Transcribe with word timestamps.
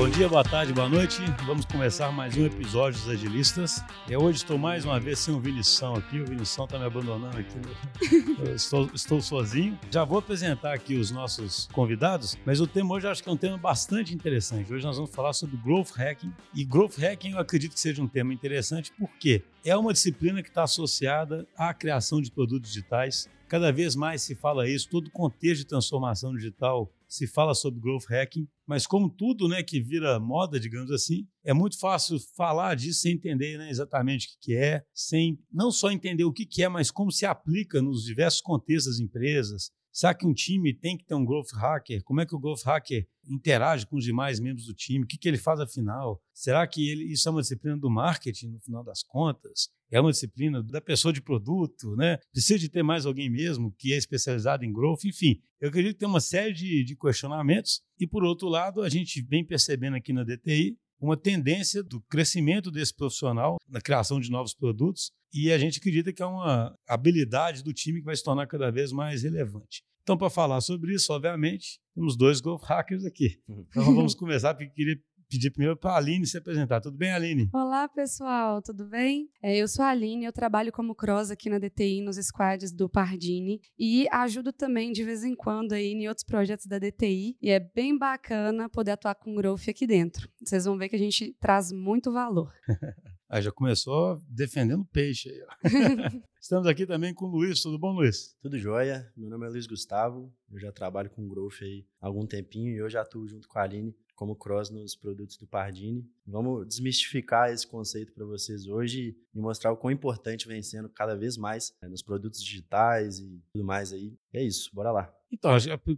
Bom 0.00 0.08
dia, 0.08 0.30
boa 0.30 0.42
tarde, 0.42 0.72
boa 0.72 0.88
noite. 0.88 1.20
Vamos 1.44 1.66
começar 1.66 2.10
mais 2.10 2.34
um 2.34 2.46
episódio 2.46 2.98
dos 2.98 3.06
Agilistas. 3.06 3.84
E 4.08 4.16
hoje 4.16 4.38
estou 4.38 4.56
mais 4.56 4.86
uma 4.86 4.98
vez 4.98 5.18
sem 5.18 5.34
o 5.34 5.38
Vinição 5.38 5.92
aqui. 5.94 6.18
O 6.18 6.24
Vinição 6.24 6.64
está 6.64 6.78
me 6.78 6.86
abandonando 6.86 7.36
aqui. 7.36 7.58
Eu 8.40 8.54
estou, 8.54 8.90
estou 8.94 9.20
sozinho. 9.20 9.78
Já 9.90 10.02
vou 10.02 10.18
apresentar 10.18 10.72
aqui 10.72 10.94
os 10.94 11.10
nossos 11.10 11.68
convidados, 11.74 12.38
mas 12.46 12.62
o 12.62 12.66
tema 12.66 12.94
hoje 12.94 13.06
eu 13.06 13.10
acho 13.10 13.22
que 13.22 13.28
é 13.28 13.32
um 13.32 13.36
tema 13.36 13.58
bastante 13.58 14.14
interessante. 14.14 14.72
Hoje 14.72 14.86
nós 14.86 14.96
vamos 14.96 15.14
falar 15.14 15.34
sobre 15.34 15.58
Growth 15.58 15.90
Hacking. 15.94 16.32
E 16.54 16.64
Growth 16.64 16.98
Hacking 16.98 17.32
eu 17.32 17.38
acredito 17.38 17.74
que 17.74 17.80
seja 17.80 18.02
um 18.02 18.08
tema 18.08 18.32
interessante 18.32 18.90
porque 18.98 19.42
é 19.62 19.76
uma 19.76 19.92
disciplina 19.92 20.42
que 20.42 20.48
está 20.48 20.62
associada 20.62 21.46
à 21.54 21.74
criação 21.74 22.22
de 22.22 22.30
produtos 22.30 22.70
digitais. 22.70 23.28
Cada 23.46 23.70
vez 23.70 23.94
mais 23.94 24.22
se 24.22 24.34
fala 24.34 24.66
isso, 24.66 24.88
todo 24.88 25.08
o 25.08 25.10
contexto 25.10 25.58
de 25.58 25.66
transformação 25.66 26.34
digital 26.34 26.90
se 27.10 27.26
fala 27.26 27.54
sobre 27.54 27.80
growth 27.80 28.04
hacking, 28.08 28.48
mas 28.64 28.86
como 28.86 29.10
tudo 29.10 29.48
né, 29.48 29.64
que 29.64 29.80
vira 29.80 30.20
moda, 30.20 30.60
digamos 30.60 30.92
assim, 30.92 31.26
é 31.44 31.52
muito 31.52 31.76
fácil 31.76 32.18
falar 32.36 32.76
disso 32.76 33.00
sem 33.00 33.14
entender 33.14 33.58
né, 33.58 33.68
exatamente 33.68 34.28
o 34.28 34.30
que 34.40 34.54
é, 34.54 34.84
sem 34.94 35.36
não 35.52 35.72
só 35.72 35.90
entender 35.90 36.22
o 36.22 36.32
que 36.32 36.62
é, 36.62 36.68
mas 36.68 36.88
como 36.88 37.10
se 37.10 37.26
aplica 37.26 37.82
nos 37.82 38.04
diversos 38.04 38.40
contextos 38.40 38.92
das 38.92 39.00
empresas. 39.04 39.72
Será 39.92 40.14
que 40.14 40.26
um 40.26 40.32
time 40.32 40.72
tem 40.72 40.96
que 40.96 41.04
ter 41.04 41.14
um 41.14 41.24
growth 41.24 41.52
hacker? 41.52 42.02
Como 42.04 42.20
é 42.20 42.26
que 42.26 42.34
o 42.34 42.38
growth 42.38 42.62
hacker 42.64 43.06
interage 43.28 43.86
com 43.86 43.96
os 43.96 44.04
demais 44.04 44.38
membros 44.38 44.66
do 44.66 44.74
time? 44.74 45.04
O 45.04 45.06
que, 45.06 45.18
que 45.18 45.28
ele 45.28 45.36
faz 45.36 45.58
afinal? 45.60 46.22
Será 46.32 46.66
que 46.66 46.88
ele, 46.88 47.04
isso 47.12 47.28
é 47.28 47.32
uma 47.32 47.40
disciplina 47.40 47.76
do 47.76 47.90
marketing 47.90 48.48
no 48.48 48.60
final 48.60 48.84
das 48.84 49.02
contas? 49.02 49.68
É 49.90 50.00
uma 50.00 50.12
disciplina 50.12 50.62
da 50.62 50.80
pessoa 50.80 51.12
de 51.12 51.20
produto, 51.20 51.96
né? 51.96 52.18
Precisa 52.32 52.58
de 52.58 52.68
ter 52.68 52.82
mais 52.82 53.04
alguém 53.04 53.28
mesmo 53.28 53.74
que 53.76 53.92
é 53.92 53.96
especializado 53.96 54.64
em 54.64 54.72
growth, 54.72 55.04
enfim. 55.04 55.40
Eu 55.60 55.68
acredito 55.68 55.94
que 55.94 56.00
tem 56.00 56.08
uma 56.08 56.20
série 56.20 56.52
de, 56.52 56.84
de 56.84 56.96
questionamentos. 56.96 57.82
E, 57.98 58.06
por 58.06 58.22
outro 58.22 58.48
lado, 58.48 58.82
a 58.82 58.88
gente 58.88 59.20
vem 59.22 59.44
percebendo 59.44 59.96
aqui 59.96 60.12
na 60.12 60.22
DTI 60.22 60.78
uma 61.00 61.16
tendência 61.16 61.82
do 61.82 62.00
crescimento 62.02 62.70
desse 62.70 62.94
profissional 62.94 63.56
na 63.68 63.80
criação 63.80 64.20
de 64.20 64.30
novos 64.30 64.54
produtos 64.54 65.10
e 65.32 65.52
a 65.52 65.58
gente 65.58 65.78
acredita 65.78 66.12
que 66.12 66.22
é 66.22 66.26
uma 66.26 66.76
habilidade 66.88 67.62
do 67.62 67.72
time 67.72 68.00
que 68.00 68.04
vai 68.04 68.16
se 68.16 68.24
tornar 68.24 68.46
cada 68.46 68.70
vez 68.70 68.92
mais 68.92 69.22
relevante. 69.22 69.82
Então, 70.02 70.16
para 70.16 70.30
falar 70.30 70.60
sobre 70.60 70.94
isso, 70.94 71.12
obviamente, 71.12 71.78
temos 71.94 72.16
dois 72.16 72.40
Growth 72.40 72.64
Hackers 72.64 73.04
aqui. 73.04 73.40
Uhum. 73.48 73.64
Então, 73.68 73.94
vamos 73.94 74.14
começar, 74.14 74.54
porque 74.54 74.70
queria 74.70 74.98
pedir 75.30 75.50
primeiro 75.50 75.76
para 75.76 75.92
a 75.92 75.96
Aline 75.96 76.26
se 76.26 76.36
apresentar. 76.36 76.80
Tudo 76.80 76.96
bem, 76.96 77.12
Aline? 77.12 77.48
Olá, 77.52 77.88
pessoal, 77.88 78.60
tudo 78.60 78.84
bem? 78.84 79.28
É, 79.40 79.56
eu 79.56 79.68
sou 79.68 79.84
a 79.84 79.90
Aline, 79.90 80.24
eu 80.24 80.32
trabalho 80.32 80.72
como 80.72 80.94
cross 80.94 81.30
aqui 81.30 81.48
na 81.48 81.58
DTI, 81.58 82.02
nos 82.02 82.16
squads 82.16 82.72
do 82.72 82.88
Pardini, 82.88 83.60
e 83.78 84.08
ajudo 84.10 84.52
também 84.52 84.90
de 84.90 85.04
vez 85.04 85.22
em 85.22 85.36
quando 85.36 85.72
aí 85.72 85.92
em 85.92 86.08
outros 86.08 86.24
projetos 86.24 86.66
da 86.66 86.78
DTI, 86.80 87.36
e 87.40 87.50
é 87.50 87.60
bem 87.60 87.96
bacana 87.96 88.68
poder 88.68 88.92
atuar 88.92 89.14
com 89.14 89.34
growth 89.36 89.68
aqui 89.68 89.86
dentro. 89.86 90.28
Vocês 90.44 90.64
vão 90.64 90.76
ver 90.76 90.88
que 90.88 90.96
a 90.96 90.98
gente 90.98 91.32
traz 91.38 91.70
muito 91.70 92.10
valor. 92.10 92.52
Aí 93.32 93.40
já 93.42 93.52
começou 93.52 94.20
defendendo 94.28 94.84
peixe 94.86 95.30
aí. 95.30 95.40
Estamos 96.42 96.66
aqui 96.66 96.84
também 96.84 97.14
com 97.14 97.26
o 97.26 97.28
Luiz. 97.28 97.62
Tudo 97.62 97.78
bom, 97.78 97.92
Luiz? 97.92 98.36
Tudo 98.42 98.58
jóia. 98.58 99.08
Meu 99.16 99.30
nome 99.30 99.46
é 99.46 99.50
Luiz 99.50 99.68
Gustavo. 99.68 100.34
Eu 100.50 100.58
já 100.58 100.72
trabalho 100.72 101.08
com 101.08 101.28
growth 101.28 101.62
aí 101.62 101.86
há 102.00 102.08
algum 102.08 102.26
tempinho 102.26 102.72
e 102.72 102.78
eu 102.78 102.90
já 102.90 103.02
atuo 103.02 103.28
junto 103.28 103.46
com 103.46 103.56
a 103.60 103.62
Aline 103.62 103.94
como 104.20 104.36
cross 104.36 104.68
nos 104.68 104.94
produtos 104.94 105.38
do 105.38 105.46
Pardini. 105.46 106.06
Vamos 106.26 106.68
desmistificar 106.68 107.50
esse 107.50 107.66
conceito 107.66 108.12
para 108.12 108.26
vocês 108.26 108.66
hoje 108.66 109.16
e 109.34 109.40
mostrar 109.40 109.72
o 109.72 109.78
quão 109.78 109.90
importante 109.90 110.46
vem 110.46 110.62
sendo 110.62 110.90
cada 110.90 111.16
vez 111.16 111.38
mais 111.38 111.74
né, 111.80 111.88
nos 111.88 112.02
produtos 112.02 112.44
digitais 112.44 113.18
e 113.18 113.42
tudo 113.50 113.64
mais 113.64 113.94
aí. 113.94 114.12
É 114.30 114.44
isso, 114.44 114.68
bora 114.74 114.92
lá. 114.92 115.10
Então, 115.32 115.52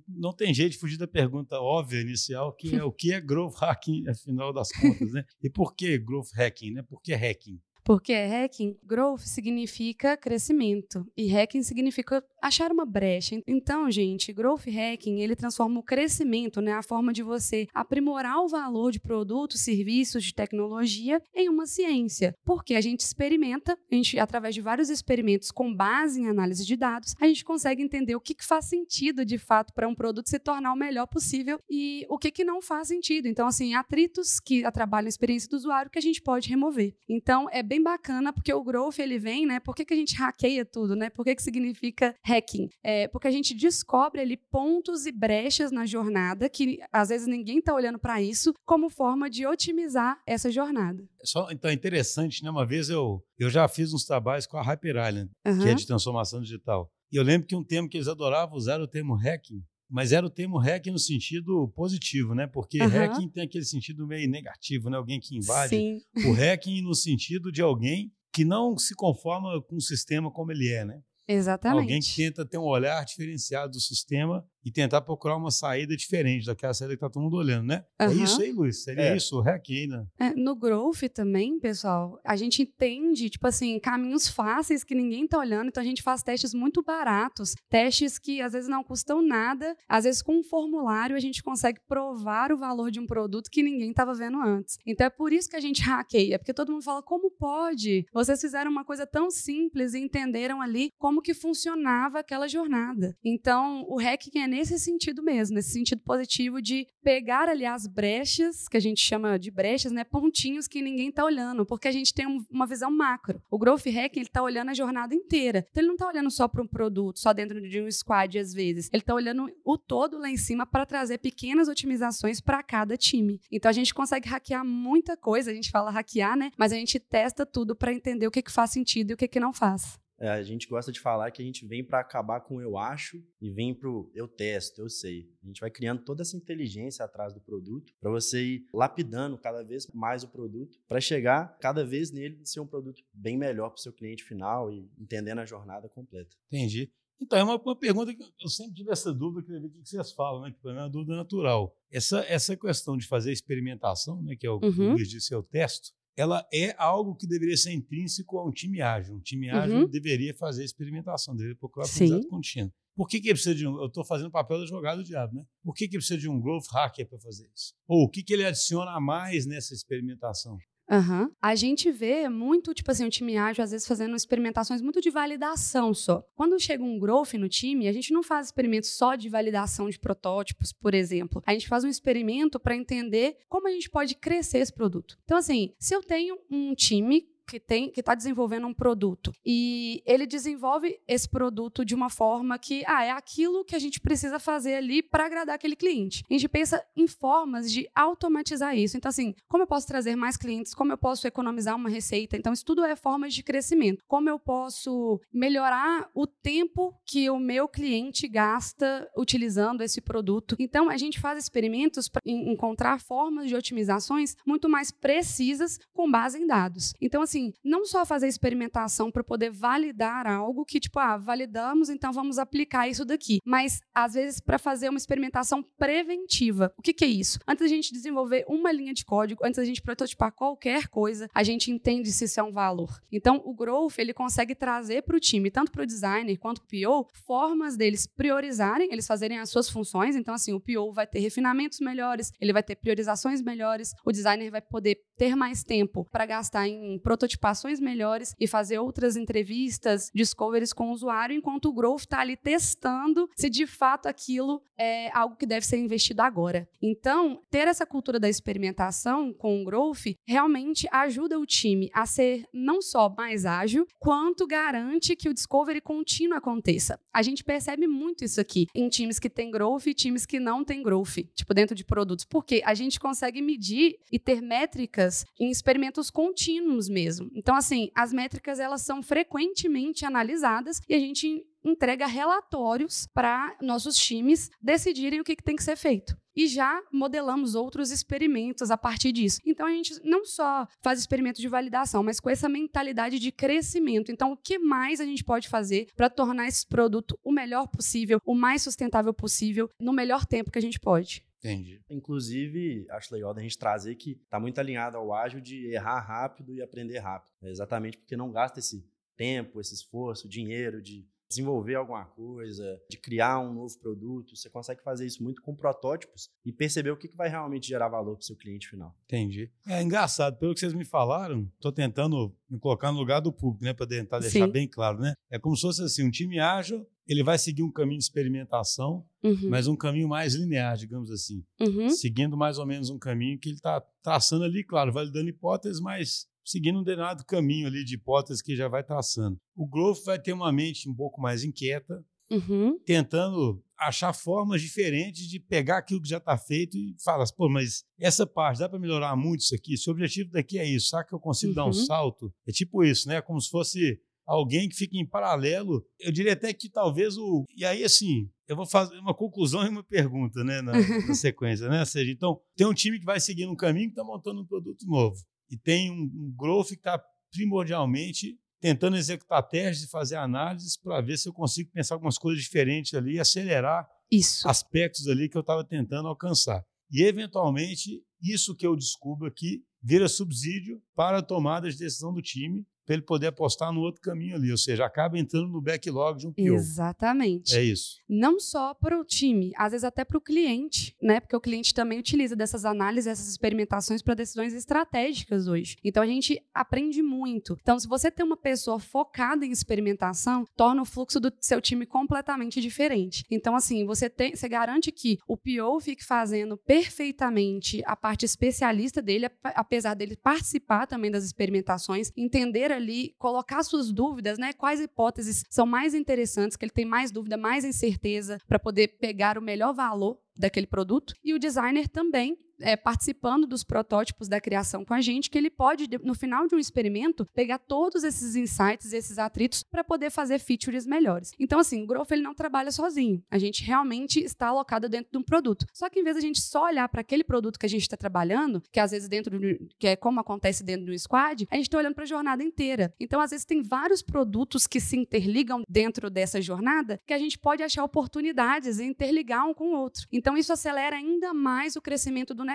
não 0.06 0.32
tem 0.32 0.54
jeito 0.54 0.72
de 0.72 0.78
fugir 0.78 0.98
da 0.98 1.08
pergunta 1.08 1.58
óbvia 1.58 2.00
inicial, 2.00 2.52
que 2.52 2.76
é 2.76 2.84
o 2.84 2.92
que 2.92 3.12
é 3.12 3.20
growth 3.20 3.56
hacking, 3.56 4.08
afinal 4.08 4.52
das 4.52 4.70
contas, 4.70 5.12
né? 5.12 5.24
E 5.42 5.50
por 5.50 5.74
que 5.74 5.98
growth 5.98 6.30
hacking, 6.32 6.74
né? 6.74 6.82
Por 6.82 7.02
que 7.02 7.14
hacking? 7.14 7.60
Porque 7.84 8.12
hacking, 8.14 8.76
growth 8.84 9.20
significa 9.20 10.16
crescimento 10.16 11.06
e 11.16 11.26
hacking 11.28 11.62
significa 11.62 12.24
achar 12.40 12.70
uma 12.70 12.84
brecha. 12.84 13.40
Então, 13.46 13.90
gente, 13.90 14.32
growth 14.32 14.66
hacking, 14.66 15.20
ele 15.20 15.34
transforma 15.34 15.80
o 15.80 15.82
crescimento, 15.82 16.60
né, 16.60 16.72
a 16.72 16.82
forma 16.82 17.12
de 17.12 17.22
você 17.22 17.66
aprimorar 17.74 18.40
o 18.40 18.48
valor 18.48 18.92
de 18.92 19.00
produtos, 19.00 19.60
serviços, 19.60 20.24
de 20.24 20.34
tecnologia 20.34 21.20
em 21.34 21.48
uma 21.48 21.66
ciência. 21.66 22.34
Porque 22.44 22.74
a 22.74 22.80
gente 22.80 23.00
experimenta, 23.00 23.76
a 23.90 23.94
gente 23.94 24.18
através 24.18 24.54
de 24.54 24.60
vários 24.60 24.88
experimentos 24.88 25.50
com 25.50 25.74
base 25.74 26.20
em 26.20 26.28
análise 26.28 26.64
de 26.64 26.76
dados, 26.76 27.14
a 27.20 27.26
gente 27.26 27.44
consegue 27.44 27.82
entender 27.82 28.14
o 28.14 28.20
que, 28.20 28.34
que 28.34 28.44
faz 28.44 28.66
sentido 28.66 29.24
de 29.24 29.38
fato 29.38 29.72
para 29.72 29.88
um 29.88 29.94
produto 29.94 30.28
se 30.28 30.38
tornar 30.38 30.72
o 30.72 30.76
melhor 30.76 31.06
possível 31.06 31.58
e 31.68 32.06
o 32.08 32.18
que 32.18 32.30
que 32.30 32.44
não 32.44 32.62
faz 32.62 32.88
sentido. 32.88 33.26
Então, 33.26 33.46
assim, 33.46 33.74
atritos 33.74 34.38
que 34.38 34.64
atrapalham 34.64 35.06
a 35.06 35.08
experiência 35.08 35.48
do 35.48 35.56
usuário 35.56 35.90
que 35.90 35.98
a 35.98 36.02
gente 36.02 36.22
pode 36.22 36.48
remover. 36.48 36.94
Então, 37.08 37.48
é 37.50 37.62
bem 37.72 37.82
bacana 37.82 38.34
porque 38.34 38.52
o 38.52 38.62
growth 38.62 38.98
ele 38.98 39.18
vem, 39.18 39.46
né? 39.46 39.58
Por 39.58 39.74
que, 39.74 39.82
que 39.82 39.94
a 39.94 39.96
gente 39.96 40.14
hackeia 40.14 40.62
tudo, 40.62 40.94
né? 40.94 41.08
Por 41.08 41.24
que, 41.24 41.34
que 41.34 41.42
significa 41.42 42.14
hacking? 42.22 42.68
É 42.84 43.08
porque 43.08 43.26
a 43.26 43.30
gente 43.30 43.54
descobre 43.54 44.20
ali 44.20 44.36
pontos 44.36 45.06
e 45.06 45.12
brechas 45.12 45.72
na 45.72 45.86
jornada 45.86 46.50
que 46.50 46.80
às 46.92 47.08
vezes 47.08 47.26
ninguém 47.26 47.60
está 47.60 47.74
olhando 47.74 47.98
para 47.98 48.20
isso 48.20 48.52
como 48.66 48.90
forma 48.90 49.30
de 49.30 49.46
otimizar 49.46 50.20
essa 50.26 50.50
jornada. 50.50 51.02
Só, 51.24 51.48
então 51.50 51.70
é 51.70 51.72
interessante, 51.72 52.44
né? 52.44 52.50
Uma 52.50 52.66
vez 52.66 52.90
eu, 52.90 53.24
eu 53.38 53.48
já 53.48 53.66
fiz 53.68 53.94
uns 53.94 54.04
trabalhos 54.04 54.46
com 54.46 54.58
a 54.58 54.62
Hyper 54.62 54.96
Island, 54.96 55.30
uhum. 55.46 55.58
que 55.60 55.68
é 55.68 55.74
de 55.74 55.86
transformação 55.86 56.42
digital. 56.42 56.92
E 57.10 57.16
eu 57.16 57.22
lembro 57.22 57.46
que 57.46 57.56
um 57.56 57.64
termo 57.64 57.88
que 57.88 57.96
eles 57.96 58.08
adoravam 58.08 58.54
usar 58.54 58.74
era 58.74 58.84
o 58.84 58.88
termo 58.88 59.14
hacking 59.14 59.62
mas 59.92 60.10
era 60.10 60.26
o 60.26 60.30
termo 60.30 60.56
hacking 60.56 60.90
no 60.90 60.98
sentido 60.98 61.68
positivo, 61.76 62.34
né? 62.34 62.46
Porque 62.46 62.80
uhum. 62.80 62.88
hacking 62.88 63.28
tem 63.28 63.44
aquele 63.44 63.64
sentido 63.64 64.06
meio 64.06 64.28
negativo, 64.28 64.88
né? 64.88 64.96
Alguém 64.96 65.20
que 65.20 65.36
invade. 65.36 65.68
Sim. 65.68 66.00
O 66.26 66.32
hacking 66.32 66.80
no 66.80 66.94
sentido 66.94 67.52
de 67.52 67.60
alguém 67.60 68.10
que 68.32 68.42
não 68.42 68.78
se 68.78 68.94
conforma 68.94 69.62
com 69.68 69.76
o 69.76 69.80
sistema 69.82 70.32
como 70.32 70.50
ele 70.50 70.66
é, 70.68 70.82
né? 70.86 71.02
Exatamente. 71.28 71.82
Alguém 71.82 72.00
que 72.00 72.16
tenta 72.16 72.46
ter 72.46 72.56
um 72.56 72.64
olhar 72.64 73.04
diferenciado 73.04 73.72
do 73.72 73.80
sistema 73.80 74.42
e 74.64 74.70
tentar 74.70 75.00
procurar 75.02 75.36
uma 75.36 75.50
saída 75.50 75.96
diferente 75.96 76.46
daquela 76.46 76.74
saída 76.74 76.94
que 76.94 76.96
está 76.96 77.10
todo 77.10 77.22
mundo 77.22 77.36
olhando, 77.36 77.66
né? 77.66 77.84
Uhum. 78.00 78.08
É 78.08 78.12
isso 78.12 78.40
aí, 78.40 78.52
Luiz? 78.52 78.82
Seria 78.82 79.12
é. 79.12 79.16
isso, 79.16 79.38
o 79.38 79.40
hack 79.40 79.68
né? 79.88 80.04
É, 80.18 80.30
no 80.34 80.54
growth 80.54 81.02
também, 81.14 81.58
pessoal, 81.58 82.20
a 82.24 82.36
gente 82.36 82.62
entende, 82.62 83.30
tipo 83.30 83.46
assim, 83.46 83.78
caminhos 83.78 84.28
fáceis 84.28 84.84
que 84.84 84.94
ninguém 84.94 85.24
está 85.24 85.38
olhando, 85.38 85.68
então 85.68 85.82
a 85.82 85.86
gente 85.86 86.02
faz 86.02 86.22
testes 86.22 86.54
muito 86.54 86.82
baratos, 86.82 87.54
testes 87.68 88.18
que 88.18 88.40
às 88.40 88.52
vezes 88.52 88.68
não 88.68 88.82
custam 88.84 89.22
nada, 89.22 89.76
às 89.88 90.04
vezes 90.04 90.22
com 90.22 90.38
um 90.38 90.42
formulário 90.42 91.16
a 91.16 91.20
gente 91.20 91.42
consegue 91.42 91.80
provar 91.88 92.52
o 92.52 92.56
valor 92.56 92.90
de 92.90 93.00
um 93.00 93.06
produto 93.06 93.50
que 93.50 93.62
ninguém 93.62 93.90
estava 93.90 94.14
vendo 94.14 94.40
antes. 94.40 94.78
Então 94.86 95.06
é 95.06 95.10
por 95.10 95.32
isso 95.32 95.48
que 95.48 95.56
a 95.56 95.60
gente 95.60 95.82
hackeia, 95.82 96.38
porque 96.38 96.54
todo 96.54 96.72
mundo 96.72 96.84
fala, 96.84 97.02
como 97.02 97.30
pode? 97.30 98.06
Vocês 98.12 98.40
fizeram 98.40 98.70
uma 98.70 98.84
coisa 98.84 99.06
tão 99.06 99.30
simples 99.30 99.94
e 99.94 99.98
entenderam 99.98 100.60
ali 100.60 100.90
como 100.98 101.22
que 101.22 101.34
funcionava 101.34 102.20
aquela 102.20 102.48
jornada. 102.48 103.16
Então, 103.24 103.84
o 103.88 103.98
hacking 103.98 104.38
é 104.38 104.46
nesse 104.52 104.78
sentido 104.78 105.22
mesmo, 105.22 105.54
nesse 105.54 105.70
sentido 105.70 106.02
positivo 106.02 106.60
de 106.60 106.86
pegar 107.02 107.48
ali 107.48 107.64
as 107.64 107.86
brechas, 107.86 108.68
que 108.68 108.76
a 108.76 108.80
gente 108.80 109.00
chama 109.00 109.38
de 109.38 109.50
brechas, 109.50 109.90
né, 109.90 110.04
pontinhos 110.04 110.68
que 110.68 110.82
ninguém 110.82 111.08
está 111.08 111.24
olhando, 111.24 111.64
porque 111.64 111.88
a 111.88 111.92
gente 111.92 112.12
tem 112.12 112.26
um, 112.26 112.44
uma 112.50 112.66
visão 112.66 112.90
macro. 112.90 113.42
O 113.50 113.58
growth 113.58 113.86
hacking, 113.86 114.20
ele 114.20 114.28
está 114.28 114.42
olhando 114.42 114.68
a 114.70 114.74
jornada 114.74 115.14
inteira. 115.14 115.66
Então 115.70 115.80
ele 115.80 115.88
não 115.88 115.94
está 115.94 116.06
olhando 116.06 116.30
só 116.30 116.46
para 116.46 116.62
um 116.62 116.66
produto, 116.66 117.18
só 117.18 117.32
dentro 117.32 117.60
de 117.62 117.80
um 117.80 117.90
squad 117.90 118.38
às 118.38 118.52
vezes. 118.52 118.90
Ele 118.92 119.00
está 119.00 119.14
olhando 119.14 119.50
o 119.64 119.78
todo 119.78 120.18
lá 120.18 120.28
em 120.28 120.36
cima 120.36 120.66
para 120.66 120.84
trazer 120.84 121.16
pequenas 121.16 121.66
otimizações 121.66 122.38
para 122.38 122.62
cada 122.62 122.94
time. 122.94 123.40
Então 123.50 123.70
a 123.70 123.72
gente 123.72 123.94
consegue 123.94 124.28
hackear 124.28 124.64
muita 124.64 125.16
coisa, 125.16 125.50
a 125.50 125.54
gente 125.54 125.70
fala 125.70 125.90
hackear, 125.90 126.36
né? 126.36 126.50
Mas 126.58 126.72
a 126.72 126.76
gente 126.76 127.00
testa 127.00 127.46
tudo 127.46 127.74
para 127.74 127.92
entender 127.92 128.26
o 128.26 128.30
que, 128.30 128.42
que 128.42 128.52
faz 128.52 128.70
sentido 128.70 129.10
e 129.10 129.14
o 129.14 129.16
que, 129.16 129.28
que 129.28 129.40
não 129.40 129.52
faz. 129.52 130.01
É, 130.22 130.28
a 130.28 130.42
gente 130.44 130.68
gosta 130.68 130.92
de 130.92 131.00
falar 131.00 131.32
que 131.32 131.42
a 131.42 131.44
gente 131.44 131.66
vem 131.66 131.82
para 131.82 131.98
acabar 131.98 132.42
com 132.42 132.54
o 132.54 132.62
eu 132.62 132.78
acho 132.78 133.20
e 133.40 133.50
vem 133.50 133.74
para 133.74 133.90
o 133.90 134.08
eu 134.14 134.28
testo, 134.28 134.80
eu 134.80 134.88
sei. 134.88 135.28
A 135.42 135.46
gente 135.48 135.60
vai 135.60 135.68
criando 135.68 136.04
toda 136.04 136.22
essa 136.22 136.36
inteligência 136.36 137.04
atrás 137.04 137.34
do 137.34 137.40
produto 137.40 137.92
para 138.00 138.08
você 138.08 138.40
ir 138.40 138.68
lapidando 138.72 139.36
cada 139.36 139.64
vez 139.64 139.88
mais 139.92 140.22
o 140.22 140.28
produto 140.28 140.78
para 140.86 141.00
chegar 141.00 141.58
cada 141.58 141.84
vez 141.84 142.12
nele 142.12 142.40
ser 142.44 142.60
um 142.60 142.66
produto 142.68 143.02
bem 143.12 143.36
melhor 143.36 143.70
para 143.70 143.78
o 143.78 143.82
seu 143.82 143.92
cliente 143.92 144.22
final 144.22 144.72
e 144.72 144.88
entendendo 144.96 145.40
a 145.40 145.44
jornada 145.44 145.88
completa. 145.88 146.36
Entendi. 146.46 146.88
Então, 147.20 147.36
é 147.36 147.42
uma, 147.42 147.56
uma, 147.56 147.76
pergunta 147.76 148.14
que 148.14 148.22
eu 148.22 148.48
sempre 148.48 148.74
tive 148.74 148.92
essa 148.92 149.12
dúvida, 149.12 149.44
queria 149.44 149.60
ver 149.60 149.66
o 149.66 149.70
que 149.70 149.88
vocês 149.88 150.12
falam, 150.12 150.42
né? 150.42 150.52
Que 150.52 150.60
para 150.60 150.72
mim 150.72 150.78
é 150.78 150.82
uma 150.82 150.90
dúvida 150.90 151.16
natural. 151.16 151.76
Essa, 151.90 152.20
essa 152.28 152.56
questão 152.56 152.96
de 152.96 153.08
fazer 153.08 153.32
experimentação, 153.32 154.22
né? 154.22 154.36
Que 154.36 154.46
é 154.46 154.50
o 154.50 154.60
que 154.60 154.66
uhum. 154.66 154.90
o 154.90 154.92
Luiz 154.94 155.08
disse, 155.08 155.34
é 155.34 155.36
o 155.36 155.42
testo 155.42 155.92
ela 156.16 156.46
é 156.52 156.74
algo 156.78 157.14
que 157.14 157.26
deveria 157.26 157.56
ser 157.56 157.72
intrínseco 157.72 158.38
a 158.38 158.46
um 158.46 158.50
time 158.50 158.80
ágil. 158.80 159.16
Um 159.16 159.20
time 159.20 159.50
ágil 159.50 159.80
uhum. 159.80 159.88
deveria 159.88 160.34
fazer 160.34 160.64
experimentação, 160.64 161.34
deveria 161.34 161.56
procurar 161.56 161.86
aprendizado 161.86 162.26
contínuo. 162.28 162.72
Por 162.94 163.08
que, 163.08 163.20
que 163.20 163.30
precisa 163.30 163.54
de 163.54 163.66
um. 163.66 163.80
Eu 163.80 163.86
estou 163.86 164.04
fazendo 164.04 164.28
o 164.28 164.30
papel 164.30 164.58
da 164.58 164.66
jogada 164.66 164.98
do 164.98 165.04
diabo, 165.04 165.34
né? 165.34 165.44
Por 165.64 165.74
que, 165.74 165.88
que 165.88 165.96
precisa 165.96 166.18
de 166.18 166.28
um 166.28 166.38
growth 166.38 166.66
hacker 166.70 167.08
para 167.08 167.18
fazer 167.20 167.50
isso? 167.54 167.74
Ou 167.88 168.04
o 168.04 168.08
que, 168.08 168.22
que 168.22 168.34
ele 168.34 168.44
adiciona 168.44 168.90
a 168.90 169.00
mais 169.00 169.46
nessa 169.46 169.72
experimentação? 169.72 170.58
Uhum. 170.90 171.30
A 171.40 171.54
gente 171.54 171.90
vê 171.90 172.28
muito, 172.28 172.74
tipo 172.74 172.90
assim, 172.90 173.06
o 173.06 173.10
time 173.10 173.36
ágil, 173.36 173.64
às 173.64 173.70
vezes, 173.70 173.86
fazendo 173.86 174.14
experimentações 174.14 174.80
muito 174.80 175.00
de 175.00 175.10
validação 175.10 175.94
só. 175.94 176.22
Quando 176.34 176.60
chega 176.60 176.82
um 176.82 176.98
growth 176.98 177.34
no 177.34 177.48
time, 177.48 177.88
a 177.88 177.92
gente 177.92 178.12
não 178.12 178.22
faz 178.22 178.46
experimentos 178.46 178.90
só 178.90 179.14
de 179.14 179.28
validação 179.28 179.88
de 179.88 179.98
protótipos, 179.98 180.72
por 180.72 180.94
exemplo. 180.94 181.42
A 181.46 181.52
gente 181.52 181.68
faz 181.68 181.84
um 181.84 181.88
experimento 181.88 182.60
para 182.60 182.76
entender 182.76 183.36
como 183.48 183.68
a 183.68 183.70
gente 183.70 183.88
pode 183.88 184.14
crescer 184.14 184.58
esse 184.58 184.72
produto. 184.72 185.18
Então, 185.24 185.38
assim, 185.38 185.74
se 185.78 185.94
eu 185.94 186.02
tenho 186.02 186.38
um 186.50 186.74
time 186.74 187.26
que 187.46 187.60
tem 187.60 187.90
que 187.90 188.00
está 188.00 188.14
desenvolvendo 188.14 188.66
um 188.66 188.74
produto 188.74 189.32
e 189.44 190.02
ele 190.06 190.26
desenvolve 190.26 190.98
esse 191.06 191.28
produto 191.28 191.84
de 191.84 191.94
uma 191.94 192.08
forma 192.08 192.58
que 192.58 192.84
ah, 192.86 193.04
é 193.04 193.10
aquilo 193.10 193.64
que 193.64 193.74
a 193.74 193.78
gente 193.78 194.00
precisa 194.00 194.38
fazer 194.38 194.74
ali 194.74 195.02
para 195.02 195.26
agradar 195.26 195.54
aquele 195.54 195.76
cliente. 195.76 196.22
A 196.28 196.32
gente 196.32 196.48
pensa 196.48 196.84
em 196.96 197.06
formas 197.06 197.70
de 197.70 197.88
automatizar 197.94 198.76
isso. 198.76 198.96
Então, 198.96 199.08
assim, 199.08 199.34
como 199.48 199.62
eu 199.62 199.66
posso 199.66 199.86
trazer 199.86 200.16
mais 200.16 200.36
clientes, 200.36 200.74
como 200.74 200.92
eu 200.92 200.98
posso 200.98 201.26
economizar 201.26 201.76
uma 201.76 201.88
receita. 201.88 202.36
Então, 202.36 202.52
isso 202.52 202.64
tudo 202.64 202.84
é 202.84 202.96
formas 202.96 203.34
de 203.34 203.42
crescimento. 203.42 204.02
Como 204.06 204.28
eu 204.28 204.38
posso 204.38 205.20
melhorar 205.32 206.10
o 206.14 206.26
tempo 206.26 206.94
que 207.04 207.28
o 207.30 207.38
meu 207.38 207.68
cliente 207.68 208.28
gasta 208.28 209.08
utilizando 209.16 209.82
esse 209.82 210.00
produto. 210.00 210.56
Então, 210.58 210.88
a 210.88 210.96
gente 210.96 211.20
faz 211.20 211.38
experimentos 211.38 212.08
para 212.08 212.22
encontrar 212.24 213.00
formas 213.00 213.48
de 213.48 213.54
otimizações 213.54 214.36
muito 214.46 214.68
mais 214.68 214.90
precisas 214.90 215.78
com 215.92 216.10
base 216.10 216.38
em 216.38 216.46
dados. 216.46 216.94
Então, 217.00 217.22
assim, 217.22 217.31
assim, 217.32 217.52
não 217.64 217.84
só 217.86 218.04
fazer 218.04 218.28
experimentação 218.28 219.10
para 219.10 219.24
poder 219.24 219.50
validar 219.50 220.26
algo 220.26 220.64
que, 220.64 220.78
tipo, 220.78 220.98
ah, 220.98 221.16
validamos, 221.16 221.88
então 221.88 222.12
vamos 222.12 222.38
aplicar 222.38 222.88
isso 222.88 223.04
daqui. 223.04 223.38
Mas, 223.44 223.80
às 223.94 224.14
vezes, 224.14 224.40
para 224.40 224.58
fazer 224.58 224.88
uma 224.90 224.98
experimentação 224.98 225.62
preventiva. 225.62 226.72
O 226.76 226.82
que, 226.82 226.92
que 226.92 227.04
é 227.04 227.08
isso? 227.08 227.38
Antes 227.48 227.62
da 227.62 227.68
gente 227.68 227.92
desenvolver 227.92 228.44
uma 228.46 228.70
linha 228.70 228.92
de 228.92 229.04
código, 229.04 229.44
antes 229.44 229.56
da 229.56 229.64
gente 229.64 229.80
prototipar 229.80 230.32
qualquer 230.32 230.88
coisa, 230.88 231.28
a 231.34 231.42
gente 231.42 231.70
entende 231.70 232.12
se 232.12 232.24
isso 232.24 232.38
é 232.38 232.42
um 232.42 232.52
valor. 232.52 233.00
Então, 233.10 233.42
o 233.44 233.54
Growth, 233.54 233.98
ele 233.98 234.12
consegue 234.12 234.54
trazer 234.54 235.02
para 235.02 235.16
o 235.16 235.20
time, 235.20 235.50
tanto 235.50 235.72
para 235.72 235.82
o 235.82 235.86
designer 235.86 236.36
quanto 236.36 236.62
para 236.62 236.76
o 236.76 237.04
PO, 237.04 237.08
formas 237.24 237.76
deles 237.76 238.06
priorizarem, 238.06 238.88
eles 238.92 239.06
fazerem 239.06 239.38
as 239.38 239.50
suas 239.50 239.68
funções. 239.68 240.16
Então, 240.16 240.34
assim, 240.34 240.52
o 240.52 240.60
PO 240.60 240.92
vai 240.92 241.06
ter 241.06 241.20
refinamentos 241.20 241.80
melhores, 241.80 242.30
ele 242.40 242.52
vai 242.52 242.62
ter 242.62 242.76
priorizações 242.76 243.40
melhores, 243.40 243.92
o 244.04 244.12
designer 244.12 244.50
vai 244.50 244.60
poder 244.60 244.98
ter 245.16 245.34
mais 245.34 245.62
tempo 245.62 246.06
para 246.10 246.26
gastar 246.26 246.68
em 246.68 246.98
prototipação 246.98 247.21
prototipações 247.22 247.78
melhores 247.78 248.34
e 248.38 248.48
fazer 248.48 248.78
outras 248.78 249.16
entrevistas, 249.16 250.10
discoveries 250.12 250.72
com 250.72 250.88
o 250.88 250.92
usuário, 250.92 251.36
enquanto 251.36 251.66
o 251.66 251.72
Growth 251.72 252.00
está 252.00 252.20
ali 252.20 252.36
testando 252.36 253.28
se 253.36 253.48
de 253.48 253.66
fato 253.66 254.06
aquilo 254.06 254.60
é 254.76 255.16
algo 255.16 255.36
que 255.36 255.46
deve 255.46 255.64
ser 255.64 255.78
investido 255.78 256.22
agora. 256.22 256.68
Então, 256.82 257.40
ter 257.48 257.68
essa 257.68 257.86
cultura 257.86 258.18
da 258.18 258.28
experimentação 258.28 259.32
com 259.32 259.62
o 259.62 259.64
Growth 259.64 260.16
realmente 260.26 260.88
ajuda 260.90 261.38
o 261.38 261.46
time 261.46 261.88
a 261.94 262.04
ser 262.06 262.44
não 262.52 262.82
só 262.82 263.08
mais 263.16 263.46
ágil, 263.46 263.86
quanto 264.00 264.46
garante 264.46 265.14
que 265.14 265.28
o 265.28 265.34
discovery 265.34 265.80
contínuo 265.80 266.36
aconteça. 266.36 266.98
A 267.14 267.22
gente 267.22 267.44
percebe 267.44 267.86
muito 267.86 268.24
isso 268.24 268.40
aqui 268.40 268.66
em 268.74 268.88
times 268.88 269.20
que 269.20 269.30
têm 269.30 269.50
Growth 269.50 269.86
e 269.86 269.94
times 269.94 270.26
que 270.26 270.40
não 270.40 270.64
têm 270.64 270.82
Growth, 270.82 271.18
tipo 271.36 271.54
dentro 271.54 271.76
de 271.76 271.84
produtos, 271.84 272.24
porque 272.24 272.62
a 272.64 272.74
gente 272.74 272.98
consegue 272.98 273.40
medir 273.40 273.96
e 274.10 274.18
ter 274.18 274.40
métricas 274.40 275.24
em 275.38 275.50
experimentos 275.50 276.10
contínuos 276.10 276.88
mesmo 276.88 277.11
mesmo. 277.12 277.30
Então, 277.34 277.54
assim, 277.54 277.90
as 277.94 278.12
métricas 278.12 278.58
elas 278.58 278.82
são 278.82 279.02
frequentemente 279.02 280.04
analisadas 280.04 280.80
e 280.88 280.94
a 280.94 280.98
gente 280.98 281.46
entrega 281.64 282.06
relatórios 282.06 283.06
para 283.14 283.56
nossos 283.60 283.96
times 283.96 284.50
decidirem 284.60 285.20
o 285.20 285.24
que, 285.24 285.36
que 285.36 285.44
tem 285.44 285.54
que 285.54 285.62
ser 285.62 285.76
feito 285.76 286.16
e 286.34 286.48
já 286.48 286.82
modelamos 286.90 287.54
outros 287.54 287.90
experimentos 287.90 288.70
a 288.70 288.76
partir 288.76 289.12
disso. 289.12 289.38
Então 289.44 289.66
a 289.66 289.70
gente 289.70 289.94
não 290.02 290.24
só 290.24 290.66
faz 290.80 290.98
experimentos 290.98 291.40
de 291.40 291.46
validação, 291.46 292.02
mas 292.02 292.18
com 292.18 292.30
essa 292.30 292.48
mentalidade 292.48 293.18
de 293.18 293.30
crescimento. 293.30 294.10
Então 294.10 294.32
o 294.32 294.36
que 294.36 294.58
mais 294.58 294.98
a 294.98 295.04
gente 295.04 295.22
pode 295.22 295.48
fazer 295.48 295.88
para 295.94 296.10
tornar 296.10 296.48
esse 296.48 296.66
produto 296.66 297.16
o 297.22 297.30
melhor 297.30 297.68
possível, 297.68 298.20
o 298.24 298.34
mais 298.34 298.62
sustentável 298.62 299.12
possível, 299.12 299.70
no 299.78 299.92
melhor 299.92 300.24
tempo 300.24 300.50
que 300.50 300.58
a 300.58 300.62
gente 300.62 300.80
pode? 300.80 301.22
Entendi. 301.44 301.82
Inclusive, 301.90 302.86
acho 302.90 303.12
legal 303.12 303.34
da 303.34 303.42
gente 303.42 303.58
trazer 303.58 303.96
que 303.96 304.12
está 304.12 304.38
muito 304.38 304.58
alinhado 304.60 304.96
ao 304.96 305.12
ágil 305.12 305.40
de 305.40 305.66
errar 305.72 306.00
rápido 306.00 306.54
e 306.54 306.62
aprender 306.62 306.98
rápido. 306.98 307.32
É 307.42 307.50
exatamente 307.50 307.98
porque 307.98 308.16
não 308.16 308.30
gasta 308.30 308.60
esse 308.60 308.86
tempo, 309.16 309.60
esse 309.60 309.74
esforço, 309.74 310.28
dinheiro 310.28 310.80
de 310.80 311.04
desenvolver 311.32 311.74
alguma 311.74 312.04
coisa, 312.04 312.80
de 312.88 312.96
criar 312.96 313.40
um 313.40 313.52
novo 313.52 313.78
produto. 313.78 314.36
Você 314.36 314.48
consegue 314.48 314.82
fazer 314.82 315.06
isso 315.06 315.22
muito 315.22 315.42
com 315.42 315.54
protótipos 315.54 316.30
e 316.44 316.52
perceber 316.52 316.90
o 316.90 316.96
que 316.96 317.08
vai 317.14 317.28
realmente 317.28 317.66
gerar 317.66 317.88
valor 317.88 318.14
para 318.14 318.22
o 318.22 318.24
seu 318.24 318.36
cliente 318.36 318.68
final. 318.68 318.94
Entendi. 319.04 319.50
É 319.66 319.82
engraçado, 319.82 320.38
pelo 320.38 320.54
que 320.54 320.60
vocês 320.60 320.74
me 320.74 320.84
falaram, 320.84 321.50
estou 321.54 321.72
tentando 321.72 322.34
me 322.48 322.58
colocar 322.58 322.92
no 322.92 322.98
lugar 322.98 323.20
do 323.20 323.32
público, 323.32 323.64
né, 323.64 323.72
para 323.72 323.86
tentar 323.86 324.18
deixar 324.18 324.46
Sim. 324.46 324.52
bem 324.52 324.68
claro, 324.68 324.98
né? 324.98 325.14
É 325.30 325.38
como 325.38 325.56
se 325.56 325.62
fosse 325.62 325.82
assim, 325.82 326.06
um 326.06 326.10
time 326.10 326.38
ágil, 326.38 326.86
ele 327.06 327.22
vai 327.22 327.38
seguir 327.38 327.62
um 327.62 327.72
caminho 327.72 327.98
de 327.98 328.04
experimentação, 328.04 329.04
uhum. 329.22 329.48
mas 329.48 329.66
um 329.66 329.76
caminho 329.76 330.08
mais 330.08 330.34
linear, 330.34 330.76
digamos 330.76 331.10
assim. 331.10 331.44
Uhum. 331.60 331.90
Seguindo 331.90 332.36
mais 332.36 332.58
ou 332.58 332.66
menos 332.66 332.90
um 332.90 332.98
caminho 332.98 333.38
que 333.38 333.48
ele 333.48 333.56
está 333.56 333.80
traçando 334.02 334.44
ali, 334.44 334.62
claro, 334.62 334.92
validando 334.92 335.28
hipóteses, 335.28 335.80
mas 335.80 336.26
seguindo 336.44 336.78
um 336.78 336.82
determinado 336.82 337.24
caminho 337.24 337.66
ali 337.66 337.84
de 337.84 337.94
hipóteses 337.94 338.42
que 338.42 338.56
já 338.56 338.68
vai 338.68 338.82
traçando. 338.82 339.38
O 339.56 339.66
Growth 339.66 340.04
vai 340.04 340.18
ter 340.18 340.32
uma 340.32 340.52
mente 340.52 340.88
um 340.88 340.94
pouco 340.94 341.20
mais 341.20 341.44
inquieta, 341.44 342.04
uhum. 342.30 342.78
tentando 342.84 343.62
achar 343.78 344.12
formas 344.12 344.62
diferentes 344.62 345.28
de 345.28 345.40
pegar 345.40 345.78
aquilo 345.78 346.00
que 346.00 346.08
já 346.08 346.18
está 346.18 346.36
feito 346.38 346.76
e 346.76 346.94
falar, 347.02 347.24
pô, 347.36 347.48
mas 347.48 347.84
essa 347.98 348.26
parte 348.26 348.60
dá 348.60 348.68
para 348.68 348.78
melhorar 348.78 349.16
muito 349.16 349.40
isso 349.40 349.54
aqui? 349.54 349.76
Se 349.76 349.88
o 349.88 349.92
objetivo 349.92 350.30
daqui 350.30 350.58
é 350.58 350.68
isso, 350.68 350.88
sabe 350.88 351.08
que 351.08 351.14
eu 351.14 351.20
consigo 351.20 351.50
uhum. 351.50 351.56
dar 351.56 351.64
um 351.64 351.68
uhum. 351.68 351.72
salto? 351.72 352.32
É 352.46 352.52
tipo 352.52 352.84
isso, 352.84 353.08
né? 353.08 353.20
Como 353.20 353.40
se 353.40 353.50
fosse 353.50 354.00
alguém 354.26 354.68
que 354.68 354.76
fica 354.76 354.96
em 354.96 355.06
paralelo. 355.06 355.84
Eu 355.98 356.12
diria 356.12 356.32
até 356.32 356.52
que 356.52 356.68
talvez 356.68 357.16
o. 357.16 357.44
E 357.56 357.64
aí, 357.64 357.84
assim, 357.84 358.30
eu 358.48 358.56
vou 358.56 358.66
fazer 358.66 358.96
uma 358.98 359.14
conclusão 359.14 359.64
e 359.66 359.68
uma 359.68 359.82
pergunta, 359.82 360.42
né, 360.44 360.62
na, 360.62 360.72
na 360.72 361.14
sequência, 361.14 361.68
né? 361.68 361.80
Ou 361.80 361.86
seja, 361.86 362.10
então, 362.10 362.40
tem 362.56 362.66
um 362.66 362.74
time 362.74 362.98
que 362.98 363.04
vai 363.04 363.20
seguindo 363.20 363.52
um 363.52 363.56
caminho 363.56 363.86
que 363.86 363.92
está 363.92 364.04
montando 364.04 364.40
um 364.40 364.46
produto 364.46 364.86
novo 364.86 365.16
e 365.52 365.58
tem 365.58 365.90
um, 365.90 366.04
um 366.04 366.34
growth 366.34 366.68
que 366.68 366.74
está 366.74 366.98
primordialmente 367.30 368.38
tentando 368.58 368.96
executar 368.96 369.42
testes 369.42 369.86
e 369.86 369.90
fazer 369.90 370.16
análises 370.16 370.76
para 370.78 371.00
ver 371.02 371.18
se 371.18 371.28
eu 371.28 371.32
consigo 371.32 371.70
pensar 371.70 371.94
algumas 371.94 372.16
coisas 372.16 372.42
diferentes 372.42 372.94
ali 372.94 373.16
e 373.16 373.20
acelerar 373.20 373.86
isso. 374.10 374.48
aspectos 374.48 375.08
ali 375.08 375.28
que 375.28 375.36
eu 375.36 375.42
estava 375.42 375.62
tentando 375.62 376.08
alcançar. 376.08 376.64
E, 376.90 377.02
eventualmente, 377.02 378.02
isso 378.22 378.54
que 378.54 378.66
eu 378.66 378.76
descubro 378.76 379.26
aqui 379.26 379.62
vira 379.82 380.08
subsídio 380.08 380.80
para 380.94 381.18
a 381.18 381.22
tomada 381.22 381.70
de 381.70 381.76
decisão 381.76 382.14
do 382.14 382.22
time 382.22 382.66
para 382.84 382.94
ele 382.94 383.02
poder 383.02 383.28
apostar 383.28 383.72
no 383.72 383.80
outro 383.80 384.00
caminho 384.00 384.36
ali, 384.36 384.50
ou 384.50 384.56
seja, 384.56 384.84
acaba 384.84 385.18
entrando 385.18 385.48
no 385.48 385.60
backlog 385.60 386.18
de 386.18 386.26
um 386.26 386.32
PO. 386.32 386.54
Exatamente. 386.54 387.56
É 387.56 387.62
isso. 387.62 388.00
Não 388.08 388.40
só 388.40 388.74
para 388.74 388.98
o 388.98 389.04
time, 389.04 389.52
às 389.56 389.72
vezes 389.72 389.84
até 389.84 390.04
para 390.04 390.18
o 390.18 390.20
cliente, 390.20 390.96
né? 391.00 391.20
Porque 391.20 391.36
o 391.36 391.40
cliente 391.40 391.72
também 391.72 391.98
utiliza 391.98 392.34
dessas 392.34 392.64
análises, 392.64 393.06
essas 393.06 393.28
experimentações 393.28 394.02
para 394.02 394.14
decisões 394.14 394.52
estratégicas 394.52 395.46
hoje. 395.46 395.76
Então 395.84 396.02
a 396.02 396.06
gente 396.06 396.40
aprende 396.54 397.02
muito. 397.02 397.56
Então, 397.60 397.78
se 397.78 397.88
você 397.88 398.10
tem 398.10 398.24
uma 398.24 398.36
pessoa 398.36 398.78
focada 398.78 399.46
em 399.46 399.50
experimentação, 399.50 400.44
torna 400.56 400.82
o 400.82 400.84
fluxo 400.84 401.20
do 401.20 401.32
seu 401.40 401.60
time 401.60 401.86
completamente 401.86 402.60
diferente. 402.60 403.24
Então, 403.30 403.54
assim, 403.54 403.84
você 403.86 404.08
tem, 404.10 404.34
você 404.34 404.48
garante 404.48 404.90
que 404.90 405.18
o 405.26 405.36
PO 405.36 405.80
fique 405.80 406.04
fazendo 406.04 406.56
perfeitamente 406.56 407.82
a 407.84 407.96
parte 407.96 408.24
especialista 408.24 409.00
dele, 409.00 409.26
apesar 409.42 409.94
dele 409.94 410.16
participar 410.16 410.86
também 410.86 411.10
das 411.10 411.24
experimentações, 411.24 412.10
entender 412.16 412.71
ali, 412.72 413.14
colocar 413.18 413.62
suas 413.62 413.92
dúvidas, 413.92 414.38
né? 414.38 414.52
Quais 414.52 414.80
hipóteses 414.80 415.44
são 415.50 415.66
mais 415.66 415.94
interessantes, 415.94 416.56
que 416.56 416.64
ele 416.64 416.72
tem 416.72 416.84
mais 416.84 417.10
dúvida, 417.10 417.36
mais 417.36 417.64
incerteza, 417.64 418.38
para 418.46 418.58
poder 418.58 418.98
pegar 418.98 419.38
o 419.38 419.42
melhor 419.42 419.72
valor 419.72 420.18
daquele 420.36 420.66
produto. 420.66 421.14
E 421.22 421.34
o 421.34 421.38
designer 421.38 421.88
também 421.88 422.38
é, 422.60 422.76
participando 422.76 423.46
dos 423.46 423.64
protótipos 423.64 424.28
da 424.28 424.40
criação 424.40 424.84
com 424.84 424.94
a 424.94 425.00
gente, 425.00 425.30
que 425.30 425.36
ele 425.36 425.50
pode, 425.50 425.88
no 426.02 426.14
final 426.14 426.46
de 426.46 426.54
um 426.54 426.58
experimento, 426.58 427.26
pegar 427.34 427.58
todos 427.58 428.04
esses 428.04 428.36
insights, 428.36 428.92
esses 428.92 429.18
atritos, 429.18 429.62
para 429.62 429.84
poder 429.84 430.10
fazer 430.10 430.38
features 430.38 430.86
melhores. 430.86 431.32
Então, 431.38 431.58
assim, 431.58 431.82
o 431.82 431.86
Growth 431.86 432.10
ele 432.10 432.22
não 432.22 432.34
trabalha 432.34 432.70
sozinho. 432.70 433.22
A 433.30 433.38
gente 433.38 433.62
realmente 433.64 434.20
está 434.20 434.48
alocado 434.48 434.88
dentro 434.88 435.10
de 435.12 435.18
um 435.18 435.22
produto. 435.22 435.66
Só 435.72 435.88
que 435.88 436.00
em 436.00 436.04
vez 436.04 436.16
de 436.16 436.22
a 436.22 436.26
gente 436.26 436.40
só 436.40 436.64
olhar 436.64 436.88
para 436.88 437.00
aquele 437.00 437.24
produto 437.24 437.58
que 437.58 437.66
a 437.66 437.68
gente 437.68 437.82
está 437.82 437.96
trabalhando, 437.96 438.62
que 438.70 438.80
às 438.80 438.90
vezes 438.90 439.08
dentro 439.08 439.38
que 439.78 439.86
é 439.86 439.96
como 439.96 440.20
acontece 440.20 440.64
dentro 440.64 440.86
do 440.86 440.98
squad, 440.98 441.46
a 441.50 441.56
gente 441.56 441.66
está 441.66 441.78
olhando 441.78 441.94
para 441.94 442.04
a 442.04 442.06
jornada 442.06 442.42
inteira. 442.42 442.92
Então, 443.00 443.20
às 443.20 443.30
vezes, 443.30 443.44
tem 443.44 443.62
vários 443.62 444.02
produtos 444.02 444.66
que 444.66 444.80
se 444.80 444.96
interligam 444.96 445.62
dentro 445.68 446.08
dessa 446.10 446.40
jornada 446.40 447.00
que 447.06 447.12
a 447.12 447.18
gente 447.18 447.38
pode 447.38 447.62
achar 447.62 447.84
oportunidades 447.84 448.78
em 448.78 448.88
interligar 448.88 449.46
um 449.46 449.54
com 449.54 449.72
o 449.72 449.76
outro. 449.76 450.06
Então, 450.12 450.36
isso 450.36 450.52
acelera 450.52 450.96
ainda 450.96 451.34
mais 451.34 451.76
o 451.76 451.82
crescimento 451.82 452.34
do 452.34 452.44
negócio 452.44 452.51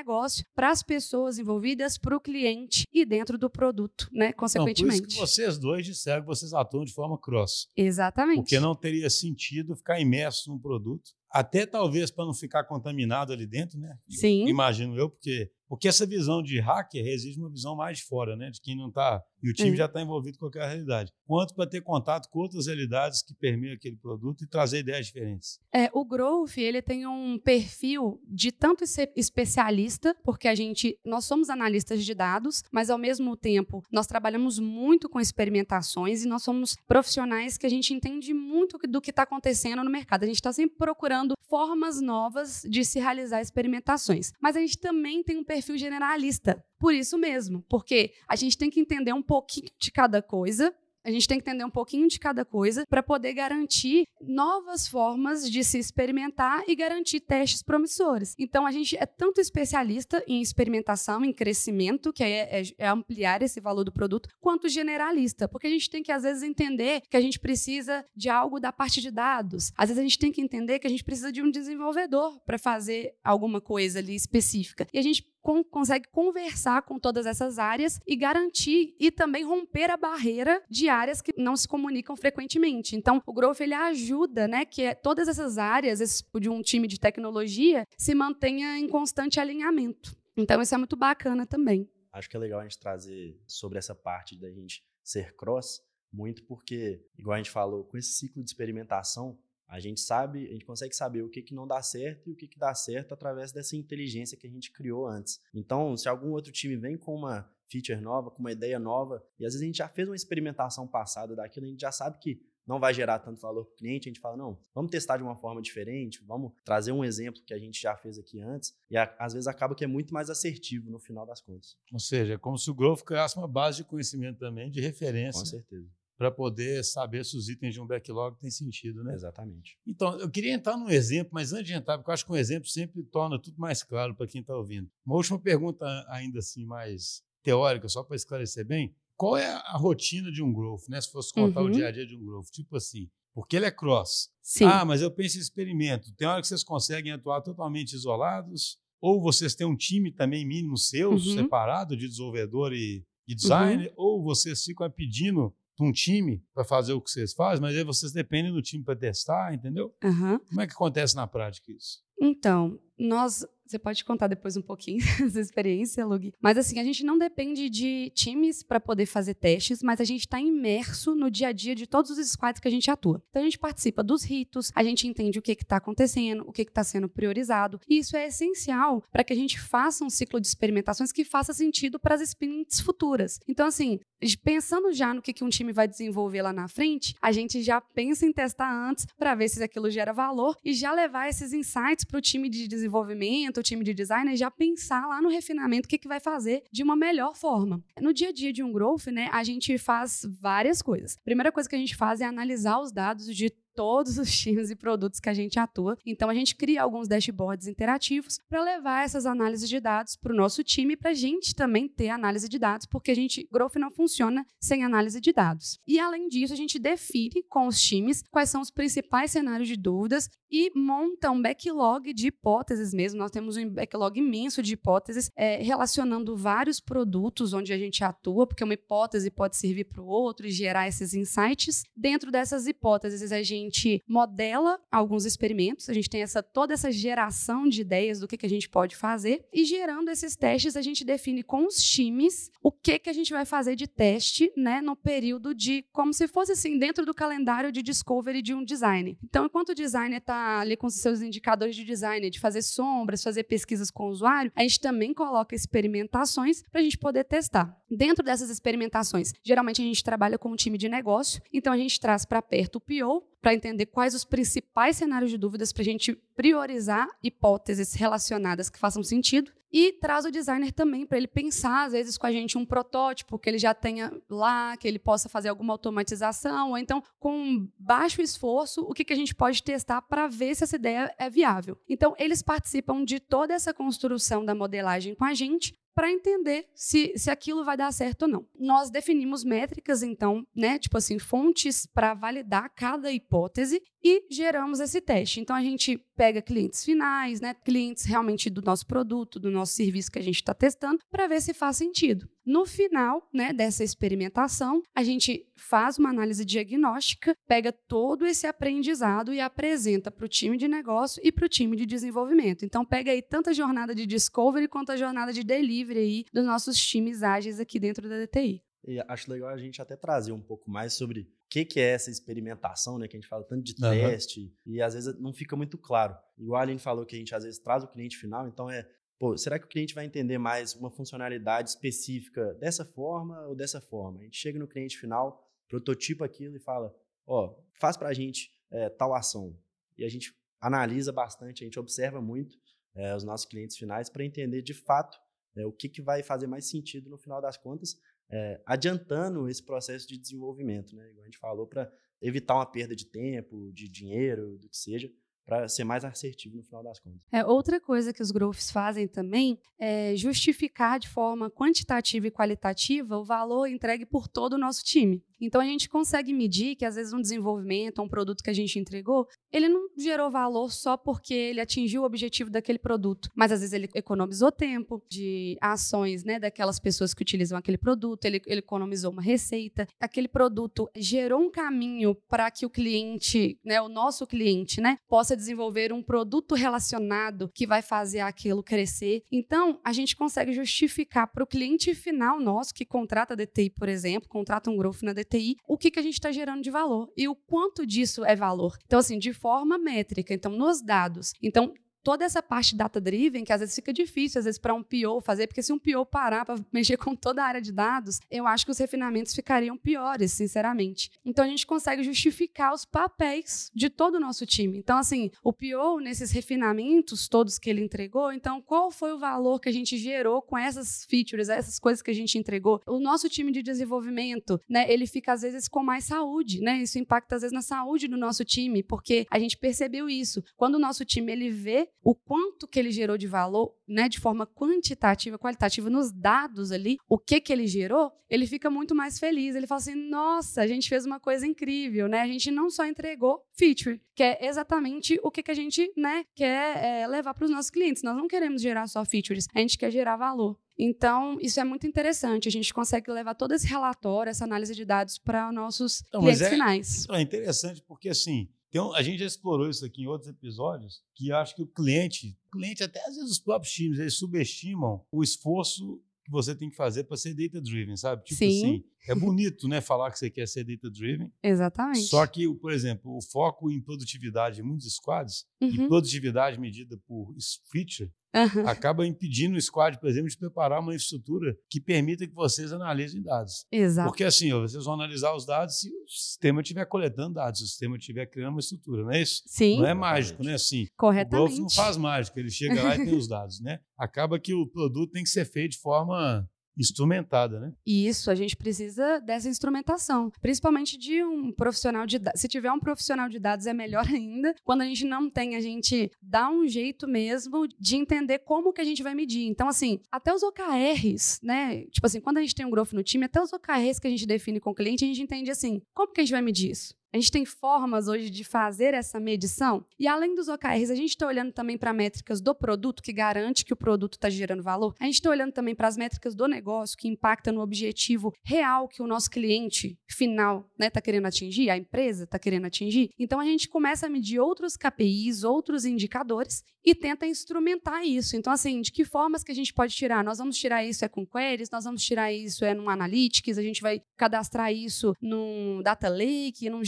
para 0.55 0.71
as 0.71 0.83
pessoas 0.83 1.37
envolvidas, 1.37 1.97
para 1.97 2.15
o 2.15 2.19
cliente 2.19 2.83
e 2.93 3.05
dentro 3.05 3.37
do 3.37 3.49
produto, 3.49 4.07
né? 4.11 4.33
Consequentemente. 4.33 4.97
Então, 4.97 5.07
por 5.07 5.09
isso 5.09 5.19
que 5.19 5.27
vocês 5.27 5.57
dois 5.57 5.85
disseram 5.85 6.21
que 6.21 6.27
vocês 6.27 6.53
atuam 6.53 6.83
de 6.83 6.93
forma 6.93 7.17
cross. 7.19 7.67
Exatamente. 7.75 8.37
Porque 8.37 8.59
não 8.59 8.75
teria 8.75 9.09
sentido 9.09 9.75
ficar 9.75 9.99
imerso 9.99 10.51
num 10.51 10.59
produto 10.59 11.11
até 11.29 11.65
talvez 11.65 12.09
para 12.09 12.25
não 12.25 12.33
ficar 12.33 12.63
contaminado 12.63 13.33
ali 13.33 13.45
dentro, 13.45 13.79
né? 13.79 13.97
Sim. 14.09 14.47
Imagino 14.47 14.97
eu, 14.97 15.09
porque 15.09 15.51
Porque 15.67 15.87
essa 15.87 16.05
visão 16.05 16.41
de 16.41 16.59
hacker 16.59 17.05
exige 17.05 17.39
uma 17.39 17.49
visão 17.49 17.75
mais 17.75 17.99
de 17.99 18.05
fora, 18.05 18.35
né? 18.35 18.49
De 18.49 18.61
quem 18.61 18.75
não 18.75 18.87
está. 18.87 19.21
E 19.43 19.49
o 19.49 19.53
time 19.53 19.75
já 19.75 19.85
está 19.85 20.01
envolvido 20.01 20.37
com 20.39 20.47
aquela 20.47 20.67
realidade. 20.67 21.11
Quanto 21.25 21.53
para 21.53 21.69
ter 21.69 21.81
contato 21.81 22.27
com 22.29 22.39
outras 22.39 22.67
realidades 22.67 23.21
que 23.21 23.35
permeiam 23.35 23.75
aquele 23.75 23.95
produto 23.97 24.43
e 24.43 24.47
trazer 24.47 24.79
ideias 24.79 25.07
diferentes. 25.07 25.59
É, 25.71 25.89
o 25.93 26.03
Growth, 26.03 26.57
ele 26.57 26.81
tem 26.81 27.05
um 27.05 27.37
perfil 27.37 28.19
de 28.27 28.51
tanto 28.51 28.87
ser 28.87 29.11
especialista, 29.15 30.15
porque 30.23 30.47
a 30.47 30.55
gente, 30.55 30.97
nós 31.05 31.25
somos 31.25 31.49
analistas 31.49 32.03
de 32.03 32.15
dados, 32.15 32.63
mas 32.71 32.89
ao 32.89 32.97
mesmo 32.97 33.35
tempo 33.35 33.83
nós 33.91 34.07
trabalhamos 34.07 34.57
muito 34.57 35.07
com 35.07 35.19
experimentações 35.19 36.23
e 36.23 36.27
nós 36.27 36.43
somos 36.43 36.75
profissionais 36.87 37.57
que 37.57 37.65
a 37.65 37.69
gente 37.69 37.93
entende 37.93 38.33
muito 38.33 38.77
do 38.87 39.01
que 39.01 39.11
está 39.11 39.23
acontecendo 39.23 39.83
no 39.83 39.91
mercado. 39.91 40.23
A 40.23 40.27
gente 40.27 40.35
está 40.37 40.51
sempre 40.51 40.77
procurando 40.77 41.35
formas 41.47 42.01
novas 42.01 42.63
de 42.67 42.83
se 42.83 42.99
realizar 42.99 43.41
experimentações. 43.41 44.31
Mas 44.41 44.55
a 44.55 44.59
gente 44.59 44.77
também 44.77 45.23
tem 45.23 45.37
um 45.37 45.43
perfil 45.43 45.56
generalista. 45.61 46.63
Por 46.79 46.93
isso 46.93 47.17
mesmo, 47.17 47.63
porque 47.69 48.13
a 48.27 48.35
gente 48.35 48.57
tem 48.57 48.69
que 48.69 48.79
entender 48.79 49.13
um 49.13 49.21
pouquinho 49.21 49.69
de 49.79 49.91
cada 49.91 50.21
coisa 50.21 50.73
a 51.07 51.11
gente 51.11 51.25
tem 51.25 51.39
que 51.39 51.49
entender 51.49 51.63
um 51.63 51.69
pouquinho 51.69 52.05
de 52.09 52.19
cada 52.19 52.43
coisa 52.43 52.85
para 52.85 53.01
poder 53.01 53.31
garantir 53.31 54.03
novas 54.21 54.89
formas 54.89 55.49
de 55.49 55.63
se 55.63 55.79
experimentar 55.79 56.65
e 56.67 56.75
garantir 56.75 57.21
testes 57.21 57.63
promissores. 57.63 58.35
Então, 58.37 58.65
a 58.65 58.71
gente 58.73 58.97
é 58.97 59.05
tanto 59.05 59.39
especialista 59.39 60.21
em 60.27 60.41
experimentação, 60.41 61.23
em 61.23 61.31
crescimento, 61.31 62.11
que 62.11 62.23
é, 62.23 62.59
é, 62.59 62.63
é 62.77 62.87
ampliar 62.89 63.41
esse 63.41 63.61
valor 63.61 63.85
do 63.85 63.91
produto, 63.91 64.27
quanto 64.41 64.67
generalista, 64.67 65.47
porque 65.47 65.67
a 65.67 65.69
gente 65.69 65.89
tem 65.89 66.03
que, 66.03 66.11
às 66.11 66.23
vezes, 66.23 66.43
entender 66.43 67.01
que 67.09 67.15
a 67.15 67.21
gente 67.21 67.39
precisa 67.39 68.03
de 68.13 68.27
algo 68.27 68.59
da 68.59 68.73
parte 68.73 68.99
de 68.99 69.09
dados. 69.09 69.71
Às 69.77 69.87
vezes, 69.87 69.99
a 69.99 70.03
gente 70.03 70.19
tem 70.19 70.31
que 70.31 70.41
entender 70.41 70.77
que 70.77 70.87
a 70.87 70.89
gente 70.89 71.05
precisa 71.05 71.31
de 71.31 71.41
um 71.41 71.49
desenvolvedor 71.49 72.37
para 72.45 72.59
fazer 72.59 73.13
alguma 73.23 73.61
coisa 73.61 73.99
ali 73.99 74.13
específica. 74.13 74.85
E 74.93 74.99
a 74.99 75.01
gente 75.01 75.25
com, 75.47 75.63
consegue 75.63 76.09
conversar 76.09 76.81
com 76.81 76.99
todas 76.99 77.25
essas 77.25 77.57
áreas 77.57 78.01
e 78.05 78.17
garantir 78.17 78.93
e 78.99 79.09
também 79.09 79.45
romper 79.45 79.89
a 79.89 79.95
barreira 79.95 80.61
de 80.69 80.89
áreas 80.89 81.21
que 81.21 81.33
não 81.37 81.55
se 81.55 81.65
comunicam 81.65 82.17
frequentemente. 82.17 82.97
Então, 82.97 83.23
o 83.25 83.31
Growth 83.31 83.61
ele 83.61 83.73
ajuda, 83.73 84.45
né, 84.45 84.65
que 84.65 84.81
é, 84.81 84.93
todas 84.93 85.29
essas 85.29 85.57
áreas 85.57 86.01
esse, 86.01 86.21
de 86.37 86.49
um 86.49 86.61
time 86.61 86.85
de 86.85 86.99
tecnologia 86.99 87.87
se 87.97 88.13
mantenha 88.13 88.77
em 88.77 88.89
constante 88.89 89.39
alinhamento. 89.39 90.17
Então, 90.35 90.61
isso 90.61 90.75
é 90.75 90.77
muito 90.77 90.97
bacana 90.97 91.47
também. 91.47 91.89
Acho 92.11 92.29
que 92.29 92.35
é 92.35 92.39
legal 92.41 92.59
a 92.59 92.63
gente 92.63 92.77
trazer 92.77 93.41
sobre 93.47 93.77
essa 93.77 93.95
parte 93.95 94.37
da 94.37 94.51
gente 94.51 94.83
ser 95.01 95.33
cross, 95.37 95.81
muito 96.11 96.43
porque, 96.43 97.01
igual 97.17 97.35
a 97.35 97.37
gente 97.37 97.51
falou, 97.51 97.85
com 97.85 97.97
esse 97.97 98.11
ciclo 98.11 98.43
de 98.43 98.49
experimentação, 98.49 99.39
a 99.67 99.79
gente 99.79 99.99
sabe, 99.99 100.47
a 100.47 100.53
gente 100.53 100.65
consegue 100.65 100.95
saber 100.95 101.21
o 101.21 101.29
que, 101.29 101.41
que 101.41 101.53
não 101.53 101.67
dá 101.67 101.81
certo 101.81 102.29
e 102.29 102.33
o 102.33 102.35
que, 102.35 102.47
que 102.47 102.57
dá 102.57 102.73
certo 102.73 103.13
através 103.13 103.51
dessa 103.51 103.75
inteligência 103.75 104.37
que 104.37 104.47
a 104.47 104.49
gente 104.49 104.71
criou 104.71 105.05
antes. 105.05 105.41
Então, 105.53 105.95
se 105.97 106.07
algum 106.07 106.31
outro 106.31 106.51
time 106.51 106.77
vem 106.77 106.97
com 106.97 107.13
uma 107.15 107.49
feature 107.69 107.99
nova, 107.99 108.31
com 108.31 108.39
uma 108.39 108.51
ideia 108.51 108.79
nova, 108.79 109.21
e 109.37 109.45
às 109.45 109.53
vezes 109.53 109.61
a 109.61 109.65
gente 109.65 109.77
já 109.77 109.89
fez 109.89 110.07
uma 110.07 110.15
experimentação 110.15 110.87
passada 110.87 111.35
daquilo, 111.35 111.65
a 111.65 111.69
gente 111.69 111.81
já 111.81 111.91
sabe 111.91 112.17
que 112.19 112.41
não 112.65 112.79
vai 112.79 112.93
gerar 112.93 113.19
tanto 113.19 113.39
valor 113.39 113.65
para 113.65 113.73
o 113.73 113.77
cliente, 113.77 114.09
a 114.09 114.11
gente 114.11 114.19
fala, 114.19 114.35
não, 114.35 114.59
vamos 114.75 114.91
testar 114.91 115.17
de 115.17 115.23
uma 115.23 115.37
forma 115.37 115.61
diferente, 115.61 116.21
vamos 116.25 116.51
trazer 116.65 116.91
um 116.91 117.03
exemplo 117.03 117.41
que 117.45 117.53
a 117.53 117.59
gente 117.59 117.81
já 117.81 117.95
fez 117.95 118.17
aqui 118.19 118.41
antes, 118.41 118.73
e 118.89 118.97
a, 118.97 119.13
às 119.17 119.33
vezes 119.33 119.47
acaba 119.47 119.73
que 119.73 119.85
é 119.85 119.87
muito 119.87 120.13
mais 120.13 120.29
assertivo 120.29 120.89
no 120.89 120.99
final 120.99 121.25
das 121.25 121.41
contas. 121.41 121.77
Ou 121.93 121.99
seja, 121.99 122.33
é 122.33 122.37
como 122.37 122.57
se 122.57 122.69
o 122.69 122.73
Growth 122.73 123.03
criasse 123.03 123.37
uma 123.37 123.47
base 123.47 123.77
de 123.77 123.83
conhecimento 123.85 124.39
também, 124.39 124.69
de 124.69 124.81
referência. 124.81 125.39
Com 125.39 125.45
certeza 125.45 125.96
para 126.17 126.31
poder 126.31 126.83
saber 126.83 127.23
se 127.23 127.37
os 127.37 127.47
itens 127.47 127.75
de 127.75 127.79
um 127.79 127.85
backlog 127.85 128.37
têm 128.39 128.49
sentido, 128.49 129.03
né? 129.03 129.13
Exatamente. 129.13 129.77
Então, 129.85 130.17
eu 130.19 130.29
queria 130.29 130.53
entrar 130.53 130.75
num 130.75 130.89
exemplo, 130.89 131.29
mas 131.31 131.53
antes 131.53 131.67
de 131.67 131.73
entrar, 131.73 131.97
porque 131.97 132.09
eu 132.09 132.13
acho 132.13 132.25
que 132.25 132.31
um 132.31 132.35
exemplo 132.35 132.67
sempre 132.67 133.03
torna 133.03 133.39
tudo 133.39 133.57
mais 133.59 133.83
claro 133.83 134.15
para 134.15 134.25
quem 134.25 134.41
está 134.41 134.55
ouvindo. 134.55 134.89
Uma 135.05 135.15
última 135.15 135.39
pergunta, 135.39 135.85
ainda 136.09 136.39
assim, 136.39 136.65
mais 136.65 137.21
teórica, 137.43 137.87
só 137.87 138.03
para 138.03 138.15
esclarecer 138.15 138.65
bem. 138.65 138.95
Qual 139.15 139.37
é 139.37 139.45
a 139.47 139.77
rotina 139.77 140.31
de 140.31 140.41
um 140.41 140.51
growth, 140.51 140.89
né? 140.89 140.99
Se 140.99 141.11
fosse 141.11 141.31
contar 141.31 141.61
uhum. 141.61 141.67
o 141.67 141.71
dia 141.71 141.87
a 141.87 141.91
dia 141.91 142.05
de 142.05 142.15
um 142.15 142.25
growth, 142.25 142.47
tipo 142.47 142.75
assim, 142.75 143.09
porque 143.33 143.55
ele 143.55 143.67
é 143.67 143.71
cross. 143.71 144.29
Sim. 144.41 144.65
Ah, 144.65 144.83
mas 144.83 145.01
eu 145.01 145.11
penso 145.11 145.37
em 145.37 145.41
experimento. 145.41 146.11
Tem 146.13 146.27
hora 146.27 146.41
que 146.41 146.47
vocês 146.47 146.63
conseguem 146.63 147.11
atuar 147.11 147.41
totalmente 147.41 147.93
isolados, 147.93 148.79
ou 148.99 149.21
vocês 149.21 149.53
têm 149.53 149.67
um 149.67 149.75
time 149.75 150.11
também 150.11 150.43
mínimo 150.45 150.77
seu, 150.77 151.11
uhum. 151.11 151.19
separado 151.19 151.95
de 151.95 152.07
desenvolvedor 152.07 152.73
e, 152.73 153.05
e 153.27 153.35
designer, 153.35 153.89
uhum. 153.89 153.93
ou 153.97 154.23
vocês 154.23 154.63
ficam 154.63 154.89
pedindo 154.89 155.53
um 155.83 155.91
time 155.91 156.43
para 156.53 156.63
fazer 156.63 156.93
o 156.93 157.01
que 157.01 157.09
vocês 157.09 157.33
fazem, 157.33 157.61
mas 157.61 157.75
aí 157.75 157.83
vocês 157.83 158.11
dependem 158.11 158.51
do 158.51 158.61
time 158.61 158.83
para 158.83 158.95
testar, 158.95 159.53
entendeu? 159.53 159.93
Uhum. 160.03 160.39
Como 160.39 160.61
é 160.61 160.67
que 160.67 160.73
acontece 160.73 161.15
na 161.15 161.27
prática 161.27 161.71
isso? 161.71 161.99
Então, 162.19 162.79
nós 162.97 163.45
você 163.71 163.79
pode 163.79 164.03
contar 164.03 164.27
depois 164.27 164.57
um 164.57 164.61
pouquinho 164.61 164.99
dessa 165.19 165.39
experiência, 165.39 166.05
Lug. 166.05 166.33
Mas 166.41 166.57
assim, 166.57 166.79
a 166.79 166.83
gente 166.83 167.03
não 167.03 167.17
depende 167.17 167.69
de 167.69 168.11
times 168.15 168.63
para 168.63 168.79
poder 168.79 169.05
fazer 169.05 169.33
testes, 169.33 169.81
mas 169.83 169.99
a 170.01 170.03
gente 170.03 170.21
está 170.21 170.39
imerso 170.39 171.15
no 171.15 171.29
dia 171.29 171.49
a 171.49 171.51
dia 171.51 171.75
de 171.75 171.87
todos 171.87 172.11
os 172.11 172.31
squads 172.31 172.59
que 172.59 172.67
a 172.67 172.71
gente 172.71 172.89
atua. 172.89 173.21
Então 173.29 173.41
a 173.41 173.45
gente 173.45 173.59
participa 173.59 174.03
dos 174.03 174.23
ritos, 174.23 174.71
a 174.75 174.83
gente 174.83 175.07
entende 175.07 175.39
o 175.39 175.41
que 175.41 175.51
está 175.51 175.77
acontecendo, 175.77 176.43
o 176.47 176.51
que 176.51 176.61
está 176.61 176.83
sendo 176.83 177.09
priorizado. 177.09 177.79
E 177.87 177.97
isso 177.97 178.15
é 178.15 178.27
essencial 178.27 179.03
para 179.11 179.23
que 179.23 179.33
a 179.33 179.35
gente 179.35 179.59
faça 179.59 180.03
um 180.03 180.09
ciclo 180.09 180.39
de 180.39 180.47
experimentações 180.47 181.11
que 181.11 181.23
faça 181.23 181.53
sentido 181.53 181.99
para 181.99 182.15
as 182.15 182.21
sprints 182.21 182.79
futuras. 182.79 183.39
Então, 183.47 183.67
assim, 183.67 183.99
pensando 184.43 184.91
já 184.93 185.13
no 185.13 185.21
que, 185.21 185.33
que 185.33 185.43
um 185.43 185.49
time 185.49 185.71
vai 185.71 185.87
desenvolver 185.87 186.41
lá 186.41 186.53
na 186.53 186.67
frente, 186.67 187.15
a 187.21 187.31
gente 187.31 187.61
já 187.61 187.79
pensa 187.79 188.25
em 188.25 188.33
testar 188.33 188.71
antes 188.71 189.05
para 189.17 189.35
ver 189.35 189.49
se 189.49 189.61
aquilo 189.61 189.89
gera 189.89 190.13
valor 190.13 190.55
e 190.63 190.73
já 190.73 190.91
levar 190.91 191.29
esses 191.29 191.53
insights 191.53 192.05
para 192.05 192.17
o 192.17 192.21
time 192.21 192.49
de 192.49 192.67
desenvolvimento 192.67 193.56
o 193.59 193.63
time 193.63 193.83
de 193.83 193.93
design 193.93 194.31
é 194.31 194.35
já 194.35 194.49
pensar 194.49 195.07
lá 195.07 195.21
no 195.21 195.29
refinamento 195.29 195.85
o 195.85 195.89
que, 195.89 195.97
que 195.97 196.07
vai 196.07 196.19
fazer 196.19 196.63
de 196.71 196.83
uma 196.83 196.95
melhor 196.95 197.35
forma. 197.35 197.83
No 197.99 198.13
dia 198.13 198.29
a 198.29 198.31
dia 198.31 198.53
de 198.53 198.63
um 198.63 198.71
growth, 198.71 199.07
né, 199.07 199.29
a 199.31 199.43
gente 199.43 199.77
faz 199.77 200.25
várias 200.39 200.81
coisas. 200.81 201.17
A 201.17 201.23
primeira 201.23 201.51
coisa 201.51 201.69
que 201.69 201.75
a 201.75 201.79
gente 201.79 201.95
faz 201.95 202.21
é 202.21 202.25
analisar 202.25 202.79
os 202.79 202.91
dados 202.91 203.25
de 203.35 203.51
todos 203.77 204.17
os 204.17 204.35
times 204.35 204.71
e 204.71 204.75
produtos 204.75 205.19
que 205.19 205.29
a 205.29 205.33
gente 205.35 205.59
atua. 205.59 205.95
Então, 206.03 206.31
a 206.31 206.33
gente 206.33 206.55
cria 206.55 206.81
alguns 206.81 207.07
dashboards 207.07 207.67
interativos 207.67 208.39
para 208.49 208.63
levar 208.63 209.05
essas 209.05 209.27
análises 209.27 209.69
de 209.69 209.79
dados 209.79 210.15
para 210.15 210.33
o 210.33 210.35
nosso 210.35 210.63
time, 210.63 210.97
para 210.97 211.11
a 211.11 211.13
gente 211.13 211.53
também 211.53 211.87
ter 211.87 212.09
análise 212.09 212.49
de 212.49 212.57
dados, 212.57 212.87
porque 212.87 213.11
a 213.11 213.15
gente, 213.15 213.47
Growth 213.51 213.75
não 213.75 213.91
funciona 213.91 214.43
sem 214.59 214.83
análise 214.83 215.21
de 215.21 215.31
dados. 215.31 215.79
E, 215.85 215.99
além 215.99 216.27
disso, 216.27 216.53
a 216.53 216.55
gente 216.55 216.79
define 216.79 217.43
com 217.47 217.67
os 217.67 217.79
times 217.79 218.23
quais 218.31 218.49
são 218.49 218.61
os 218.61 218.71
principais 218.71 219.29
cenários 219.29 219.67
de 219.67 219.77
dúvidas 219.77 220.27
e 220.49 220.71
monta 220.73 221.29
um 221.29 221.39
backlog 221.39 222.11
de 222.13 222.27
hipóteses 222.27 222.93
mesmo. 222.93 223.19
Nós 223.19 223.29
temos 223.29 223.57
um 223.57 223.69
backlog 223.69 224.17
imenso 224.17 224.63
de 224.63 224.73
hipóteses 224.73 225.29
é, 225.35 225.61
relacionando 225.61 226.35
vários 226.35 226.79
produtos 226.79 227.53
onde 227.53 227.71
a 227.71 227.77
gente 227.77 228.03
atua, 228.03 228.47
porque 228.47 228.63
uma 228.63 228.73
hipótese 228.73 229.29
pode 229.29 229.55
servir 229.55 229.83
para 229.83 230.01
o 230.01 230.07
outro 230.07 230.47
e 230.47 230.51
gerar 230.51 230.87
esses 230.87 231.13
insights. 231.13 231.83
Dentro 231.95 232.31
dessas 232.31 232.65
hipóteses, 232.65 233.31
a 233.31 233.43
gente 233.43 233.66
gente 233.67 234.03
modela 234.07 234.79
alguns 234.91 235.25
experimentos, 235.25 235.89
a 235.89 235.93
gente 235.93 236.09
tem 236.09 236.21
essa 236.21 236.41
toda 236.41 236.73
essa 236.73 236.91
geração 236.91 237.67
de 237.67 237.81
ideias 237.81 238.19
do 238.19 238.27
que, 238.27 238.37
que 238.37 238.45
a 238.45 238.49
gente 238.49 238.69
pode 238.69 238.95
fazer 238.95 239.45
e 239.53 239.63
gerando 239.63 240.09
esses 240.09 240.35
testes 240.35 240.75
a 240.75 240.81
gente 240.81 241.03
define 241.03 241.43
com 241.43 241.65
os 241.65 241.75
times 241.75 242.49
o 242.61 242.71
que 242.71 242.99
que 242.99 243.09
a 243.09 243.13
gente 243.13 243.31
vai 243.31 243.45
fazer 243.45 243.75
de 243.75 243.87
teste, 243.87 244.51
né, 244.55 244.81
no 244.81 244.95
período 244.95 245.53
de 245.53 245.85
como 245.91 246.13
se 246.13 246.27
fosse 246.27 246.51
assim 246.51 246.77
dentro 246.77 247.05
do 247.05 247.13
calendário 247.13 247.71
de 247.71 247.81
discovery 247.81 248.41
de 248.41 248.53
um 248.53 248.63
design. 248.63 249.17
Então, 249.23 249.45
enquanto 249.45 249.69
o 249.69 249.75
designer 249.75 250.17
está 250.17 250.59
ali 250.59 250.75
com 250.75 250.89
seus 250.89 251.21
indicadores 251.21 251.75
de 251.75 251.83
design, 251.83 252.29
de 252.29 252.39
fazer 252.39 252.61
sombras, 252.61 253.23
fazer 253.23 253.43
pesquisas 253.43 253.91
com 253.91 254.07
o 254.07 254.09
usuário, 254.09 254.51
a 254.55 254.61
gente 254.61 254.79
também 254.79 255.13
coloca 255.13 255.55
experimentações 255.55 256.63
para 256.71 256.81
a 256.81 256.83
gente 256.83 256.97
poder 256.97 257.23
testar. 257.23 257.75
Dentro 257.89 258.23
dessas 258.23 258.49
experimentações, 258.49 259.33
geralmente 259.43 259.81
a 259.81 259.85
gente 259.85 260.03
trabalha 260.03 260.37
com 260.37 260.49
um 260.49 260.55
time 260.55 260.77
de 260.77 260.89
negócio, 260.89 261.41
então 261.53 261.71
a 261.73 261.77
gente 261.77 261.99
traz 261.99 262.25
para 262.25 262.41
perto 262.41 262.77
o 262.77 262.81
PO 262.81 263.25
para 263.47 263.53
entender 263.53 263.85
quais 263.85 264.13
os 264.13 264.25
principais 264.25 264.97
cenários 264.97 265.31
de 265.31 265.37
dúvidas 265.37 265.71
para 265.71 265.81
a 265.81 265.85
gente 265.85 266.13
priorizar 266.35 267.07
hipóteses 267.23 267.93
relacionadas 267.93 268.69
que 268.69 268.77
façam 268.77 269.01
sentido 269.01 269.53
e 269.71 269.93
traz 269.93 270.25
o 270.25 270.31
designer 270.31 270.73
também 270.73 271.05
para 271.05 271.17
ele 271.17 271.29
pensar, 271.29 271.85
às 271.85 271.93
vezes, 271.93 272.17
com 272.17 272.27
a 272.27 272.31
gente 272.33 272.57
um 272.57 272.65
protótipo 272.65 273.39
que 273.39 273.49
ele 273.49 273.57
já 273.57 273.73
tenha 273.73 274.11
lá, 274.29 274.75
que 274.75 274.85
ele 274.85 274.99
possa 274.99 275.29
fazer 275.29 275.47
alguma 275.47 275.73
automatização, 275.73 276.71
ou 276.71 276.77
então, 276.77 277.01
com 277.19 277.65
baixo 277.79 278.21
esforço, 278.21 278.81
o 278.81 278.93
que, 278.93 279.05
que 279.05 279.13
a 279.13 279.15
gente 279.15 279.33
pode 279.33 279.63
testar 279.63 280.01
para 280.01 280.27
ver 280.27 280.53
se 280.53 280.65
essa 280.65 280.75
ideia 280.75 281.15
é 281.17 281.29
viável. 281.29 281.77
Então, 281.87 282.13
eles 282.19 282.41
participam 282.41 283.05
de 283.05 283.17
toda 283.17 283.53
essa 283.53 283.73
construção 283.73 284.43
da 284.43 284.53
modelagem 284.53 285.15
com 285.15 285.23
a 285.23 285.33
gente 285.33 285.73
para 285.97 286.11
entender 286.11 286.67
se, 286.75 287.11
se 287.15 287.31
aquilo 287.31 287.65
vai 287.65 287.75
dar 287.75 287.91
certo 287.91 288.21
ou 288.21 288.27
não. 288.27 288.45
Nós 288.55 288.91
definimos 288.91 289.43
métricas, 289.43 290.03
então, 290.03 290.45
né, 290.55 290.77
tipo 290.77 290.95
assim, 290.95 291.17
fontes 291.17 291.87
para 291.87 292.13
validar 292.13 292.71
cada 292.75 293.11
hipótese 293.11 293.81
e 294.03 294.23
geramos 294.29 294.79
esse 294.79 295.01
teste. 295.01 295.39
Então 295.39 295.55
a 295.55 295.63
gente 295.63 295.97
pega 296.15 296.39
clientes 296.39 296.85
finais, 296.85 297.41
né, 297.41 297.55
clientes 297.65 298.05
realmente 298.05 298.47
do 298.47 298.61
nosso 298.61 298.85
produto, 298.85 299.39
do 299.39 299.49
nosso 299.49 299.73
serviço 299.73 300.11
que 300.11 300.19
a 300.19 300.23
gente 300.23 300.35
está 300.35 300.53
testando, 300.53 300.99
para 301.09 301.25
ver 301.25 301.41
se 301.41 301.51
faz 301.51 301.77
sentido. 301.77 302.29
No 302.47 302.65
final, 302.65 303.27
né, 303.33 303.51
dessa 303.51 303.83
experimentação, 303.83 304.81
a 304.95 305.03
gente 305.03 305.45
faz 305.57 305.97
uma 305.97 306.11
análise 306.11 306.45
diagnóstica, 306.45 307.35
pega 307.45 307.73
todo 307.73 308.25
esse 308.25 308.47
aprendizado 308.47 309.33
e 309.33 309.41
apresenta 309.41 310.09
para 310.09 310.23
o 310.23 310.29
time 310.29 310.55
de 310.55 310.65
negócio 310.65 311.21
e 311.21 311.29
para 311.29 311.45
o 311.45 311.49
time 311.49 311.75
de 311.75 311.85
desenvolvimento. 311.85 312.63
Então 312.63 312.85
pega 312.85 313.11
aí 313.11 313.21
tanto 313.21 313.49
a 313.49 313.53
jornada 313.53 313.93
de 313.93 314.05
discovery 314.05 314.69
quanto 314.69 314.93
a 314.93 314.95
jornada 314.95 315.33
de 315.33 315.43
delivery 315.43 315.99
aí 315.99 316.25
dos 316.31 316.45
nossos 316.45 316.77
times 316.77 317.21
ágeis 317.21 317.59
aqui 317.59 317.81
dentro 317.81 318.07
da 318.07 318.17
DTI. 318.23 318.63
E 318.87 319.01
acho 319.09 319.29
legal 319.29 319.49
a 319.49 319.57
gente 319.57 319.81
até 319.81 319.97
trazer 319.97 320.31
um 320.31 320.39
pouco 320.39 320.71
mais 320.71 320.93
sobre 320.93 321.23
o 321.23 321.27
que, 321.49 321.65
que 321.65 321.81
é 321.81 321.89
essa 321.89 322.09
experimentação, 322.09 322.97
né? 322.97 323.09
Que 323.09 323.17
a 323.17 323.19
gente 323.19 323.27
fala 323.27 323.43
tanto 323.43 323.61
de 323.61 323.73
uhum. 323.73 323.91
teste 323.91 324.55
e 324.65 324.81
às 324.81 324.93
vezes 324.93 325.19
não 325.19 325.33
fica 325.33 325.57
muito 325.57 325.77
claro. 325.77 326.15
Igual 326.37 326.61
a 326.61 326.63
Aline 326.63 326.79
falou 326.79 327.05
que 327.05 327.17
a 327.17 327.19
gente 327.19 327.35
às 327.35 327.43
vezes 327.43 327.59
traz 327.59 327.83
o 327.83 327.87
cliente 327.89 328.17
final, 328.17 328.47
então 328.47 328.71
é, 328.71 328.87
pô, 329.19 329.37
será 329.37 329.57
que 329.59 329.65
o 329.65 329.69
cliente 329.69 329.95
vai 329.95 330.05
entender 330.05 330.37
mais 330.37 330.75
uma 330.75 330.91
funcionalidade 330.91 331.69
específica 331.69 332.53
dessa 332.55 332.85
forma 332.85 333.47
ou 333.47 333.55
dessa 333.55 333.81
forma? 333.81 334.19
A 334.19 334.23
gente 334.23 334.37
chega 334.37 334.59
no 334.59 334.67
cliente 334.67 334.97
final, 334.97 335.43
prototipa 335.67 336.25
aquilo 336.25 336.55
e 336.55 336.59
fala, 336.59 336.95
ó, 337.25 337.47
oh, 337.47 337.63
faz 337.79 337.97
pra 337.97 338.13
gente 338.13 338.51
é, 338.71 338.89
tal 338.89 339.13
ação. 339.13 339.57
E 339.97 340.03
a 340.03 340.09
gente 340.09 340.33
analisa 340.59 341.11
bastante, 341.11 341.63
a 341.63 341.65
gente 341.65 341.79
observa 341.79 342.21
muito 342.21 342.57
é, 342.95 343.15
os 343.15 343.23
nossos 343.23 343.45
clientes 343.45 343.77
finais 343.77 344.09
para 344.09 344.23
entender 344.23 344.61
de 344.61 344.73
fato 344.73 345.17
é, 345.55 345.65
o 345.65 345.71
que, 345.71 345.89
que 345.89 346.01
vai 346.01 346.23
fazer 346.23 346.47
mais 346.47 346.69
sentido 346.69 347.09
no 347.09 347.17
final 347.17 347.41
das 347.41 347.57
contas, 347.57 347.99
é, 348.29 348.61
adiantando 348.65 349.49
esse 349.49 349.63
processo 349.63 350.07
de 350.07 350.17
desenvolvimento, 350.17 350.95
né? 350.95 351.09
Igual 351.09 351.23
a 351.23 351.25
gente 351.25 351.37
falou, 351.37 351.65
para 351.65 351.91
evitar 352.21 352.55
uma 352.55 352.65
perda 352.65 352.95
de 352.95 353.05
tempo, 353.05 353.71
de 353.71 353.87
dinheiro, 353.87 354.57
do 354.57 354.67
que 354.69 354.77
seja, 354.77 355.11
para 355.47 355.69
ser 355.69 355.85
mais 355.85 356.03
assertivo 356.03 356.57
no 356.57 356.63
final 356.63 356.83
das 356.83 356.99
contas. 356.99 357.21
É, 357.31 357.43
outra 357.45 357.79
coisa 357.79 358.11
que 358.11 358.21
os 358.21 358.31
growths 358.31 358.69
fazem 358.69 359.07
também 359.07 359.57
é 359.79 360.13
justificar 360.13 360.99
de 360.99 361.07
forma 361.07 361.49
quantitativa 361.49 362.27
e 362.27 362.31
qualitativa 362.31 363.17
o 363.17 363.23
valor 363.23 363.65
entregue 363.65 364.05
por 364.05 364.27
todo 364.27 364.53
o 364.53 364.57
nosso 364.57 364.83
time. 364.83 365.23
Então 365.39 365.61
a 365.61 365.65
gente 365.65 365.87
consegue 365.87 366.33
medir 366.33 366.75
que 366.75 366.85
às 366.85 366.95
vezes 366.95 367.13
um 367.13 367.21
desenvolvimento, 367.21 368.01
um 368.01 368.07
produto 368.07 368.43
que 368.43 368.49
a 368.49 368.53
gente 368.53 368.79
entregou, 368.79 369.27
ele 369.51 369.69
não 369.69 369.87
gerou 369.97 370.31
valor 370.31 370.71
só 370.71 370.97
porque 370.97 371.33
ele 371.33 371.61
atingiu 371.61 372.01
o 372.01 372.05
objetivo 372.05 372.49
daquele 372.49 372.79
produto, 372.79 373.29
mas 373.35 373.51
às 373.51 373.59
vezes 373.59 373.73
ele 373.73 373.89
economizou 373.93 374.51
tempo 374.51 375.01
de 375.09 375.57
ações, 375.61 376.23
né, 376.23 376.39
daquelas 376.39 376.79
pessoas 376.79 377.13
que 377.13 377.21
utilizam 377.21 377.57
aquele 377.57 377.77
produto, 377.77 378.25
ele, 378.25 378.41
ele 378.45 378.59
economizou 378.59 379.11
uma 379.11 379.21
receita, 379.21 379.87
aquele 379.99 380.27
produto 380.27 380.89
gerou 380.95 381.41
um 381.41 381.51
caminho 381.51 382.15
para 382.27 382.49
que 382.49 382.65
o 382.65 382.69
cliente, 382.69 383.59
né, 383.63 383.81
o 383.81 383.87
nosso 383.87 384.25
cliente, 384.25 384.81
né, 384.81 384.97
possa 385.07 385.35
desenvolver 385.35 385.93
um 385.93 386.01
produto 386.01 386.55
relacionado 386.55 387.49
que 387.53 387.67
vai 387.67 387.81
fazer 387.81 388.19
aquilo 388.19 388.63
crescer. 388.63 389.23
Então 389.31 389.79
a 389.83 389.93
gente 389.93 390.15
consegue 390.15 390.51
justificar 390.51 391.27
para 391.31 391.43
o 391.43 391.47
cliente 391.47 391.93
final 391.93 392.39
nosso 392.39 392.73
que 392.73 392.85
contrata 392.85 393.33
a 393.33 393.37
DTI, 393.37 393.69
por 393.69 393.87
exemplo, 393.87 394.27
contrata 394.27 394.69
um 394.69 394.77
growth 394.77 395.01
na 395.03 395.13
DTI 395.13 395.26
O 395.67 395.77
que, 395.77 395.91
que 395.91 395.99
a 395.99 396.03
gente 396.03 396.13
está 396.13 396.31
gerando 396.31 396.61
de 396.61 396.69
valor 396.69 397.11
e 397.15 397.27
o 397.27 397.35
quanto 397.35 397.85
disso 397.85 398.25
é 398.25 398.35
valor. 398.35 398.77
Então, 398.85 398.99
assim, 398.99 399.17
de 399.17 399.33
forma 399.33 399.77
métrica, 399.77 400.33
então, 400.33 400.51
nos 400.51 400.81
dados. 400.81 401.33
Então, 401.41 401.73
toda 402.03 402.25
essa 402.25 402.41
parte 402.41 402.75
data-driven, 402.75 403.43
que 403.43 403.53
às 403.53 403.59
vezes 403.59 403.75
fica 403.75 403.93
difícil, 403.93 404.39
às 404.39 404.45
vezes, 404.45 404.59
para 404.59 404.73
um 404.73 404.83
PO 404.83 405.21
fazer, 405.21 405.47
porque 405.47 405.61
se 405.61 405.73
um 405.73 405.79
PO 405.79 406.05
parar 406.05 406.45
para 406.45 406.55
mexer 406.71 406.97
com 406.97 407.15
toda 407.15 407.43
a 407.43 407.45
área 407.45 407.61
de 407.61 407.71
dados, 407.71 408.19
eu 408.29 408.47
acho 408.47 408.65
que 408.65 408.71
os 408.71 408.77
refinamentos 408.77 409.33
ficariam 409.33 409.77
piores, 409.77 410.31
sinceramente. 410.31 411.11
Então, 411.25 411.43
a 411.43 411.47
gente 411.47 411.65
consegue 411.65 412.03
justificar 412.03 412.73
os 412.73 412.85
papéis 412.85 413.71
de 413.73 413.89
todo 413.89 414.15
o 414.15 414.19
nosso 414.19 414.45
time. 414.45 414.77
Então, 414.77 414.97
assim, 414.97 415.31
o 415.43 415.51
PO, 415.53 415.99
nesses 415.99 416.31
refinamentos 416.31 417.27
todos 417.27 417.57
que 417.59 417.69
ele 417.69 417.81
entregou, 417.81 418.31
então, 418.31 418.61
qual 418.61 418.91
foi 418.91 419.13
o 419.13 419.19
valor 419.19 419.59
que 419.59 419.69
a 419.69 419.73
gente 419.73 419.97
gerou 419.97 420.41
com 420.41 420.57
essas 420.57 421.05
features, 421.05 421.49
essas 421.49 421.79
coisas 421.79 422.01
que 422.01 422.11
a 422.11 422.13
gente 422.13 422.37
entregou? 422.37 422.81
O 422.85 422.99
nosso 422.99 423.29
time 423.29 423.51
de 423.51 423.61
desenvolvimento, 423.61 424.59
né, 424.69 424.91
ele 424.91 425.05
fica, 425.05 425.33
às 425.33 425.41
vezes, 425.41 425.67
com 425.67 425.83
mais 425.83 426.05
saúde, 426.05 426.61
né? 426.61 426.81
Isso 426.81 426.99
impacta, 426.99 427.35
às 427.35 427.41
vezes, 427.41 427.53
na 427.53 427.61
saúde 427.61 428.07
do 428.07 428.17
nosso 428.17 428.43
time, 428.43 428.83
porque 428.83 429.25
a 429.29 429.39
gente 429.39 429.57
percebeu 429.57 430.09
isso. 430.09 430.43
Quando 430.55 430.75
o 430.75 430.79
nosso 430.79 431.03
time, 431.03 431.31
ele 431.31 431.49
vê 431.49 431.89
o 432.03 432.15
quanto 432.15 432.67
que 432.67 432.79
ele 432.79 432.91
gerou 432.91 433.17
de 433.17 433.27
valor, 433.27 433.75
né, 433.87 434.07
de 434.07 434.19
forma 434.19 434.47
quantitativa, 434.47 435.37
qualitativa, 435.37 435.89
nos 435.89 436.11
dados 436.11 436.71
ali, 436.71 436.97
o 437.07 437.17
que 437.17 437.41
que 437.41 437.51
ele 437.51 437.67
gerou, 437.67 438.11
ele 438.29 438.45
fica 438.45 438.69
muito 438.69 438.95
mais 438.95 439.19
feliz. 439.19 439.55
Ele 439.55 439.67
fala 439.67 439.79
assim: 439.79 439.95
nossa, 439.95 440.61
a 440.61 440.67
gente 440.67 440.89
fez 440.89 441.05
uma 441.05 441.19
coisa 441.19 441.45
incrível, 441.45 442.07
né? 442.07 442.21
A 442.21 442.27
gente 442.27 442.51
não 442.51 442.69
só 442.69 442.85
entregou 442.85 443.43
feature, 443.53 444.01
que 444.15 444.23
é 444.23 444.45
exatamente 444.45 445.19
o 445.23 445.31
que, 445.31 445.43
que 445.43 445.51
a 445.51 445.55
gente 445.55 445.91
né, 445.97 446.23
quer 446.35 446.83
é, 446.83 447.07
levar 447.07 447.33
para 447.33 447.45
os 447.45 447.51
nossos 447.51 447.69
clientes. 447.69 448.03
Nós 448.03 448.15
não 448.15 448.27
queremos 448.27 448.61
gerar 448.61 448.87
só 448.87 449.03
features, 449.05 449.45
a 449.53 449.59
gente 449.59 449.77
quer 449.77 449.91
gerar 449.91 450.17
valor. 450.17 450.57
Então, 450.79 451.37
isso 451.41 451.59
é 451.59 451.63
muito 451.63 451.87
interessante. 451.87 452.47
A 452.47 452.51
gente 452.51 452.71
consegue 452.73 453.11
levar 453.11 453.33
todo 453.33 453.53
esse 453.53 453.65
relatório, 453.65 454.29
essa 454.29 454.43
análise 454.43 454.75
de 454.75 454.85
dados 454.85 455.17
para 455.17 455.51
nossos 455.51 456.03
não, 456.13 456.21
clientes 456.21 456.41
é, 456.41 456.49
finais. 456.49 457.07
É 457.09 457.21
interessante 457.21 457.81
porque, 457.81 458.09
assim, 458.09 458.47
então, 458.77 458.93
a 458.93 459.01
gente 459.01 459.17
já 459.17 459.25
explorou 459.25 459.67
isso 459.67 459.83
aqui 459.83 460.03
em 460.03 460.05
outros 460.05 460.29
episódios, 460.29 461.01
que 461.15 461.31
acho 461.31 461.55
que 461.55 461.63
o 461.63 461.65
cliente, 461.65 462.37
o 462.45 462.51
cliente 462.51 462.83
até 462.83 462.99
às 463.07 463.15
vezes 463.15 463.31
os 463.31 463.39
próprios 463.39 463.73
times, 463.73 463.97
eles 463.97 464.13
subestimam 464.13 465.03
o 465.11 465.23
esforço 465.23 465.99
que 466.23 466.29
você 466.29 466.53
tem 466.53 466.69
que 466.69 466.75
fazer 466.75 467.05
para 467.05 467.17
ser 467.17 467.33
data 467.33 467.59
driven, 467.59 467.97
sabe? 467.97 468.23
Tipo 468.23 468.37
Sim. 468.37 468.47
assim, 468.47 468.83
é 469.11 469.15
bonito, 469.15 469.67
né, 469.67 469.81
falar 469.81 470.11
que 470.11 470.19
você 470.19 470.29
quer 470.29 470.47
ser 470.47 470.63
data 470.63 470.89
driven. 470.89 471.31
Exatamente. 471.41 472.07
Só 472.07 472.25
que, 472.25 472.47
por 472.55 472.71
exemplo, 472.71 473.15
o 473.15 473.21
foco 473.21 473.71
em 473.71 473.81
produtividade 473.81 474.61
em 474.61 474.63
muitos 474.63 474.95
squads 474.95 475.45
uhum. 475.61 475.69
e 475.69 475.87
produtividade 475.87 476.59
medida 476.59 476.97
por 477.07 477.33
feature 477.71 478.11
Uhum. 478.35 478.67
acaba 478.67 479.07
impedindo 479.07 479.57
o 479.57 479.61
squad, 479.61 479.99
por 479.99 480.09
exemplo, 480.09 480.29
de 480.29 480.37
preparar 480.37 480.79
uma 480.79 480.93
infraestrutura 480.93 481.57
que 481.69 481.79
permita 481.79 482.27
que 482.27 482.33
vocês 482.33 482.71
analisem 482.71 483.21
dados. 483.21 483.65
Exato. 483.71 484.09
Porque 484.09 484.23
assim, 484.23 484.51
ó, 484.51 484.61
vocês 484.61 484.83
vão 484.83 484.93
analisar 484.93 485.33
os 485.33 485.45
dados 485.45 485.79
se 485.79 485.89
o 485.89 486.07
sistema 486.07 486.61
estiver 486.61 486.85
coletando 486.85 487.35
dados, 487.35 487.59
se 487.59 487.65
o 487.65 487.67
sistema 487.67 487.97
estiver 487.97 488.25
criando 488.27 488.53
uma 488.53 488.59
estrutura, 488.59 489.03
não 489.03 489.11
é 489.11 489.21
isso? 489.21 489.41
Sim. 489.47 489.79
Não 489.79 489.87
é 489.87 489.93
mágico, 489.93 490.43
né? 490.43 490.53
Assim, 490.53 490.87
Corretamente. 490.95 491.35
O 491.35 491.47
Golf 491.47 491.59
não 491.59 491.69
faz 491.69 491.97
mágica, 491.97 492.39
ele 492.39 492.51
chega 492.51 492.83
lá 492.83 492.95
e 492.95 493.05
tem 493.05 493.15
os 493.15 493.27
dados, 493.27 493.59
né? 493.59 493.79
Acaba 493.97 494.39
que 494.39 494.53
o 494.53 494.67
produto 494.67 495.11
tem 495.11 495.23
que 495.23 495.29
ser 495.29 495.45
feito 495.45 495.71
de 495.71 495.79
forma 495.79 496.47
instrumentada, 496.77 497.59
né? 497.59 497.73
Isso, 497.85 498.29
a 498.29 498.35
gente 498.35 498.55
precisa 498.55 499.19
dessa 499.19 499.49
instrumentação, 499.49 500.31
principalmente 500.41 500.97
de 500.97 501.23
um 501.23 501.51
profissional 501.51 502.05
de 502.05 502.19
dados. 502.19 502.39
Se 502.39 502.47
tiver 502.47 502.71
um 502.71 502.79
profissional 502.79 503.27
de 503.27 503.39
dados 503.39 503.65
é 503.65 503.73
melhor 503.73 504.05
ainda. 504.07 504.55
Quando 504.63 504.81
a 504.81 504.85
gente 504.85 505.05
não 505.05 505.29
tem, 505.29 505.55
a 505.55 505.61
gente 505.61 506.11
dá 506.21 506.49
um 506.49 506.67
jeito 506.67 507.07
mesmo 507.07 507.67
de 507.79 507.95
entender 507.95 508.39
como 508.39 508.73
que 508.73 508.81
a 508.81 508.85
gente 508.85 509.03
vai 509.03 509.15
medir. 509.15 509.47
Então, 509.47 509.67
assim, 509.67 509.99
até 510.11 510.33
os 510.33 510.43
OKRs, 510.43 511.39
né? 511.41 511.85
Tipo 511.85 512.05
assim, 512.05 512.19
quando 512.19 512.37
a 512.37 512.41
gente 512.41 512.55
tem 512.55 512.65
um 512.65 512.69
growth 512.69 512.93
no 512.93 513.03
time, 513.03 513.25
até 513.25 513.41
os 513.41 513.51
OKRs 513.53 513.99
que 513.99 514.07
a 514.07 514.11
gente 514.11 514.25
define 514.25 514.59
com 514.59 514.71
o 514.71 514.75
cliente, 514.75 515.03
a 515.03 515.07
gente 515.07 515.21
entende 515.21 515.49
assim, 515.49 515.81
como 515.93 516.11
que 516.11 516.21
a 516.21 516.23
gente 516.23 516.31
vai 516.31 516.41
medir 516.41 516.71
isso? 516.71 516.95
A 517.17 517.19
gente 517.19 517.31
tem 517.31 517.45
formas 517.45 518.07
hoje 518.07 518.29
de 518.29 518.43
fazer 518.43 518.93
essa 518.93 519.19
medição. 519.19 519.83
E 519.97 520.07
além 520.07 520.35
dos 520.35 520.47
OKRs, 520.47 520.91
a 520.91 520.95
gente 520.95 521.09
está 521.09 521.25
olhando 521.25 521.51
também 521.51 521.75
para 521.75 521.91
métricas 521.91 522.39
do 522.39 522.53
produto, 522.53 523.01
que 523.01 523.11
garante 523.11 523.65
que 523.65 523.73
o 523.73 523.75
produto 523.75 524.13
está 524.13 524.29
gerando 524.29 524.61
valor. 524.61 524.93
A 524.99 525.05
gente 525.05 525.15
está 525.15 525.31
olhando 525.31 525.51
também 525.51 525.73
para 525.73 525.87
as 525.87 525.97
métricas 525.97 526.35
do 526.35 526.47
negócio, 526.47 526.95
que 526.95 527.07
impactam 527.07 527.55
no 527.55 527.61
objetivo 527.61 528.31
real 528.43 528.87
que 528.87 529.01
o 529.01 529.07
nosso 529.07 529.31
cliente 529.31 529.97
final 530.07 530.59
está 530.59 530.75
né, 530.77 530.89
tá 530.91 531.01
querendo 531.01 531.25
atingir, 531.25 531.71
a 531.71 531.77
empresa 531.77 532.25
está 532.25 532.37
querendo 532.37 532.65
atingir. 532.65 533.09
Então 533.17 533.39
a 533.39 533.45
gente 533.45 533.67
começa 533.67 534.05
a 534.05 534.09
medir 534.09 534.39
outros 534.39 534.77
KPIs, 534.77 535.43
outros 535.43 535.85
indicadores 535.85 536.63
e 536.87 536.95
tenta 536.95 537.27
instrumentar 537.27 538.05
isso. 538.05 538.37
Então, 538.37 538.53
assim, 538.53 538.79
de 538.79 538.93
que 538.93 539.03
formas 539.03 539.43
que 539.43 539.51
a 539.51 539.55
gente 539.55 539.73
pode 539.73 539.93
tirar? 539.93 540.23
Nós 540.23 540.37
vamos 540.37 540.57
tirar 540.57 540.85
isso 540.85 541.03
é 541.03 541.09
com 541.09 541.25
queries, 541.25 541.69
nós 541.69 541.83
vamos 541.83 542.01
tirar 542.01 542.31
isso 542.31 542.63
é 542.63 542.73
num 542.73 542.89
Analytics, 542.89 543.57
a 543.57 543.61
gente 543.61 543.81
vai 543.81 544.01
cadastrar 544.15 544.71
isso 544.71 545.13
num 545.21 545.81
Data 545.83 546.07
Lake, 546.07 546.69
num 546.69 546.85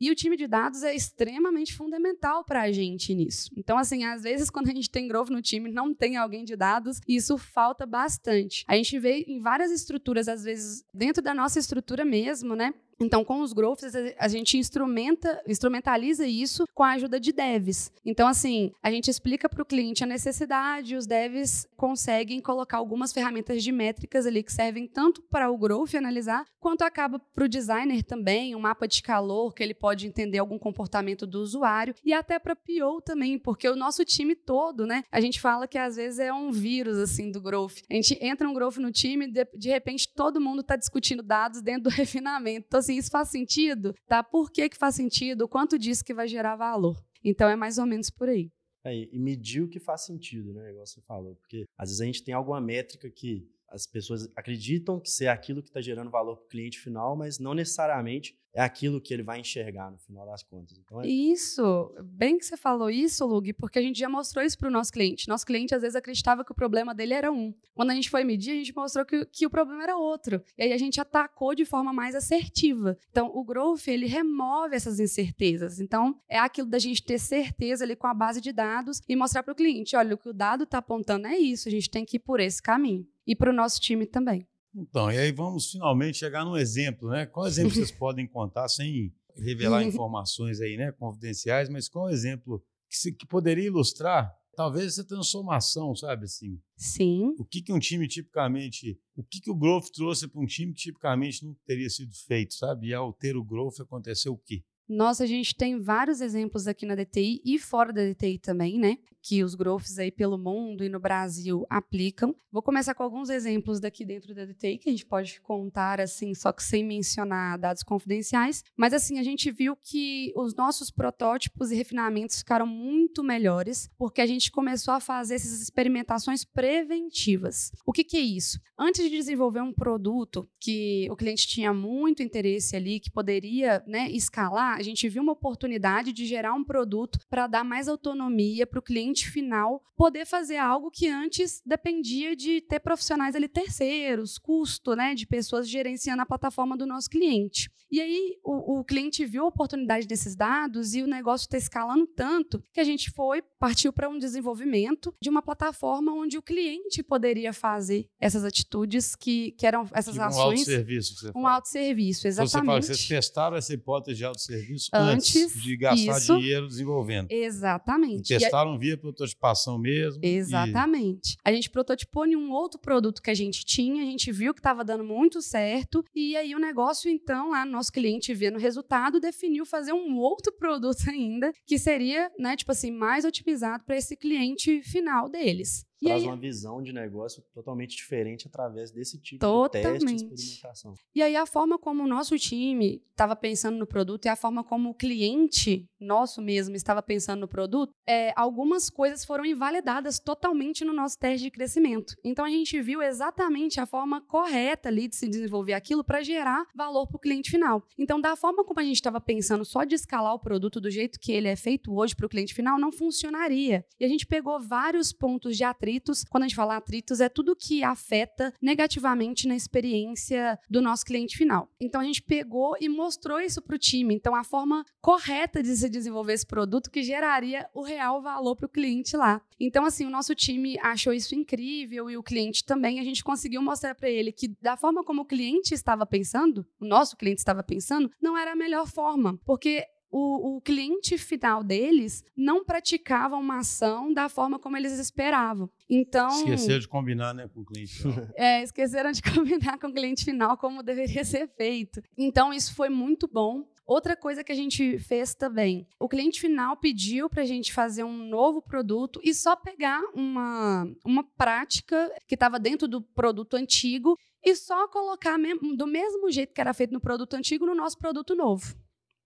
E 0.00 0.10
o 0.10 0.14
time 0.14 0.36
de 0.36 0.46
dados 0.46 0.82
é 0.82 0.94
extremamente 0.94 1.74
fundamental 1.74 2.44
para 2.44 2.62
a 2.62 2.72
gente 2.72 3.14
nisso. 3.14 3.50
Então, 3.56 3.78
assim, 3.78 4.04
às 4.04 4.22
vezes, 4.22 4.48
quando 4.50 4.68
a 4.68 4.72
gente 4.72 4.90
tem 4.90 5.06
growth 5.06 5.30
no 5.30 5.42
time, 5.42 5.70
não 5.70 5.94
tem 5.94 6.16
alguém 6.16 6.44
de 6.44 6.56
dados, 6.56 7.00
isso 7.06 7.38
falta 7.38 7.86
bastante. 7.86 8.64
A 8.66 8.76
gente 8.76 8.98
vê 8.98 9.24
em 9.28 9.40
várias 9.40 9.70
estruturas, 9.70 10.28
às 10.28 10.44
vezes, 10.44 10.84
dentro 10.92 11.22
da 11.22 11.34
nossa 11.34 11.58
estrutura 11.58 12.04
mesmo, 12.04 12.54
né? 12.54 12.74
Então, 13.00 13.24
com 13.24 13.40
os 13.40 13.52
growths, 13.52 13.92
a 14.18 14.28
gente 14.28 14.58
instrumenta, 14.58 15.40
instrumentaliza 15.46 16.26
isso 16.26 16.66
com 16.74 16.82
a 16.82 16.92
ajuda 16.92 17.20
de 17.20 17.32
devs. 17.32 17.92
Então, 18.04 18.26
assim, 18.26 18.72
a 18.82 18.90
gente 18.90 19.08
explica 19.08 19.48
para 19.48 19.62
o 19.62 19.66
cliente 19.66 20.02
a 20.02 20.06
necessidade, 20.06 20.96
os 20.96 21.06
devs 21.06 21.66
conseguem 21.76 22.40
colocar 22.40 22.78
algumas 22.78 23.12
ferramentas 23.12 23.62
de 23.62 23.70
métricas 23.70 24.26
ali 24.26 24.42
que 24.42 24.52
servem 24.52 24.86
tanto 24.86 25.22
para 25.22 25.50
o 25.50 25.56
growth 25.56 25.94
analisar, 25.94 26.44
quanto 26.58 26.82
acaba 26.82 27.18
para 27.18 27.44
o 27.44 27.48
designer 27.48 28.02
também, 28.02 28.54
um 28.54 28.60
mapa 28.60 28.88
de 28.88 29.02
calor 29.02 29.54
que 29.54 29.62
ele 29.62 29.74
pode 29.74 30.06
entender 30.06 30.38
algum 30.38 30.58
comportamento 30.58 31.26
do 31.26 31.40
usuário 31.40 31.94
e 32.04 32.12
até 32.12 32.38
para 32.38 32.56
PO 32.56 33.00
também, 33.04 33.38
porque 33.38 33.68
o 33.68 33.76
nosso 33.76 34.04
time 34.04 34.34
todo, 34.34 34.86
né? 34.86 35.04
A 35.10 35.20
gente 35.20 35.40
fala 35.40 35.68
que 35.68 35.78
às 35.78 35.96
vezes 35.96 36.18
é 36.18 36.32
um 36.32 36.50
vírus 36.50 36.98
assim 36.98 37.30
do 37.30 37.40
growth. 37.40 37.78
A 37.88 37.94
gente 37.94 38.18
entra 38.20 38.48
um 38.48 38.54
growth 38.54 38.78
no 38.78 38.90
time, 38.90 39.30
de, 39.30 39.46
de 39.54 39.68
repente 39.68 40.08
todo 40.08 40.40
mundo 40.40 40.60
está 40.62 40.74
discutindo 40.74 41.22
dados 41.22 41.62
dentro 41.62 41.84
do 41.84 41.90
refinamento. 41.94 42.66
Então, 42.66 42.80
assim, 42.88 42.96
isso 42.96 43.10
faz 43.10 43.28
sentido? 43.28 43.94
Tá? 44.06 44.22
Por 44.22 44.50
que, 44.50 44.68
que 44.68 44.76
faz 44.76 44.94
sentido? 44.94 45.48
Quanto 45.48 45.78
disso 45.78 46.04
que 46.04 46.14
vai 46.14 46.26
gerar 46.26 46.56
valor? 46.56 46.96
Então 47.22 47.48
é 47.48 47.56
mais 47.56 47.78
ou 47.78 47.86
menos 47.86 48.10
por 48.10 48.28
aí. 48.28 48.50
É, 48.84 48.94
e 48.94 49.18
medir 49.18 49.62
o 49.62 49.68
que 49.68 49.78
faz 49.78 50.02
sentido, 50.02 50.52
né? 50.52 50.70
Igual 50.70 50.86
você 50.86 51.00
falou. 51.02 51.34
Porque 51.36 51.64
às 51.76 51.90
vezes 51.90 52.00
a 52.00 52.04
gente 52.06 52.24
tem 52.24 52.34
alguma 52.34 52.60
métrica 52.60 53.10
que 53.10 53.46
as 53.68 53.86
pessoas 53.86 54.28
acreditam 54.34 54.98
que 54.98 55.10
ser 55.10 55.28
aquilo 55.28 55.62
que 55.62 55.68
está 55.68 55.80
gerando 55.80 56.10
valor 56.10 56.36
para 56.36 56.46
o 56.46 56.48
cliente 56.48 56.78
final, 56.78 57.16
mas 57.16 57.38
não 57.38 57.54
necessariamente 57.54 58.36
é 58.54 58.62
aquilo 58.62 59.00
que 59.00 59.12
ele 59.12 59.22
vai 59.22 59.40
enxergar 59.40 59.90
no 59.90 59.98
final 59.98 60.26
das 60.26 60.42
contas. 60.42 60.78
Então, 60.78 61.02
é... 61.02 61.06
Isso, 61.06 61.94
bem 62.02 62.38
que 62.38 62.44
você 62.44 62.56
falou 62.56 62.90
isso, 62.90 63.24
Lug, 63.26 63.52
porque 63.52 63.78
a 63.78 63.82
gente 63.82 63.98
já 63.98 64.08
mostrou 64.08 64.44
isso 64.44 64.58
para 64.58 64.68
o 64.68 64.70
nosso 64.70 64.90
cliente. 64.90 65.28
Nosso 65.28 65.46
cliente 65.46 65.74
às 65.74 65.82
vezes 65.82 65.94
acreditava 65.94 66.44
que 66.44 66.50
o 66.50 66.54
problema 66.54 66.94
dele 66.94 67.14
era 67.14 67.30
um. 67.30 67.54
Quando 67.74 67.90
a 67.90 67.94
gente 67.94 68.10
foi 68.10 68.24
medir, 68.24 68.52
a 68.52 68.54
gente 68.54 68.74
mostrou 68.74 69.04
que, 69.04 69.24
que 69.26 69.46
o 69.46 69.50
problema 69.50 69.82
era 69.82 69.96
outro. 69.96 70.42
E 70.56 70.62
aí 70.62 70.72
a 70.72 70.78
gente 70.78 71.00
atacou 71.00 71.54
de 71.54 71.64
forma 71.64 71.92
mais 71.92 72.14
assertiva. 72.14 72.98
Então, 73.10 73.30
o 73.32 73.44
growth, 73.44 73.86
ele 73.86 74.06
remove 74.06 74.74
essas 74.74 74.98
incertezas. 74.98 75.78
Então, 75.78 76.18
é 76.28 76.38
aquilo 76.38 76.68
da 76.68 76.78
gente 76.78 77.02
ter 77.02 77.18
certeza 77.18 77.84
ali 77.84 77.94
com 77.94 78.06
a 78.06 78.14
base 78.14 78.40
de 78.40 78.52
dados 78.52 79.00
e 79.08 79.14
mostrar 79.14 79.42
para 79.42 79.52
o 79.52 79.56
cliente, 79.56 79.94
olha, 79.94 80.14
o 80.14 80.18
que 80.18 80.30
o 80.30 80.32
dado 80.32 80.64
está 80.64 80.78
apontando 80.78 81.26
é 81.26 81.38
isso, 81.38 81.68
a 81.68 81.70
gente 81.70 81.90
tem 81.90 82.04
que 82.04 82.16
ir 82.16 82.20
por 82.20 82.40
esse 82.40 82.62
caminho. 82.62 83.06
E 83.28 83.36
para 83.36 83.50
o 83.50 83.54
nosso 83.54 83.78
time 83.78 84.06
também. 84.06 84.48
Então, 84.74 85.12
e 85.12 85.18
aí 85.18 85.30
vamos 85.30 85.70
finalmente 85.70 86.16
chegar 86.16 86.46
num 86.46 86.56
exemplo, 86.56 87.10
né? 87.10 87.26
Qual 87.26 87.46
exemplo 87.46 87.74
vocês 87.74 87.92
podem 87.92 88.26
contar 88.26 88.68
sem 88.68 89.12
revelar 89.36 89.82
informações 89.84 90.62
aí, 90.62 90.78
né, 90.78 90.90
confidenciais, 90.92 91.68
mas 91.68 91.88
qual 91.88 92.08
exemplo 92.08 92.64
que, 92.88 92.96
se, 92.96 93.12
que 93.12 93.26
poderia 93.26 93.66
ilustrar 93.66 94.34
talvez 94.56 94.86
essa 94.86 95.04
transformação, 95.04 95.94
sabe 95.94 96.24
assim? 96.24 96.58
Sim. 96.74 97.34
O 97.38 97.44
que, 97.44 97.62
que 97.62 97.72
um 97.72 97.78
time 97.78 98.08
tipicamente, 98.08 98.98
o 99.14 99.22
que, 99.22 99.40
que 99.40 99.50
o 99.50 99.54
growth 99.54 99.90
trouxe 99.94 100.26
para 100.26 100.40
um 100.40 100.46
time 100.46 100.72
que 100.72 100.80
tipicamente 100.80 101.44
não 101.44 101.54
teria 101.66 101.88
sido 101.90 102.12
feito, 102.26 102.54
sabe? 102.54 102.88
E 102.88 102.94
ao 102.94 103.12
ter 103.12 103.36
o 103.36 103.44
growth 103.44 103.80
aconteceu 103.80 104.32
o 104.32 104.38
quê? 104.38 104.64
Nossa, 104.88 105.24
a 105.24 105.26
gente 105.26 105.54
tem 105.54 105.78
vários 105.78 106.22
exemplos 106.22 106.66
aqui 106.66 106.86
na 106.86 106.94
DTI 106.94 107.42
e 107.44 107.58
fora 107.58 107.92
da 107.92 108.02
DTI 108.04 108.38
também, 108.38 108.78
né? 108.78 108.96
Que 109.28 109.44
os 109.44 109.54
growths 109.54 109.98
aí 109.98 110.10
pelo 110.10 110.38
mundo 110.38 110.82
e 110.82 110.88
no 110.88 110.98
Brasil 110.98 111.66
aplicam. 111.68 112.34
Vou 112.50 112.62
começar 112.62 112.94
com 112.94 113.02
alguns 113.02 113.28
exemplos 113.28 113.78
daqui 113.78 114.02
dentro 114.02 114.34
da 114.34 114.46
DTI 114.46 114.78
que 114.78 114.88
a 114.88 114.92
gente 114.92 115.04
pode 115.04 115.38
contar 115.42 116.00
assim, 116.00 116.34
só 116.34 116.50
que 116.50 116.62
sem 116.62 116.82
mencionar 116.82 117.58
dados 117.58 117.82
confidenciais. 117.82 118.64
Mas 118.74 118.94
assim, 118.94 119.18
a 119.18 119.22
gente 119.22 119.50
viu 119.50 119.76
que 119.76 120.32
os 120.34 120.54
nossos 120.54 120.90
protótipos 120.90 121.70
e 121.70 121.74
refinamentos 121.74 122.38
ficaram 122.38 122.66
muito 122.66 123.22
melhores 123.22 123.90
porque 123.98 124.22
a 124.22 124.26
gente 124.26 124.50
começou 124.50 124.94
a 124.94 125.00
fazer 125.00 125.34
essas 125.34 125.60
experimentações 125.60 126.42
preventivas. 126.42 127.70
O 127.84 127.92
que, 127.92 128.04
que 128.04 128.16
é 128.16 128.20
isso? 128.20 128.58
Antes 128.78 129.02
de 129.04 129.10
desenvolver 129.10 129.60
um 129.60 129.74
produto 129.74 130.48
que 130.58 131.06
o 131.10 131.16
cliente 131.16 131.46
tinha 131.46 131.74
muito 131.74 132.22
interesse 132.22 132.74
ali, 132.74 132.98
que 132.98 133.10
poderia 133.10 133.84
né, 133.86 134.10
escalar, 134.10 134.78
a 134.78 134.82
gente 134.82 135.06
viu 135.06 135.22
uma 135.22 135.32
oportunidade 135.32 136.14
de 136.14 136.24
gerar 136.24 136.54
um 136.54 136.64
produto 136.64 137.18
para 137.28 137.46
dar 137.46 137.62
mais 137.62 137.88
autonomia 137.88 138.66
para 138.66 138.78
o 138.78 138.82
cliente 138.82 139.17
final 139.26 139.82
poder 139.96 140.24
fazer 140.26 140.56
algo 140.56 140.90
que 140.90 141.08
antes 141.08 141.60
dependia 141.66 142.36
de 142.36 142.60
ter 142.60 142.78
profissionais 142.78 143.34
ali 143.34 143.48
terceiros, 143.48 144.38
custo 144.38 144.94
né, 144.94 145.14
de 145.14 145.26
pessoas 145.26 145.68
gerenciando 145.68 146.22
a 146.22 146.26
plataforma 146.26 146.76
do 146.76 146.86
nosso 146.86 147.08
cliente. 147.10 147.70
E 147.90 148.00
aí 148.00 148.36
o, 148.44 148.80
o 148.80 148.84
cliente 148.84 149.24
viu 149.24 149.44
a 149.44 149.48
oportunidade 149.48 150.06
desses 150.06 150.36
dados 150.36 150.94
e 150.94 151.02
o 151.02 151.06
negócio 151.06 151.46
está 151.46 151.56
escalando 151.56 152.06
tanto 152.06 152.62
que 152.72 152.80
a 152.80 152.84
gente 152.84 153.10
foi, 153.10 153.42
partiu 153.58 153.92
para 153.92 154.08
um 154.08 154.18
desenvolvimento 154.18 155.12
de 155.20 155.30
uma 155.30 155.42
plataforma 155.42 156.12
onde 156.12 156.36
o 156.36 156.42
cliente 156.42 157.02
poderia 157.02 157.52
fazer 157.52 158.06
essas 158.20 158.44
atitudes 158.44 159.16
que, 159.16 159.52
que 159.52 159.66
eram 159.66 159.88
essas 159.92 160.12
tipo 160.12 160.24
ações. 160.24 160.38
Um 160.38 160.50
autosserviço. 160.50 161.32
Um 161.34 161.46
autosserviço, 161.46 162.28
exatamente. 162.28 162.50
Então 162.50 162.60
você 162.60 162.66
fala, 162.66 162.82
vocês 162.82 163.08
testaram 163.08 163.56
essa 163.56 163.72
hipótese 163.74 164.18
de 164.18 164.24
autosserviço 164.24 164.58
serviço 164.68 164.90
antes, 164.92 165.36
antes 165.36 165.62
de 165.62 165.76
gastar 165.76 166.18
isso, 166.18 166.36
dinheiro 166.38 166.66
desenvolvendo. 166.66 167.30
Exatamente. 167.30 168.34
E 168.34 168.38
testaram 168.38 168.74
e, 168.74 168.78
via 168.78 168.96
prototipação 169.12 169.78
mesmo. 169.78 170.20
Exatamente. 170.22 171.34
E... 171.34 171.36
A 171.44 171.52
gente 171.52 171.70
prototipou 171.70 172.26
em 172.26 172.36
um 172.36 172.50
outro 172.50 172.80
produto 172.80 173.22
que 173.22 173.30
a 173.30 173.34
gente 173.34 173.64
tinha, 173.64 174.02
a 174.02 174.06
gente 174.06 174.30
viu 174.32 174.54
que 174.54 174.60
estava 174.60 174.84
dando 174.84 175.04
muito 175.04 175.40
certo, 175.42 176.04
e 176.14 176.36
aí 176.36 176.54
o 176.54 176.58
negócio, 176.58 177.10
então, 177.10 177.50
lá, 177.50 177.64
nosso 177.64 177.92
cliente 177.92 178.34
vendo 178.34 178.56
o 178.56 178.60
resultado, 178.60 179.20
definiu 179.20 179.64
fazer 179.64 179.92
um 179.92 180.16
outro 180.16 180.52
produto 180.52 180.98
ainda, 181.08 181.52
que 181.66 181.78
seria, 181.78 182.30
né, 182.38 182.56
tipo 182.56 182.72
assim, 182.72 182.90
mais 182.90 183.24
otimizado 183.24 183.84
para 183.84 183.96
esse 183.96 184.16
cliente 184.16 184.82
final 184.82 185.28
deles 185.28 185.87
traz 186.06 186.22
aí, 186.22 186.28
uma 186.28 186.36
visão 186.36 186.82
de 186.82 186.92
negócio 186.92 187.42
totalmente 187.52 187.96
diferente 187.96 188.46
através 188.46 188.90
desse 188.90 189.18
tipo 189.18 189.40
totalmente. 189.40 189.98
de 189.98 190.06
teste 190.06 190.12
e 190.12 190.34
experimentação. 190.34 190.94
E 191.14 191.22
aí 191.22 191.36
a 191.36 191.46
forma 191.46 191.78
como 191.78 192.04
o 192.04 192.06
nosso 192.06 192.38
time 192.38 193.02
estava 193.10 193.34
pensando 193.34 193.76
no 193.76 193.86
produto 193.86 194.26
e 194.26 194.28
a 194.28 194.36
forma 194.36 194.62
como 194.62 194.90
o 194.90 194.94
cliente 194.94 195.88
nosso 195.98 196.40
mesmo 196.40 196.76
estava 196.76 197.02
pensando 197.02 197.40
no 197.40 197.48
produto, 197.48 197.92
é, 198.06 198.32
algumas 198.36 198.88
coisas 198.88 199.24
foram 199.24 199.44
invalidadas 199.44 200.20
totalmente 200.20 200.84
no 200.84 200.92
nosso 200.92 201.18
teste 201.18 201.44
de 201.44 201.50
crescimento. 201.50 202.14
Então 202.22 202.44
a 202.44 202.50
gente 202.50 202.80
viu 202.80 203.02
exatamente 203.02 203.80
a 203.80 203.86
forma 203.86 204.20
correta 204.20 204.88
ali 204.88 205.08
de 205.08 205.16
se 205.16 205.28
desenvolver 205.28 205.72
aquilo 205.72 206.04
para 206.04 206.22
gerar 206.22 206.64
valor 206.76 207.08
para 207.08 207.16
o 207.16 207.20
cliente 207.20 207.50
final. 207.50 207.82
Então 207.98 208.20
da 208.20 208.36
forma 208.36 208.64
como 208.64 208.78
a 208.78 208.84
gente 208.84 208.96
estava 208.96 209.20
pensando 209.20 209.64
só 209.64 209.82
de 209.82 209.96
escalar 209.96 210.34
o 210.34 210.38
produto 210.38 210.80
do 210.80 210.90
jeito 210.90 211.18
que 211.18 211.32
ele 211.32 211.48
é 211.48 211.56
feito 211.56 211.92
hoje 211.92 212.14
para 212.14 212.26
o 212.26 212.28
cliente 212.28 212.54
final, 212.54 212.78
não 212.78 212.92
funcionaria. 212.92 213.84
E 213.98 214.04
a 214.04 214.08
gente 214.08 214.26
pegou 214.26 214.60
vários 214.60 215.12
pontos 215.12 215.56
de 215.56 215.64
atritos 215.64 215.87
atritos. 215.88 216.24
Quando 216.24 216.44
a 216.44 216.48
gente 216.48 216.56
fala 216.56 216.76
atritos, 216.76 217.20
é 217.20 217.28
tudo 217.28 217.56
que 217.56 217.82
afeta 217.82 218.52
negativamente 218.60 219.48
na 219.48 219.56
experiência 219.56 220.58
do 220.68 220.82
nosso 220.82 221.04
cliente 221.04 221.36
final. 221.36 221.68
Então 221.80 222.00
a 222.00 222.04
gente 222.04 222.22
pegou 222.22 222.76
e 222.78 222.88
mostrou 222.88 223.40
isso 223.40 223.62
para 223.62 223.74
o 223.74 223.78
time. 223.78 224.14
Então 224.14 224.34
a 224.34 224.44
forma 224.44 224.84
correta 225.00 225.62
de 225.62 225.74
se 225.74 225.88
desenvolver 225.88 226.34
esse 226.34 226.46
produto 226.46 226.90
que 226.90 227.02
geraria 227.02 227.66
o 227.74 227.82
real 227.82 228.20
valor 228.20 228.54
para 228.54 228.66
o 228.66 228.68
cliente 228.68 229.16
lá. 229.16 229.40
Então 229.58 229.84
assim, 229.84 230.04
o 230.04 230.10
nosso 230.10 230.34
time 230.34 230.78
achou 230.80 231.12
isso 231.12 231.34
incrível 231.34 232.10
e 232.10 232.16
o 232.16 232.22
cliente 232.22 232.64
também. 232.64 233.00
A 233.00 233.04
gente 233.04 233.24
conseguiu 233.24 233.62
mostrar 233.62 233.94
para 233.94 234.10
ele 234.10 234.30
que 234.30 234.48
da 234.60 234.76
forma 234.76 235.02
como 235.02 235.22
o 235.22 235.26
cliente 235.26 235.72
estava 235.72 236.04
pensando, 236.04 236.66
o 236.78 236.86
nosso 236.86 237.16
cliente 237.16 237.40
estava 237.40 237.62
pensando, 237.62 238.10
não 238.20 238.36
era 238.36 238.52
a 238.52 238.56
melhor 238.56 238.86
forma, 238.86 239.38
porque 239.44 239.84
o, 240.10 240.56
o, 240.56 240.60
cliente 240.60 241.18
final 241.18 241.62
deles 241.62 242.24
não 242.36 242.64
praticava 242.64 243.36
uma 243.36 243.58
ação 243.58 244.12
da 244.12 244.28
forma 244.28 244.58
como 244.58 244.76
eles 244.76 244.98
esperavam. 244.98 245.68
Então. 245.88 246.28
Esqueceram 246.28 246.78
de 246.78 246.88
combinar 246.88 247.34
né, 247.34 247.48
com 247.48 247.60
o 247.60 247.64
cliente 247.64 248.02
final. 248.02 248.26
é, 248.36 248.62
esqueceram 248.62 249.12
de 249.12 249.22
combinar 249.22 249.78
com 249.78 249.88
o 249.88 249.92
cliente 249.92 250.24
final 250.24 250.56
como 250.56 250.82
deveria 250.82 251.24
ser 251.24 251.48
feito. 251.48 252.02
Então, 252.16 252.52
isso 252.52 252.74
foi 252.74 252.88
muito 252.88 253.28
bom. 253.28 253.64
Outra 253.86 254.14
coisa 254.14 254.44
que 254.44 254.52
a 254.52 254.54
gente 254.54 254.98
fez 254.98 255.34
também, 255.34 255.86
o 255.98 256.08
cliente 256.08 256.38
final 256.38 256.76
pediu 256.76 257.30
para 257.30 257.42
a 257.42 257.46
gente 257.46 257.72
fazer 257.72 258.04
um 258.04 258.28
novo 258.28 258.60
produto 258.60 259.18
e 259.24 259.32
só 259.32 259.56
pegar 259.56 260.02
uma, 260.14 260.86
uma 261.02 261.24
prática 261.24 262.12
que 262.26 262.34
estava 262.34 262.58
dentro 262.58 262.86
do 262.86 263.00
produto 263.00 263.54
antigo 263.54 264.18
e 264.44 264.54
só 264.54 264.86
colocar 264.88 265.38
do 265.74 265.86
mesmo 265.86 266.30
jeito 266.30 266.52
que 266.52 266.60
era 266.60 266.74
feito 266.74 266.92
no 266.92 267.00
produto 267.00 267.32
antigo 267.32 267.64
no 267.64 267.74
nosso 267.74 267.96
produto 267.96 268.36
novo 268.36 268.76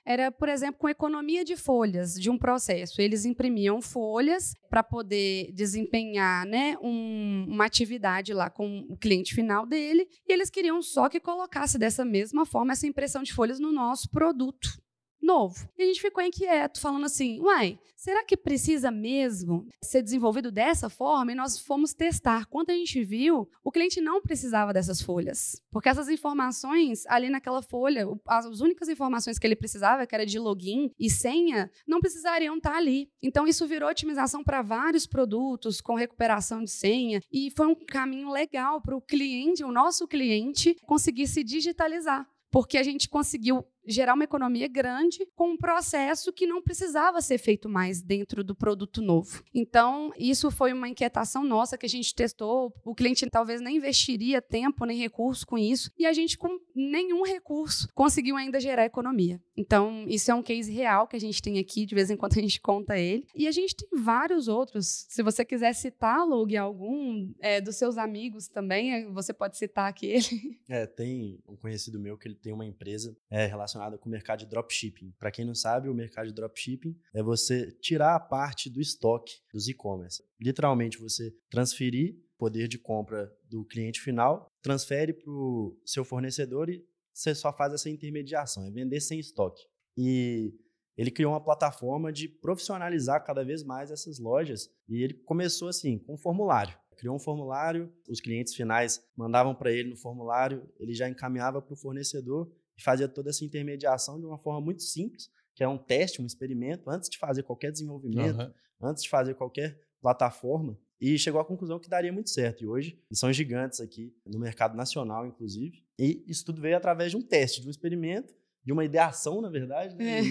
era, 0.04 0.30
por 0.30 0.48
exemplo, 0.48 0.78
com 0.78 0.88
economia 0.88 1.44
de 1.44 1.56
folhas 1.56 2.14
de 2.14 2.30
um 2.30 2.38
processo. 2.38 3.00
Eles 3.00 3.24
imprimiam 3.24 3.80
folhas 3.80 4.54
para 4.68 4.82
poder 4.82 5.50
desempenhar 5.52 6.46
né, 6.46 6.76
um, 6.82 7.46
uma 7.48 7.66
atividade 7.66 8.32
lá 8.32 8.50
com 8.50 8.86
o 8.88 8.96
cliente 8.96 9.34
final 9.34 9.66
dele, 9.66 10.08
e 10.26 10.32
eles 10.32 10.50
queriam 10.50 10.82
só 10.82 11.08
que 11.08 11.20
colocasse 11.20 11.78
dessa 11.78 12.04
mesma 12.04 12.44
forma 12.44 12.72
essa 12.72 12.86
impressão 12.86 13.22
de 13.22 13.32
folhas 13.32 13.60
no 13.60 13.72
nosso 13.72 14.10
produto 14.10 14.82
novo. 15.22 15.68
E 15.78 15.82
a 15.82 15.86
gente 15.86 16.00
ficou 16.00 16.22
inquieto, 16.22 16.80
falando 16.80 17.06
assim: 17.06 17.40
uai, 17.40 17.78
será 17.96 18.24
que 18.24 18.36
precisa 18.36 18.90
mesmo 18.90 19.66
ser 19.80 20.02
desenvolvido 20.02 20.50
dessa 20.50 20.90
forma? 20.90 21.32
E 21.32 21.36
nós 21.36 21.58
fomos 21.58 21.94
testar. 21.94 22.46
Quando 22.46 22.70
a 22.70 22.74
gente 22.74 23.02
viu, 23.04 23.48
o 23.62 23.70
cliente 23.70 24.00
não 24.00 24.20
precisava 24.20 24.72
dessas 24.72 25.00
folhas. 25.00 25.62
Porque 25.70 25.88
essas 25.88 26.08
informações 26.08 27.06
ali 27.06 27.30
naquela 27.30 27.62
folha, 27.62 28.06
as 28.26 28.60
únicas 28.60 28.88
informações 28.88 29.38
que 29.38 29.46
ele 29.46 29.56
precisava, 29.56 30.06
que 30.06 30.14
era 30.14 30.26
de 30.26 30.38
login 30.38 30.90
e 30.98 31.08
senha, 31.08 31.70
não 31.86 32.00
precisariam 32.00 32.56
estar 32.56 32.76
ali. 32.76 33.08
Então 33.22 33.46
isso 33.46 33.66
virou 33.66 33.88
otimização 33.88 34.42
para 34.42 34.62
vários 34.62 35.06
produtos 35.06 35.80
com 35.80 35.94
recuperação 35.94 36.64
de 36.64 36.70
senha. 36.70 37.20
E 37.30 37.50
foi 37.50 37.66
um 37.66 37.74
caminho 37.74 38.30
legal 38.30 38.80
para 38.80 38.96
o 38.96 39.00
cliente, 39.00 39.62
o 39.62 39.70
nosso 39.70 40.08
cliente, 40.08 40.76
conseguir 40.84 41.28
se 41.28 41.44
digitalizar 41.44 42.26
porque 42.52 42.76
a 42.76 42.82
gente 42.82 43.08
conseguiu 43.08 43.64
gerar 43.86 44.14
uma 44.14 44.24
economia 44.24 44.68
grande 44.68 45.26
com 45.34 45.50
um 45.50 45.56
processo 45.56 46.32
que 46.32 46.46
não 46.46 46.62
precisava 46.62 47.20
ser 47.20 47.38
feito 47.38 47.68
mais 47.68 48.02
dentro 48.02 48.44
do 48.44 48.54
produto 48.54 49.02
novo. 49.02 49.42
Então, 49.54 50.12
isso 50.16 50.50
foi 50.50 50.72
uma 50.72 50.88
inquietação 50.88 51.44
nossa 51.44 51.76
que 51.76 51.86
a 51.86 51.88
gente 51.88 52.14
testou. 52.14 52.72
O 52.84 52.94
cliente 52.94 53.28
talvez 53.30 53.60
nem 53.60 53.76
investiria 53.76 54.40
tempo 54.40 54.84
nem 54.84 54.98
recurso 54.98 55.46
com 55.46 55.58
isso, 55.58 55.90
e 55.98 56.06
a 56.06 56.12
gente, 56.12 56.36
com 56.38 56.58
nenhum 56.74 57.24
recurso, 57.24 57.88
conseguiu 57.94 58.36
ainda 58.36 58.60
gerar 58.60 58.84
economia. 58.84 59.40
Então, 59.56 60.04
isso 60.08 60.30
é 60.30 60.34
um 60.34 60.42
case 60.42 60.72
real 60.72 61.06
que 61.06 61.16
a 61.16 61.20
gente 61.20 61.42
tem 61.42 61.58
aqui, 61.58 61.86
de 61.86 61.94
vez 61.94 62.10
em 62.10 62.16
quando 62.16 62.38
a 62.38 62.40
gente 62.40 62.60
conta 62.60 62.98
ele. 62.98 63.26
E 63.34 63.46
a 63.46 63.52
gente 63.52 63.76
tem 63.76 63.88
vários 64.00 64.48
outros. 64.48 65.06
Se 65.08 65.22
você 65.22 65.44
quiser 65.44 65.74
citar, 65.74 66.26
Lug, 66.26 66.56
algum 66.56 67.32
é, 67.40 67.60
dos 67.60 67.76
seus 67.76 67.98
amigos 67.98 68.48
também, 68.48 68.94
é, 68.94 69.06
você 69.10 69.32
pode 69.32 69.56
citar 69.56 69.88
aquele. 69.88 70.22
É, 70.68 70.86
tem 70.86 71.38
um 71.46 71.56
conhecido 71.56 71.98
meu 71.98 72.16
que 72.16 72.26
ele 72.26 72.34
tem 72.34 72.52
uma 72.52 72.64
empresa 72.64 73.14
é, 73.30 73.46
relacionada 73.46 73.98
com 73.98 74.08
o 74.08 74.12
mercado 74.12 74.40
de 74.40 74.46
dropshipping. 74.46 75.12
Para 75.18 75.30
quem 75.30 75.44
não 75.44 75.54
sabe, 75.54 75.88
o 75.88 75.94
mercado 75.94 76.28
de 76.28 76.32
dropshipping 76.32 76.96
é 77.12 77.22
você 77.22 77.70
tirar 77.72 78.14
a 78.14 78.20
parte 78.20 78.70
do 78.70 78.80
estoque 78.80 79.34
dos 79.52 79.68
e-commerce. 79.68 80.22
Literalmente, 80.40 80.98
você 80.98 81.34
transferir 81.50 82.16
poder 82.42 82.66
de 82.66 82.76
compra 82.76 83.32
do 83.48 83.64
cliente 83.64 84.00
final, 84.00 84.50
transfere 84.60 85.12
para 85.12 85.30
o 85.30 85.80
seu 85.86 86.04
fornecedor 86.04 86.68
e 86.68 86.84
você 87.14 87.36
só 87.36 87.52
faz 87.52 87.72
essa 87.72 87.88
intermediação, 87.88 88.66
é 88.66 88.70
vender 88.72 89.00
sem 89.00 89.20
estoque. 89.20 89.62
E 89.96 90.52
ele 90.96 91.12
criou 91.12 91.34
uma 91.34 91.40
plataforma 91.40 92.12
de 92.12 92.26
profissionalizar 92.28 93.24
cada 93.24 93.44
vez 93.44 93.62
mais 93.62 93.92
essas 93.92 94.18
lojas. 94.18 94.68
E 94.88 95.04
ele 95.04 95.14
começou 95.14 95.68
assim, 95.68 96.00
com 96.00 96.14
um 96.14 96.18
formulário. 96.18 96.76
Criou 96.96 97.14
um 97.14 97.20
formulário, 97.20 97.92
os 98.08 98.20
clientes 98.20 98.56
finais 98.56 99.00
mandavam 99.16 99.54
para 99.54 99.70
ele 99.70 99.90
no 99.90 99.96
formulário, 99.96 100.68
ele 100.80 100.94
já 100.94 101.08
encaminhava 101.08 101.62
para 101.62 101.74
o 101.74 101.76
fornecedor 101.76 102.52
e 102.76 102.82
fazia 102.82 103.06
toda 103.06 103.30
essa 103.30 103.44
intermediação 103.44 104.18
de 104.18 104.26
uma 104.26 104.38
forma 104.38 104.60
muito 104.60 104.82
simples, 104.82 105.30
que 105.54 105.62
é 105.62 105.68
um 105.68 105.78
teste, 105.78 106.20
um 106.20 106.26
experimento, 106.26 106.90
antes 106.90 107.08
de 107.08 107.18
fazer 107.18 107.44
qualquer 107.44 107.70
desenvolvimento, 107.70 108.40
uhum. 108.40 108.52
antes 108.88 109.04
de 109.04 109.08
fazer 109.08 109.34
qualquer 109.34 109.80
plataforma. 110.00 110.76
E 111.02 111.18
chegou 111.18 111.40
à 111.40 111.44
conclusão 111.44 111.80
que 111.80 111.88
daria 111.88 112.12
muito 112.12 112.30
certo. 112.30 112.62
E 112.62 112.66
hoje 112.66 112.96
eles 113.10 113.18
são 113.18 113.32
gigantes 113.32 113.80
aqui 113.80 114.14
no 114.24 114.38
mercado 114.38 114.76
nacional, 114.76 115.26
inclusive. 115.26 115.82
E 115.98 116.22
isso 116.28 116.44
tudo 116.44 116.62
veio 116.62 116.76
através 116.76 117.10
de 117.10 117.16
um 117.16 117.20
teste, 117.20 117.60
de 117.60 117.66
um 117.66 117.70
experimento, 117.72 118.32
de 118.64 118.72
uma 118.72 118.84
ideação, 118.84 119.40
na 119.40 119.50
verdade. 119.50 119.96
Né? 119.96 120.20
É. 120.20 120.22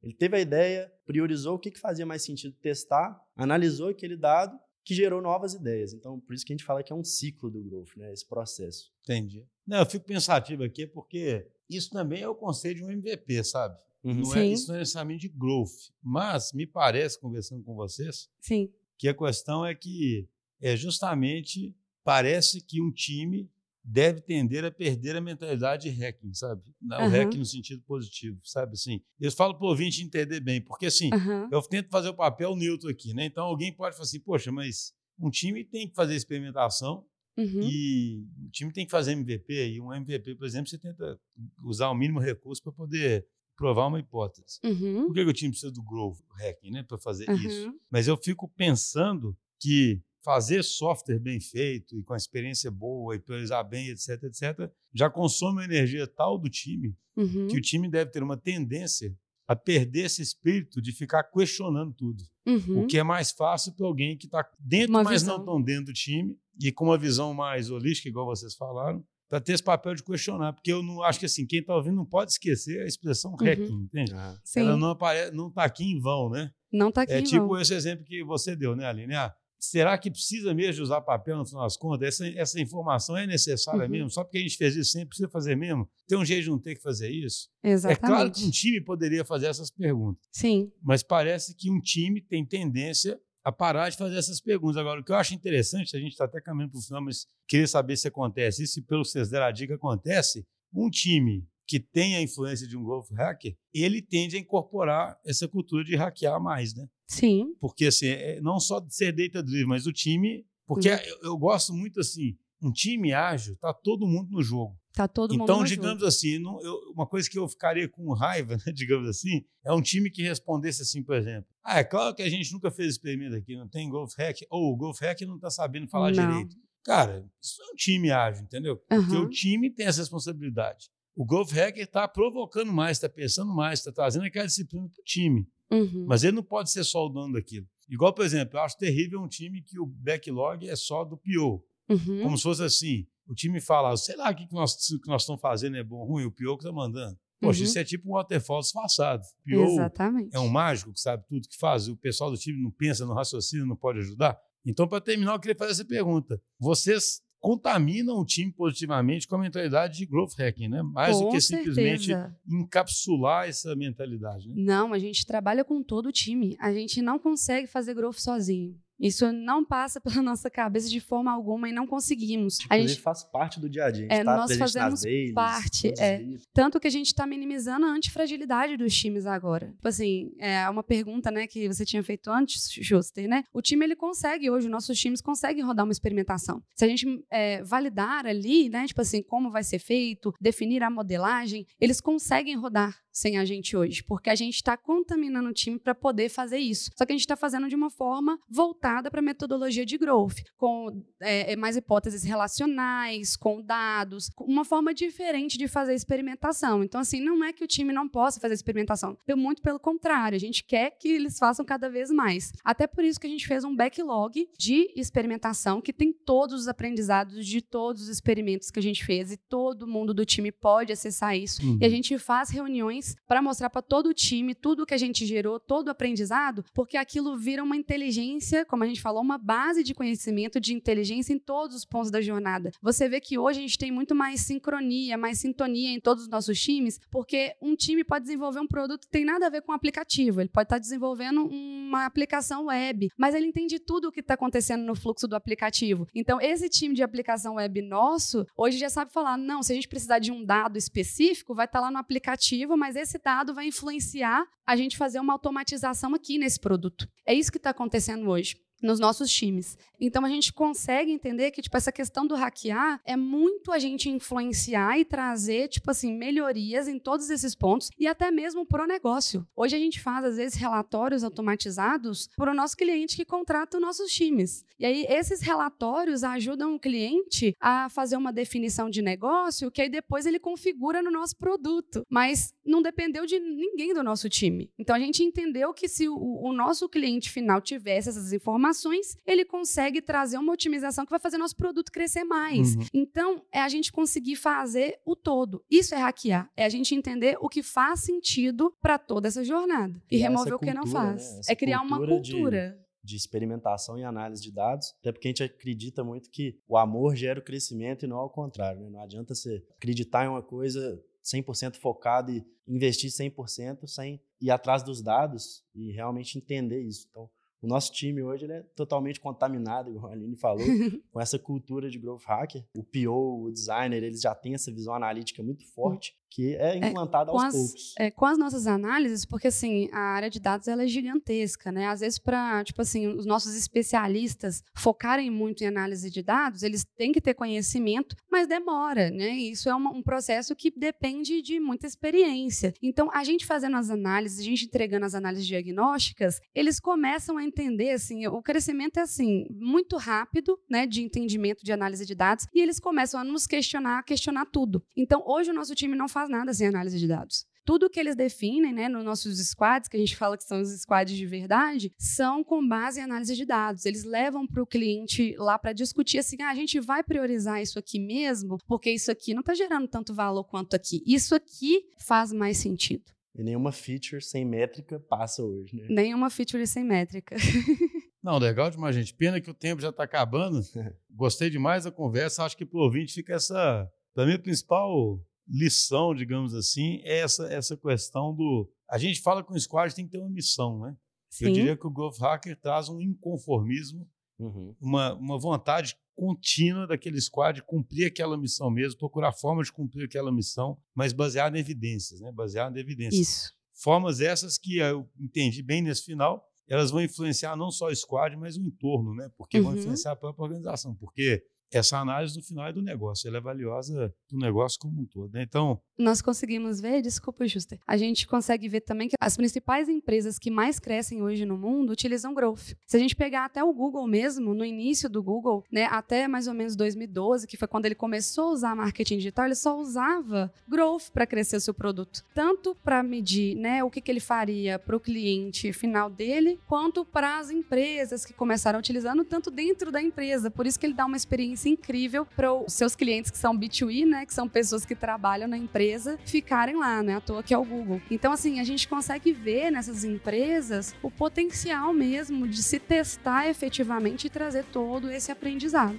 Ele 0.00 0.14
teve 0.14 0.36
a 0.36 0.40
ideia, 0.40 0.92
priorizou 1.04 1.56
o 1.56 1.58
que, 1.58 1.72
que 1.72 1.80
fazia 1.80 2.06
mais 2.06 2.22
sentido 2.22 2.54
testar, 2.62 3.20
analisou 3.34 3.88
aquele 3.88 4.16
dado, 4.16 4.56
que 4.84 4.94
gerou 4.94 5.20
novas 5.20 5.54
ideias. 5.54 5.92
Então, 5.92 6.20
por 6.20 6.34
isso 6.34 6.46
que 6.46 6.52
a 6.52 6.56
gente 6.56 6.64
fala 6.64 6.84
que 6.84 6.92
é 6.92 6.96
um 6.96 7.04
ciclo 7.04 7.50
do 7.50 7.60
growth, 7.60 7.96
né? 7.96 8.12
esse 8.12 8.26
processo. 8.26 8.92
Entendi. 9.02 9.44
Não, 9.66 9.78
eu 9.78 9.86
fico 9.86 10.04
pensativo 10.04 10.62
aqui 10.62 10.86
porque 10.86 11.48
isso 11.68 11.90
também 11.90 12.22
é 12.22 12.28
o 12.28 12.34
conceito 12.34 12.76
de 12.76 12.84
um 12.84 12.90
MVP, 12.90 13.42
sabe? 13.42 13.76
Uhum. 14.04 14.14
Não 14.14 14.34
é, 14.34 14.46
isso 14.46 14.68
não 14.68 14.76
é 14.76 14.78
necessariamente 14.80 15.28
de 15.28 15.28
growth. 15.28 15.90
Mas 16.00 16.52
me 16.52 16.66
parece, 16.66 17.20
conversando 17.20 17.62
com 17.64 17.74
vocês, 17.74 18.28
Sim. 18.40 18.72
Que 19.02 19.08
a 19.08 19.14
questão 19.14 19.66
é 19.66 19.74
que 19.74 20.28
é 20.60 20.76
justamente 20.76 21.74
parece 22.04 22.60
que 22.60 22.80
um 22.80 22.92
time 22.92 23.50
deve 23.82 24.20
tender 24.20 24.64
a 24.64 24.70
perder 24.70 25.16
a 25.16 25.20
mentalidade 25.20 25.90
de 25.90 26.00
hacking, 26.00 26.32
sabe? 26.32 26.62
O 26.80 26.94
uhum. 27.02 27.08
hacking 27.08 27.38
no 27.38 27.44
sentido 27.44 27.82
positivo, 27.82 28.38
sabe? 28.44 28.74
Assim, 28.74 29.02
eu 29.18 29.32
falo 29.32 29.56
para 29.56 29.66
o 29.66 29.70
ouvinte 29.70 30.04
entender 30.04 30.38
bem, 30.38 30.60
porque 30.60 30.86
assim, 30.86 31.10
uhum. 31.12 31.48
eu 31.50 31.60
tento 31.62 31.90
fazer 31.90 32.10
o 32.10 32.14
papel 32.14 32.54
neutro 32.54 32.88
aqui, 32.88 33.12
né? 33.12 33.24
Então 33.24 33.44
alguém 33.44 33.72
pode 33.72 33.96
falar 33.96 34.04
assim, 34.04 34.20
poxa, 34.20 34.52
mas 34.52 34.94
um 35.18 35.30
time 35.30 35.64
tem 35.64 35.88
que 35.88 35.96
fazer 35.96 36.14
experimentação 36.14 37.04
uhum. 37.36 37.60
e 37.60 38.24
o 38.46 38.50
time 38.52 38.72
tem 38.72 38.84
que 38.84 38.90
fazer 38.92 39.14
MVP, 39.14 39.72
e 39.72 39.80
um 39.80 39.92
MVP, 39.92 40.36
por 40.36 40.46
exemplo, 40.46 40.70
você 40.70 40.78
tenta 40.78 41.20
usar 41.64 41.90
o 41.90 41.94
mínimo 41.96 42.20
recurso 42.20 42.62
para 42.62 42.70
poder 42.70 43.26
provar 43.56 43.86
uma 43.86 43.98
hipótese. 43.98 44.58
Uhum. 44.64 45.06
Por 45.06 45.14
que, 45.14 45.20
o 45.20 45.32
time 45.32 45.50
precisa 45.50 45.72
do 45.72 45.82
growth 45.82 46.18
hacking, 46.38 46.70
né, 46.70 46.82
para 46.82 46.98
fazer 46.98 47.30
isso? 47.30 47.74
Mas 47.90 48.08
eu 48.08 48.16
fico 48.16 48.48
pensando 48.48 49.36
que 49.60 50.02
fazer 50.24 50.62
software 50.62 51.18
bem 51.18 51.40
feito 51.40 51.98
e 51.98 52.02
com 52.02 52.14
a 52.14 52.16
experiência 52.16 52.70
boa 52.70 53.14
e 53.14 53.18
priorizar 53.18 53.68
bem, 53.68 53.88
etc, 53.88 54.22
etc, 54.24 54.70
já 54.94 55.10
consome 55.10 55.58
uma 55.58 55.64
energia 55.64 56.06
tal 56.06 56.38
do 56.38 56.48
time 56.48 56.96
uhum. 57.16 57.48
que 57.48 57.56
o 57.56 57.60
time 57.60 57.88
deve 57.88 58.10
ter 58.10 58.22
uma 58.22 58.36
tendência 58.36 59.16
a 59.46 59.56
perder 59.56 60.06
esse 60.06 60.22
espírito 60.22 60.80
de 60.80 60.92
ficar 60.92 61.24
questionando 61.24 61.92
tudo. 61.92 62.22
Uhum. 62.46 62.84
O 62.84 62.86
que 62.86 62.98
é 62.98 63.02
mais 63.02 63.32
fácil 63.32 63.72
para 63.72 63.86
alguém 63.86 64.16
que 64.16 64.26
está 64.26 64.48
dentro, 64.58 64.90
uma 64.90 65.02
mas 65.02 65.22
visão. 65.22 65.38
não 65.38 65.44
tão 65.44 65.62
dentro 65.62 65.86
do 65.86 65.92
time 65.92 66.36
e 66.60 66.70
com 66.72 66.84
uma 66.84 66.98
visão 66.98 67.34
mais 67.34 67.70
holística, 67.70 68.08
igual 68.08 68.26
vocês 68.26 68.54
falaram, 68.54 69.04
para 69.32 69.40
ter 69.40 69.54
esse 69.54 69.62
papel 69.62 69.94
de 69.94 70.02
questionar, 70.02 70.52
porque 70.52 70.70
eu 70.70 70.82
não 70.82 71.02
acho 71.02 71.18
que 71.18 71.24
assim 71.24 71.46
quem 71.46 71.60
está 71.60 71.74
ouvindo 71.74 71.96
não 71.96 72.04
pode 72.04 72.32
esquecer 72.32 72.82
a 72.82 72.86
expressão 72.86 73.30
uhum. 73.30 73.38
hacking, 73.38 73.84
entende? 73.84 74.12
Ah. 74.12 74.38
Ela 74.54 74.76
não 74.76 74.90
aparece, 74.90 75.34
não 75.34 75.48
está 75.48 75.64
aqui 75.64 75.90
em 75.90 75.98
vão, 75.98 76.28
né? 76.28 76.50
Não 76.70 76.90
está 76.90 77.00
aqui 77.00 77.14
é 77.14 77.20
em 77.20 77.22
tipo 77.22 77.48
vão. 77.48 77.58
esse 77.58 77.72
exemplo 77.72 78.04
que 78.04 78.22
você 78.22 78.54
deu, 78.54 78.76
né, 78.76 78.84
Aline? 78.84 79.14
Ah, 79.14 79.34
será 79.58 79.96
que 79.96 80.10
precisa 80.10 80.52
mesmo 80.52 80.74
de 80.74 80.82
usar 80.82 81.00
papel 81.00 81.38
no 81.38 81.46
final 81.46 81.62
das 81.62 81.78
contas? 81.78 82.08
Essa, 82.08 82.28
essa 82.38 82.60
informação 82.60 83.16
é 83.16 83.26
necessária 83.26 83.84
uhum. 83.84 83.90
mesmo? 83.90 84.10
Só 84.10 84.22
porque 84.22 84.36
a 84.36 84.42
gente 84.42 84.58
fez 84.58 84.76
isso 84.76 84.90
sempre, 84.90 85.08
precisa 85.08 85.30
fazer 85.30 85.56
mesmo? 85.56 85.88
Tem 86.06 86.18
um 86.18 86.26
jeito 86.26 86.44
de 86.44 86.50
não 86.50 86.58
ter 86.58 86.74
que 86.74 86.82
fazer 86.82 87.08
isso? 87.10 87.48
Exatamente. 87.64 88.04
É 88.04 88.06
claro 88.06 88.30
que 88.30 88.44
um 88.44 88.50
time 88.50 88.82
poderia 88.82 89.24
fazer 89.24 89.46
essas 89.46 89.70
perguntas. 89.70 90.22
Sim. 90.30 90.70
Mas 90.82 91.02
parece 91.02 91.56
que 91.56 91.70
um 91.70 91.80
time 91.80 92.20
tem 92.20 92.44
tendência 92.44 93.18
a 93.44 93.50
parar 93.50 93.88
de 93.88 93.96
fazer 93.96 94.16
essas 94.16 94.40
perguntas. 94.40 94.76
Agora, 94.76 95.00
o 95.00 95.04
que 95.04 95.10
eu 95.10 95.16
acho 95.16 95.34
interessante, 95.34 95.96
a 95.96 96.00
gente 96.00 96.12
está 96.12 96.24
até 96.24 96.40
caminhando 96.40 96.72
para 96.72 96.78
o 96.78 96.82
final, 96.82 97.02
mas 97.02 97.26
queria 97.48 97.66
saber 97.66 97.96
se 97.96 98.08
acontece 98.08 98.62
isso, 98.62 98.78
e 98.78 98.82
pelo 98.82 99.02
que 99.02 99.08
vocês 99.08 99.28
deram 99.28 99.46
a 99.46 99.50
dica, 99.50 99.74
acontece. 99.74 100.46
Um 100.72 100.88
time 100.88 101.46
que 101.66 101.80
tem 101.80 102.16
a 102.16 102.22
influência 102.22 102.66
de 102.66 102.76
um 102.76 102.84
growth 102.84 103.10
hacker, 103.12 103.56
ele 103.72 104.02
tende 104.02 104.36
a 104.36 104.38
incorporar 104.38 105.18
essa 105.24 105.48
cultura 105.48 105.84
de 105.84 105.96
hackear 105.96 106.40
mais, 106.40 106.74
né? 106.74 106.86
Sim. 107.06 107.54
Porque, 107.60 107.86
assim, 107.86 108.08
é 108.08 108.40
não 108.40 108.60
só 108.60 108.80
de 108.80 108.94
ser 108.94 109.12
data-driven, 109.12 109.66
mas 109.66 109.86
o 109.86 109.92
time... 109.92 110.46
Porque 110.66 110.90
uhum. 110.90 110.96
eu, 110.96 111.18
eu, 111.24 111.38
gosto 111.38 111.72
muito, 111.72 112.00
assim, 112.00 112.36
um 112.62 112.70
time 112.70 113.12
ágil, 113.12 113.56
tá 113.56 113.72
todo 113.72 114.06
mundo 114.06 114.30
no 114.30 114.42
jogo. 114.42 114.78
Tá 114.94 115.08
todo 115.08 115.34
então, 115.34 115.46
mundo 115.46 115.60
no 115.60 115.64
digamos 115.66 115.94
jogo. 115.94 116.06
assim, 116.06 116.38
não, 116.38 116.60
eu, 116.62 116.74
uma 116.94 117.06
coisa 117.06 117.28
que 117.28 117.38
eu 117.38 117.48
ficaria 117.48 117.88
com 117.88 118.12
raiva, 118.12 118.56
né, 118.64 118.72
digamos 118.72 119.08
assim, 119.08 119.44
é 119.64 119.72
um 119.72 119.82
time 119.82 120.10
que 120.10 120.22
respondesse 120.22 120.82
assim, 120.82 121.02
por 121.02 121.16
exemplo, 121.16 121.51
ah, 121.64 121.78
é 121.78 121.84
claro 121.84 122.14
que 122.14 122.22
a 122.22 122.28
gente 122.28 122.52
nunca 122.52 122.70
fez 122.70 122.94
experimento 122.94 123.36
aqui, 123.36 123.56
não 123.56 123.68
tem 123.68 123.88
Golf 123.88 124.14
Hack, 124.18 124.40
ou 124.50 124.72
o 124.72 124.76
Golf 124.76 125.00
Hack 125.00 125.20
não 125.22 125.36
está 125.36 125.50
sabendo 125.50 125.88
falar 125.88 126.12
não. 126.12 126.28
direito. 126.28 126.56
Cara, 126.84 127.24
isso 127.40 127.62
é 127.62 127.72
um 127.72 127.76
time 127.76 128.10
ágil, 128.10 128.42
entendeu? 128.42 128.76
Porque 128.88 129.14
uhum. 129.14 129.22
o 129.22 129.30
time 129.30 129.70
tem 129.70 129.86
essa 129.86 130.00
responsabilidade. 130.00 130.90
O 131.14 131.24
Golf 131.24 131.52
Hacker 131.52 131.84
está 131.84 132.08
provocando 132.08 132.72
mais, 132.72 132.96
está 132.96 133.08
pensando 133.08 133.54
mais, 133.54 133.78
está 133.78 133.92
trazendo 133.92 134.24
aquela 134.24 134.46
disciplina 134.46 134.88
para 134.88 135.00
o 135.00 135.04
time. 135.04 135.46
Uhum. 135.70 136.06
Mas 136.08 136.24
ele 136.24 136.36
não 136.36 136.42
pode 136.42 136.70
ser 136.70 136.84
só 136.84 137.06
o 137.06 137.08
dono 137.08 137.34
daquilo. 137.34 137.66
Igual, 137.88 138.12
por 138.12 138.24
exemplo, 138.24 138.58
eu 138.58 138.62
acho 138.62 138.76
terrível 138.78 139.20
um 139.20 139.28
time 139.28 139.62
que 139.62 139.78
o 139.78 139.86
backlog 139.86 140.68
é 140.68 140.74
só 140.74 141.04
do 141.04 141.16
PO. 141.16 141.62
Uhum. 141.88 142.22
Como 142.22 142.36
se 142.36 142.42
fosse 142.42 142.62
assim, 142.64 143.06
o 143.28 143.34
time 143.34 143.60
fala, 143.60 143.96
sei 143.96 144.16
lá 144.16 144.30
o 144.30 144.34
que, 144.34 144.46
que, 144.46 144.54
nós, 144.54 144.74
que 144.74 145.08
nós 145.08 145.22
estamos 145.22 145.40
fazendo 145.40 145.76
é 145.76 145.84
bom 145.84 145.96
ou 145.96 146.06
ruim, 146.06 146.24
o 146.24 146.32
PO 146.32 146.56
que 146.56 146.64
está 146.64 146.72
mandando. 146.72 147.18
Poxa, 147.42 147.58
uhum. 147.58 147.64
isso 147.64 147.78
é 147.78 147.84
tipo 147.84 148.08
um 148.08 148.12
waterfall 148.12 148.60
disfarçado. 148.60 149.24
PO 149.44 149.64
Exatamente. 149.64 150.34
é 150.34 150.38
um 150.38 150.48
mágico 150.48 150.92
que 150.92 151.00
sabe 151.00 151.24
tudo 151.28 151.48
que 151.48 151.58
faz, 151.58 151.88
o 151.88 151.96
pessoal 151.96 152.30
do 152.30 152.36
time 152.36 152.62
não 152.62 152.70
pensa, 152.70 153.04
não 153.04 153.14
raciocina, 153.14 153.66
não 153.66 153.74
pode 153.74 153.98
ajudar. 153.98 154.38
Então, 154.64 154.86
para 154.86 155.00
terminar, 155.00 155.34
eu 155.34 155.40
queria 155.40 155.56
fazer 155.56 155.72
essa 155.72 155.84
pergunta. 155.84 156.40
Vocês 156.60 157.20
contaminam 157.40 158.16
o 158.20 158.24
time 158.24 158.52
positivamente 158.52 159.26
com 159.26 159.34
a 159.34 159.38
mentalidade 159.40 159.98
de 159.98 160.06
growth 160.06 160.34
hacking, 160.38 160.68
né? 160.68 160.80
Mais 160.82 161.16
com 161.16 161.24
do 161.24 161.32
que 161.32 161.40
certeza. 161.40 161.74
simplesmente 161.74 162.32
encapsular 162.48 163.48
essa 163.48 163.74
mentalidade. 163.74 164.48
Né? 164.48 164.54
Não, 164.58 164.92
a 164.92 164.98
gente 165.00 165.26
trabalha 165.26 165.64
com 165.64 165.82
todo 165.82 166.06
o 166.06 166.12
time. 166.12 166.56
A 166.60 166.72
gente 166.72 167.02
não 167.02 167.18
consegue 167.18 167.66
fazer 167.66 167.94
growth 167.94 168.18
sozinho. 168.18 168.78
Isso 169.02 169.32
não 169.32 169.64
passa 169.64 170.00
pela 170.00 170.22
nossa 170.22 170.48
cabeça 170.48 170.88
de 170.88 171.00
forma 171.00 171.32
alguma 171.32 171.68
e 171.68 171.72
não 171.72 171.86
conseguimos. 171.86 172.58
Tipo, 172.58 172.72
a 172.72 172.78
gente 172.78 173.00
faz 173.00 173.24
parte 173.24 173.58
do 173.58 173.68
dia 173.68 173.86
a 173.86 173.90
dia. 173.90 174.06
A 174.08 174.14
é, 174.14 174.24
tá 174.24 174.36
nós 174.36 174.56
fazemos 174.56 175.02
vezes, 175.02 175.34
parte. 175.34 175.92
É, 175.98 176.22
tanto 176.54 176.78
que 176.78 176.86
a 176.86 176.90
gente 176.90 177.08
está 177.08 177.26
minimizando 177.26 177.84
a 177.84 177.88
antifragilidade 177.88 178.76
dos 178.76 178.94
times 178.94 179.26
agora. 179.26 179.72
Tipo 179.72 179.88
assim, 179.88 180.32
é 180.38 180.68
uma 180.70 180.84
pergunta 180.84 181.32
né, 181.32 181.48
que 181.48 181.66
você 181.66 181.84
tinha 181.84 182.02
feito 182.04 182.30
antes, 182.30 182.70
Schuster, 182.70 183.28
né? 183.28 183.42
O 183.52 183.60
time 183.60 183.84
ele 183.84 183.96
consegue 183.96 184.48
hoje, 184.48 184.68
nossos 184.68 184.96
times 184.98 185.20
conseguem 185.20 185.64
rodar 185.64 185.84
uma 185.84 185.92
experimentação. 185.92 186.62
Se 186.76 186.84
a 186.84 186.88
gente 186.88 187.24
é, 187.28 187.62
validar 187.64 188.26
ali, 188.26 188.68
né, 188.68 188.86
tipo 188.86 189.00
assim, 189.00 189.22
como 189.22 189.50
vai 189.50 189.64
ser 189.64 189.80
feito, 189.80 190.32
definir 190.40 190.82
a 190.84 190.90
modelagem, 190.90 191.66
eles 191.80 192.00
conseguem 192.00 192.54
rodar 192.54 192.96
sem 193.10 193.36
a 193.36 193.44
gente 193.44 193.76
hoje, 193.76 194.02
porque 194.02 194.30
a 194.30 194.34
gente 194.34 194.54
está 194.54 194.74
contaminando 194.76 195.50
o 195.50 195.52
time 195.52 195.78
para 195.78 195.94
poder 195.94 196.30
fazer 196.30 196.58
isso. 196.58 196.90
Só 196.96 197.04
que 197.04 197.12
a 197.12 197.14
gente 197.14 197.24
está 197.24 197.36
fazendo 197.36 197.68
de 197.68 197.74
uma 197.74 197.90
forma 197.90 198.38
voltada 198.48 198.91
voltada 198.92 199.10
para 199.10 199.22
metodologia 199.22 199.86
de 199.86 199.96
growth, 199.96 200.42
com 200.56 201.02
é, 201.20 201.56
mais 201.56 201.76
hipóteses 201.76 202.22
relacionais, 202.22 203.36
com 203.36 203.62
dados, 203.62 204.30
uma 204.40 204.64
forma 204.64 204.92
diferente 204.92 205.56
de 205.56 205.66
fazer 205.66 205.94
experimentação. 205.94 206.84
Então, 206.84 207.00
assim, 207.00 207.20
não 207.20 207.42
é 207.42 207.52
que 207.52 207.64
o 207.64 207.66
time 207.66 207.92
não 207.92 208.08
possa 208.08 208.40
fazer 208.40 208.54
experimentação, 208.54 209.16
muito 209.36 209.62
pelo 209.62 209.80
contrário, 209.80 210.36
a 210.36 210.38
gente 210.38 210.62
quer 210.64 210.90
que 210.90 211.08
eles 211.08 211.38
façam 211.38 211.64
cada 211.64 211.88
vez 211.88 212.10
mais. 212.10 212.52
Até 212.62 212.86
por 212.86 213.02
isso 213.02 213.18
que 213.18 213.26
a 213.26 213.30
gente 213.30 213.46
fez 213.46 213.64
um 213.64 213.74
backlog 213.74 214.46
de 214.58 214.92
experimentação 214.94 215.80
que 215.80 215.92
tem 215.92 216.12
todos 216.12 216.60
os 216.60 216.68
aprendizados 216.68 217.46
de 217.46 217.62
todos 217.62 218.02
os 218.02 218.08
experimentos 218.08 218.70
que 218.70 218.78
a 218.78 218.82
gente 218.82 219.04
fez 219.04 219.32
e 219.32 219.36
todo 219.36 219.86
mundo 219.86 220.12
do 220.12 220.26
time 220.26 220.52
pode 220.52 220.92
acessar 220.92 221.36
isso. 221.36 221.64
Uhum. 221.64 221.78
E 221.80 221.84
a 221.84 221.88
gente 221.88 222.18
faz 222.18 222.50
reuniões 222.50 223.16
para 223.26 223.40
mostrar 223.40 223.70
para 223.70 223.80
todo 223.80 224.08
o 224.08 224.14
time 224.14 224.54
tudo 224.54 224.84
que 224.84 224.94
a 224.94 224.98
gente 224.98 225.24
gerou, 225.24 225.58
todo 225.58 225.88
o 225.88 225.90
aprendizado, 225.90 226.64
porque 226.74 226.96
aquilo 226.96 227.36
vira 227.36 227.62
uma 227.62 227.76
inteligência, 227.76 228.64
como 228.72 228.84
a 228.84 228.86
gente 228.86 229.02
falou, 229.02 229.20
uma 229.20 229.36
base 229.36 229.84
de 229.84 229.92
conhecimento 229.92 230.58
de 230.58 230.72
inteligência 230.72 231.34
em 231.34 231.38
todos 231.38 231.76
os 231.76 231.84
pontos 231.84 232.10
da 232.10 232.22
jornada. 232.22 232.70
Você 232.80 233.06
vê 233.06 233.20
que 233.20 233.36
hoje 233.36 233.58
a 233.58 233.62
gente 233.62 233.76
tem 233.76 233.92
muito 233.92 234.14
mais 234.14 234.40
sincronia, 234.40 235.18
mais 235.18 235.40
sintonia 235.40 235.90
em 235.90 236.00
todos 236.00 236.22
os 236.22 236.30
nossos 236.30 236.58
times, 236.58 236.98
porque 237.10 237.54
um 237.60 237.76
time 237.76 238.02
pode 238.02 238.24
desenvolver 238.24 238.60
um 238.60 238.66
produto 238.66 239.02
que 239.02 239.10
tem 239.10 239.26
nada 239.26 239.46
a 239.46 239.50
ver 239.50 239.60
com 239.60 239.72
um 239.72 239.74
aplicativo, 239.74 240.40
ele 240.40 240.48
pode 240.48 240.64
estar 240.64 240.78
desenvolvendo 240.78 241.44
uma 241.44 242.06
aplicação 242.06 242.64
web, 242.68 243.10
mas 243.18 243.34
ele 243.34 243.44
entende 243.44 243.78
tudo 243.78 244.08
o 244.08 244.10
que 244.10 244.20
está 244.20 244.32
acontecendo 244.32 244.84
no 244.84 244.94
fluxo 244.94 245.28
do 245.28 245.36
aplicativo. 245.36 246.06
Então, 246.14 246.40
esse 246.40 246.66
time 246.70 246.94
de 246.94 247.02
aplicação 247.02 247.56
web 247.56 247.82
nosso, 247.82 248.46
hoje 248.56 248.78
já 248.78 248.88
sabe 248.88 249.12
falar, 249.12 249.36
não, 249.36 249.62
se 249.62 249.70
a 249.72 249.74
gente 249.74 249.86
precisar 249.86 250.18
de 250.18 250.32
um 250.32 250.42
dado 250.42 250.78
específico, 250.78 251.54
vai 251.54 251.66
estar 251.66 251.80
lá 251.80 251.90
no 251.90 251.98
aplicativo, 251.98 252.74
mas 252.74 252.96
esse 252.96 253.18
dado 253.18 253.52
vai 253.52 253.66
influenciar 253.66 254.46
a 254.66 254.76
gente 254.76 254.96
fazer 254.96 255.20
uma 255.20 255.34
automatização 255.34 256.14
aqui 256.14 256.38
nesse 256.38 256.58
produto. 256.58 257.06
É 257.26 257.34
isso 257.34 257.52
que 257.52 257.58
está 257.58 257.68
acontecendo 257.68 258.30
hoje 258.30 258.61
nos 258.82 258.98
nossos 258.98 259.30
times. 259.30 259.78
Então 260.00 260.24
a 260.24 260.28
gente 260.28 260.52
consegue 260.52 261.12
entender 261.12 261.52
que 261.52 261.62
tipo 261.62 261.76
essa 261.76 261.92
questão 261.92 262.26
do 262.26 262.34
hackear 262.34 263.00
é 263.04 263.16
muito 263.16 263.70
a 263.70 263.78
gente 263.78 264.10
influenciar 264.10 264.98
e 264.98 265.04
trazer 265.04 265.68
tipo 265.68 265.88
assim 265.90 266.12
melhorias 266.12 266.88
em 266.88 266.98
todos 266.98 267.30
esses 267.30 267.54
pontos 267.54 267.88
e 267.96 268.08
até 268.08 268.30
mesmo 268.30 268.66
para 268.66 268.82
o 268.82 268.86
negócio. 268.86 269.46
Hoje 269.54 269.76
a 269.76 269.78
gente 269.78 270.00
faz 270.00 270.24
às 270.24 270.36
vezes 270.36 270.58
relatórios 270.58 271.22
automatizados 271.22 272.28
para 272.36 272.50
o 272.50 272.54
nosso 272.54 272.76
cliente 272.76 273.14
que 273.14 273.24
contrata 273.24 273.76
os 273.76 273.82
nossos 273.82 274.12
times. 274.12 274.64
E 274.76 274.84
aí 274.84 275.06
esses 275.08 275.40
relatórios 275.40 276.24
ajudam 276.24 276.74
o 276.74 276.80
cliente 276.80 277.54
a 277.60 277.88
fazer 277.88 278.16
uma 278.16 278.32
definição 278.32 278.90
de 278.90 279.00
negócio 279.00 279.70
que 279.70 279.80
aí 279.80 279.88
depois 279.88 280.26
ele 280.26 280.40
configura 280.40 281.00
no 281.00 281.12
nosso 281.12 281.36
produto, 281.36 282.04
mas 282.10 282.52
não 282.64 282.82
dependeu 282.82 283.24
de 283.24 283.38
ninguém 283.38 283.94
do 283.94 284.02
nosso 284.02 284.28
time. 284.28 284.68
Então 284.76 284.96
a 284.96 284.98
gente 284.98 285.22
entendeu 285.22 285.72
que 285.72 285.88
se 285.88 286.08
o, 286.08 286.16
o 286.16 286.52
nosso 286.52 286.88
cliente 286.88 287.30
final 287.30 287.60
tivesse 287.60 288.08
essas 288.08 288.32
informações 288.32 288.71
informações, 288.72 289.16
ele 289.26 289.44
consegue 289.44 290.00
trazer 290.00 290.38
uma 290.38 290.52
otimização 290.52 291.04
que 291.04 291.10
vai 291.10 291.20
fazer 291.20 291.38
nosso 291.38 291.56
produto 291.56 291.92
crescer 291.92 292.24
mais. 292.24 292.74
Uhum. 292.74 292.86
Então, 292.92 293.42
é 293.52 293.60
a 293.60 293.68
gente 293.68 293.92
conseguir 293.92 294.36
fazer 294.36 294.98
o 295.04 295.14
todo. 295.14 295.62
Isso 295.70 295.94
é 295.94 295.98
hackear. 295.98 296.50
É 296.56 296.64
a 296.64 296.68
gente 296.68 296.94
entender 296.94 297.36
o 297.40 297.48
que 297.48 297.62
faz 297.62 298.00
sentido 298.00 298.74
para 298.80 298.98
toda 298.98 299.28
essa 299.28 299.44
jornada 299.44 300.02
e, 300.10 300.16
e 300.16 300.18
remover 300.18 300.54
cultura, 300.54 300.72
o 300.72 300.74
que 300.74 300.74
não 300.74 300.86
faz. 300.86 301.34
Né? 301.34 301.40
É 301.48 301.54
criar 301.54 301.82
uma 301.82 301.98
cultura. 301.98 302.76
De 302.76 302.82
de 303.04 303.16
experimentação 303.16 303.98
e 303.98 304.04
análise 304.04 304.40
de 304.40 304.52
dados, 304.52 304.94
até 305.00 305.10
porque 305.10 305.26
a 305.26 305.30
gente 305.30 305.42
acredita 305.42 306.04
muito 306.04 306.30
que 306.30 306.60
o 306.68 306.76
amor 306.76 307.16
gera 307.16 307.40
o 307.40 307.42
crescimento 307.42 308.04
e 308.04 308.08
não 308.08 308.16
ao 308.16 308.30
contrário. 308.30 308.80
Né? 308.80 308.88
Não 308.88 309.02
adianta 309.02 309.34
você 309.34 309.60
acreditar 309.76 310.24
em 310.24 310.28
uma 310.28 310.40
coisa 310.40 311.02
100% 311.24 311.78
focado 311.78 312.30
e 312.30 312.46
investir 312.64 313.10
100% 313.10 313.88
sem 313.88 314.20
ir 314.40 314.52
atrás 314.52 314.84
dos 314.84 315.02
dados 315.02 315.64
e 315.74 315.90
realmente 315.90 316.38
entender 316.38 316.80
isso. 316.80 317.08
Então, 317.10 317.28
o 317.62 317.66
nosso 317.68 317.92
time 317.92 318.22
hoje 318.22 318.44
ele 318.44 318.54
é 318.54 318.62
totalmente 318.74 319.20
contaminado, 319.20 319.90
igual 319.90 320.08
a 320.08 320.12
Aline 320.12 320.36
falou, 320.36 320.66
com 321.12 321.20
essa 321.20 321.38
cultura 321.38 321.88
de 321.88 321.98
growth 321.98 322.24
hacker. 322.24 322.64
O 322.76 322.82
PO, 322.82 323.44
o 323.44 323.52
designer, 323.52 324.02
eles 324.02 324.20
já 324.20 324.34
têm 324.34 324.54
essa 324.54 324.72
visão 324.72 324.94
analítica 324.94 325.42
muito 325.42 325.64
forte 325.72 326.16
que 326.34 326.56
é, 326.56 326.78
é 326.78 326.88
implantada 326.88 327.30
é, 327.30 327.34
aos 327.34 327.44
as, 327.44 327.54
poucos. 327.54 327.94
É, 327.98 328.10
com 328.10 328.24
as 328.24 328.38
nossas 328.38 328.66
análises, 328.66 329.26
porque 329.26 329.48
assim, 329.48 329.88
a 329.92 330.00
área 330.00 330.30
de 330.30 330.40
dados 330.40 330.66
ela 330.66 330.82
é 330.82 330.86
gigantesca, 330.86 331.70
né? 331.70 331.88
Às 331.88 332.00
vezes 332.00 332.18
para, 332.18 332.64
tipo 332.64 332.80
assim, 332.80 333.06
os 333.06 333.26
nossos 333.26 333.54
especialistas 333.54 334.62
focarem 334.74 335.30
muito 335.30 335.62
em 335.62 335.66
análise 335.66 336.10
de 336.10 336.22
dados, 336.22 336.62
eles 336.62 336.84
têm 336.96 337.12
que 337.12 337.20
ter 337.20 337.34
conhecimento, 337.34 338.16
mas 338.30 338.48
demora, 338.48 339.10
né? 339.10 339.30
Isso 339.30 339.68
é 339.68 339.74
uma, 339.74 339.90
um 339.90 340.02
processo 340.02 340.56
que 340.56 340.70
depende 340.70 341.42
de 341.42 341.60
muita 341.60 341.86
experiência. 341.86 342.72
Então, 342.82 343.10
a 343.12 343.22
gente 343.24 343.44
fazendo 343.44 343.76
as 343.76 343.90
análises, 343.90 344.40
a 344.40 344.42
gente 344.42 344.64
entregando 344.64 345.04
as 345.04 345.14
análises 345.14 345.46
diagnósticas, 345.46 346.40
eles 346.54 346.80
começam 346.80 347.36
a 347.36 347.44
entender 347.44 347.90
assim, 347.90 348.26
o 348.26 348.42
crescimento 348.42 348.96
é 348.98 349.02
assim, 349.02 349.46
muito 349.50 349.98
rápido, 349.98 350.58
né, 350.70 350.86
de 350.86 351.02
entendimento 351.02 351.62
de 351.62 351.72
análise 351.72 352.06
de 352.06 352.14
dados, 352.14 352.46
e 352.54 352.60
eles 352.60 352.80
começam 352.80 353.20
a 353.20 353.24
nos 353.24 353.46
questionar, 353.46 353.98
a 353.98 354.02
questionar 354.02 354.46
tudo. 354.46 354.82
Então, 354.96 355.22
hoje 355.26 355.50
o 355.50 355.54
nosso 355.54 355.74
time 355.74 355.94
não 355.94 356.08
faz 356.08 356.21
faz 356.22 356.30
nada 356.30 356.54
sem 356.54 356.68
análise 356.68 356.98
de 356.98 357.08
dados. 357.08 357.44
Tudo 357.64 357.88
que 357.88 358.00
eles 358.00 358.16
definem, 358.16 358.72
né, 358.72 358.88
nos 358.88 359.04
nossos 359.04 359.38
squads, 359.38 359.88
que 359.88 359.96
a 359.96 360.00
gente 360.00 360.16
fala 360.16 360.36
que 360.36 360.42
são 360.42 360.60
os 360.60 360.68
squads 360.80 361.16
de 361.16 361.24
verdade, 361.24 361.92
são 361.96 362.42
com 362.42 362.66
base 362.66 362.98
em 362.98 363.04
análise 363.04 363.36
de 363.36 363.44
dados. 363.44 363.86
Eles 363.86 364.02
levam 364.02 364.46
para 364.46 364.62
o 364.62 364.66
cliente 364.66 365.36
lá 365.38 365.56
para 365.58 365.72
discutir 365.72 366.18
assim: 366.18 366.36
ah, 366.42 366.50
a 366.50 366.54
gente 366.54 366.80
vai 366.80 367.04
priorizar 367.04 367.62
isso 367.62 367.78
aqui 367.78 368.00
mesmo, 368.00 368.58
porque 368.66 368.90
isso 368.90 369.12
aqui 369.12 369.32
não 369.32 369.40
está 369.40 369.54
gerando 369.54 369.86
tanto 369.86 370.12
valor 370.12 370.44
quanto 370.44 370.74
aqui. 370.74 371.02
Isso 371.06 371.36
aqui 371.36 371.84
faz 371.98 372.32
mais 372.32 372.58
sentido. 372.58 373.04
E 373.34 373.42
nenhuma 373.42 373.70
feature 373.70 374.20
sem 374.20 374.44
métrica 374.44 374.98
passa 374.98 375.42
hoje, 375.42 375.76
né? 375.76 375.86
Nenhuma 375.88 376.30
feature 376.30 376.66
sem 376.66 376.84
métrica. 376.84 377.36
Não, 378.22 378.38
legal 378.38 378.70
demais, 378.70 378.94
gente. 378.94 379.14
Pena 379.14 379.40
que 379.40 379.50
o 379.50 379.54
tempo 379.54 379.80
já 379.80 379.88
está 379.88 380.02
acabando. 380.04 380.60
Gostei 381.10 381.48
demais 381.48 381.84
da 381.84 381.90
conversa. 381.90 382.44
Acho 382.44 382.56
que 382.56 382.66
para 382.66 382.78
o 382.78 382.82
ouvinte 382.82 383.14
fica 383.14 383.34
essa. 383.34 383.88
Para 384.14 384.26
mim, 384.26 384.34
a 384.34 384.38
principal 384.38 385.18
lição, 385.48 386.14
digamos 386.14 386.54
assim, 386.54 387.00
é 387.04 387.18
essa, 387.18 387.46
essa 387.52 387.76
questão 387.76 388.34
do. 388.34 388.70
A 388.88 388.98
gente 388.98 389.20
fala 389.20 389.42
que 389.44 389.52
o 389.52 389.60
squad 389.60 389.94
tem 389.94 390.04
que 390.04 390.12
ter 390.12 390.18
uma 390.18 390.30
missão, 390.30 390.78
né? 390.80 390.96
Sim. 391.30 391.46
Eu 391.46 391.52
diria 391.52 391.76
que 391.76 391.86
o 391.86 391.90
Growth 391.90 392.18
Hacker 392.18 392.58
traz 392.60 392.88
um 392.88 393.00
inconformismo, 393.00 394.06
uhum. 394.38 394.74
uma, 394.80 395.14
uma 395.14 395.38
vontade 395.38 395.96
contínua 396.14 396.86
daquele 396.86 397.20
squad 397.20 397.62
cumprir 397.62 398.06
aquela 398.06 398.36
missão 398.36 398.70
mesmo, 398.70 398.98
procurar 398.98 399.32
formas 399.32 399.68
de 399.68 399.72
cumprir 399.72 400.04
aquela 400.04 400.30
missão, 400.30 400.78
mas 400.94 401.12
baseada 401.12 401.56
em 401.56 401.60
evidências, 401.60 402.20
né? 402.20 402.30
Baseada 402.30 402.78
em 402.78 402.82
evidências. 402.82 403.28
Isso. 403.28 403.52
Formas 403.74 404.20
essas 404.20 404.58
que 404.58 404.76
eu 404.76 405.08
entendi 405.18 405.62
bem 405.62 405.80
nesse 405.82 406.04
final, 406.04 406.46
elas 406.68 406.90
vão 406.90 407.02
influenciar 407.02 407.56
não 407.56 407.70
só 407.70 407.88
o 407.88 407.96
squad, 407.96 408.36
mas 408.36 408.56
o 408.56 408.62
entorno, 408.62 409.14
né? 409.14 409.30
Porque 409.36 409.58
uhum. 409.58 409.64
vão 409.64 409.76
influenciar 409.76 410.12
a 410.12 410.16
própria 410.16 410.44
organização. 410.44 410.94
Porque 410.94 411.42
essa 411.72 411.98
análise 411.98 412.36
no 412.36 412.42
final 412.42 412.66
é 412.66 412.72
do 412.72 412.82
negócio, 412.82 413.26
ela 413.28 413.38
é 413.38 413.40
valiosa 413.40 414.14
do 414.30 414.38
negócio 414.38 414.78
como 414.78 415.02
um 415.02 415.06
todo. 415.06 415.32
Né? 415.32 415.42
Então. 415.42 415.80
Nós 415.98 416.20
conseguimos 416.20 416.80
ver, 416.80 417.00
desculpa, 417.00 417.46
Juster, 417.46 417.78
a 417.86 417.96
gente 417.96 418.26
consegue 418.26 418.68
ver 418.68 418.82
também 418.82 419.08
que 419.08 419.16
as 419.20 419.36
principais 419.36 419.88
empresas 419.88 420.38
que 420.38 420.50
mais 420.50 420.78
crescem 420.78 421.22
hoje 421.22 421.44
no 421.44 421.56
mundo 421.56 421.90
utilizam 421.90 422.34
growth. 422.34 422.74
Se 422.86 422.96
a 422.96 423.00
gente 423.00 423.16
pegar 423.16 423.44
até 423.44 423.62
o 423.64 423.72
Google 423.72 424.06
mesmo, 424.06 424.54
no 424.54 424.64
início 424.64 425.08
do 425.08 425.22
Google, 425.22 425.64
né, 425.72 425.84
até 425.84 426.28
mais 426.28 426.46
ou 426.46 426.54
menos 426.54 426.76
2012, 426.76 427.46
que 427.46 427.56
foi 427.56 427.68
quando 427.68 427.86
ele 427.86 427.94
começou 427.94 428.50
a 428.50 428.52
usar 428.52 428.76
marketing 428.76 429.18
digital, 429.18 429.46
ele 429.46 429.54
só 429.54 429.78
usava 429.78 430.52
growth 430.68 431.10
para 431.12 431.26
crescer 431.26 431.56
o 431.56 431.60
seu 431.60 431.74
produto. 431.74 432.22
Tanto 432.34 432.74
para 432.74 433.02
medir 433.02 433.56
né, 433.56 433.82
o 433.82 433.90
que, 433.90 434.00
que 434.00 434.10
ele 434.10 434.20
faria 434.20 434.78
para 434.78 434.96
o 434.96 435.00
cliente 435.00 435.72
final 435.72 436.10
dele, 436.10 436.60
quanto 436.66 437.04
para 437.04 437.38
as 437.38 437.50
empresas 437.50 438.24
que 438.24 438.32
começaram 438.32 438.78
utilizando, 438.78 439.24
tanto 439.24 439.50
dentro 439.50 439.90
da 439.90 440.02
empresa. 440.02 440.50
Por 440.50 440.66
isso 440.66 440.78
que 440.78 440.86
ele 440.86 440.94
dá 440.94 441.06
uma 441.06 441.16
experiência 441.16 441.61
experiência 441.62 441.68
incrível 441.68 442.26
para 442.26 442.52
os 442.52 442.72
seus 442.72 442.96
clientes 442.96 443.30
que 443.30 443.38
são 443.38 443.56
B2E, 443.56 444.06
né, 444.06 444.26
que 444.26 444.34
são 444.34 444.48
pessoas 444.48 444.84
que 444.84 444.94
trabalham 444.94 445.46
na 445.48 445.56
empresa, 445.56 446.18
ficarem 446.24 446.76
lá, 446.76 447.02
né, 447.02 447.16
à 447.16 447.20
toa 447.20 447.42
que 447.42 447.54
é 447.54 447.58
o 447.58 447.64
Google. 447.64 448.00
Então, 448.10 448.32
assim, 448.32 448.60
a 448.60 448.64
gente 448.64 448.88
consegue 448.88 449.32
ver 449.32 449.70
nessas 449.70 450.04
empresas 450.04 450.94
o 451.02 451.10
potencial 451.10 451.92
mesmo 451.92 452.48
de 452.48 452.62
se 452.62 452.78
testar 452.78 453.48
efetivamente 453.48 454.26
e 454.26 454.30
trazer 454.30 454.64
todo 454.64 455.10
esse 455.10 455.30
aprendizado. 455.30 455.98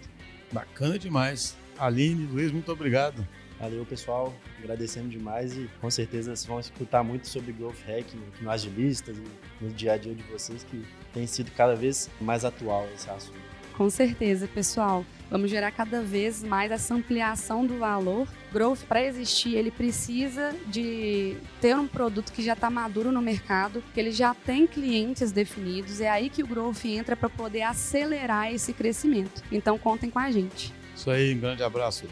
Bacana 0.52 0.99
demais. 0.99 1.56
Aline, 1.78 2.26
Luiz, 2.26 2.52
muito 2.52 2.71
obrigado. 2.71 3.26
Valeu, 3.60 3.86
pessoal. 3.86 4.34
Agradecendo 4.60 5.10
demais 5.10 5.58
e 5.58 5.69
com 5.80 5.89
certeza 5.89 6.36
vocês 6.36 6.45
vão 6.45 6.60
escutar 6.60 7.04
muito 7.04 7.28
sobre 7.28 7.52
Growth 7.52 7.82
Hacking 7.88 8.21
no 8.41 8.49
Agilistas 8.49 9.17
e 9.17 9.63
no 9.63 9.71
dia 9.71 9.93
a 9.93 9.97
dia 9.97 10.13
de 10.13 10.23
vocês, 10.23 10.63
que 10.63 10.84
tem 11.13 11.26
sido 11.26 11.52
cada 11.52 11.76
vez 11.76 12.10
mais 12.19 12.45
atual 12.45 12.88
esse 12.93 13.10
assunto. 13.10 13.54
Com 13.76 13.89
certeza, 13.89 14.47
pessoal. 14.47 15.04
Vamos 15.34 15.50
gerar 15.50 15.72
cada 15.72 16.00
vez 16.00 16.43
mais 16.43 16.72
essa 16.72 16.93
ampliação 16.93 17.65
do 17.65 17.80
valor. 17.80 18.28
Growth, 18.52 18.82
para 18.88 19.04
existir, 19.04 19.56
ele 19.56 19.72
precisa 19.72 20.54
de 20.67 21.36
ter 21.60 21.76
um 21.76 21.88
produto 21.88 22.32
que 22.32 22.43
já 22.43 22.54
está 22.54 22.69
maduro 22.69 23.12
no 23.12 23.19
mercado, 23.19 23.84
que 23.96 24.00
ele 24.00 24.12
já 24.12 24.36
tem 24.36 24.67
clientes 24.67 25.32
definidos. 25.32 26.00
É 26.00 26.08
aí 26.08 26.30
que 26.30 26.43
o 26.43 26.48
Growth 26.48 26.86
entra 26.86 27.15
para 27.15 27.30
poder 27.30 27.63
acelerar 27.63 28.54
esse 28.54 28.74
crescimento. 28.74 29.41
Então, 29.52 29.76
contem 29.80 30.08
com 30.08 30.19
a 30.19 30.30
gente. 30.30 30.72
Isso 30.96 31.10
aí, 31.10 31.34
um 31.34 31.39
grande 31.39 31.63
abraço. 31.63 32.06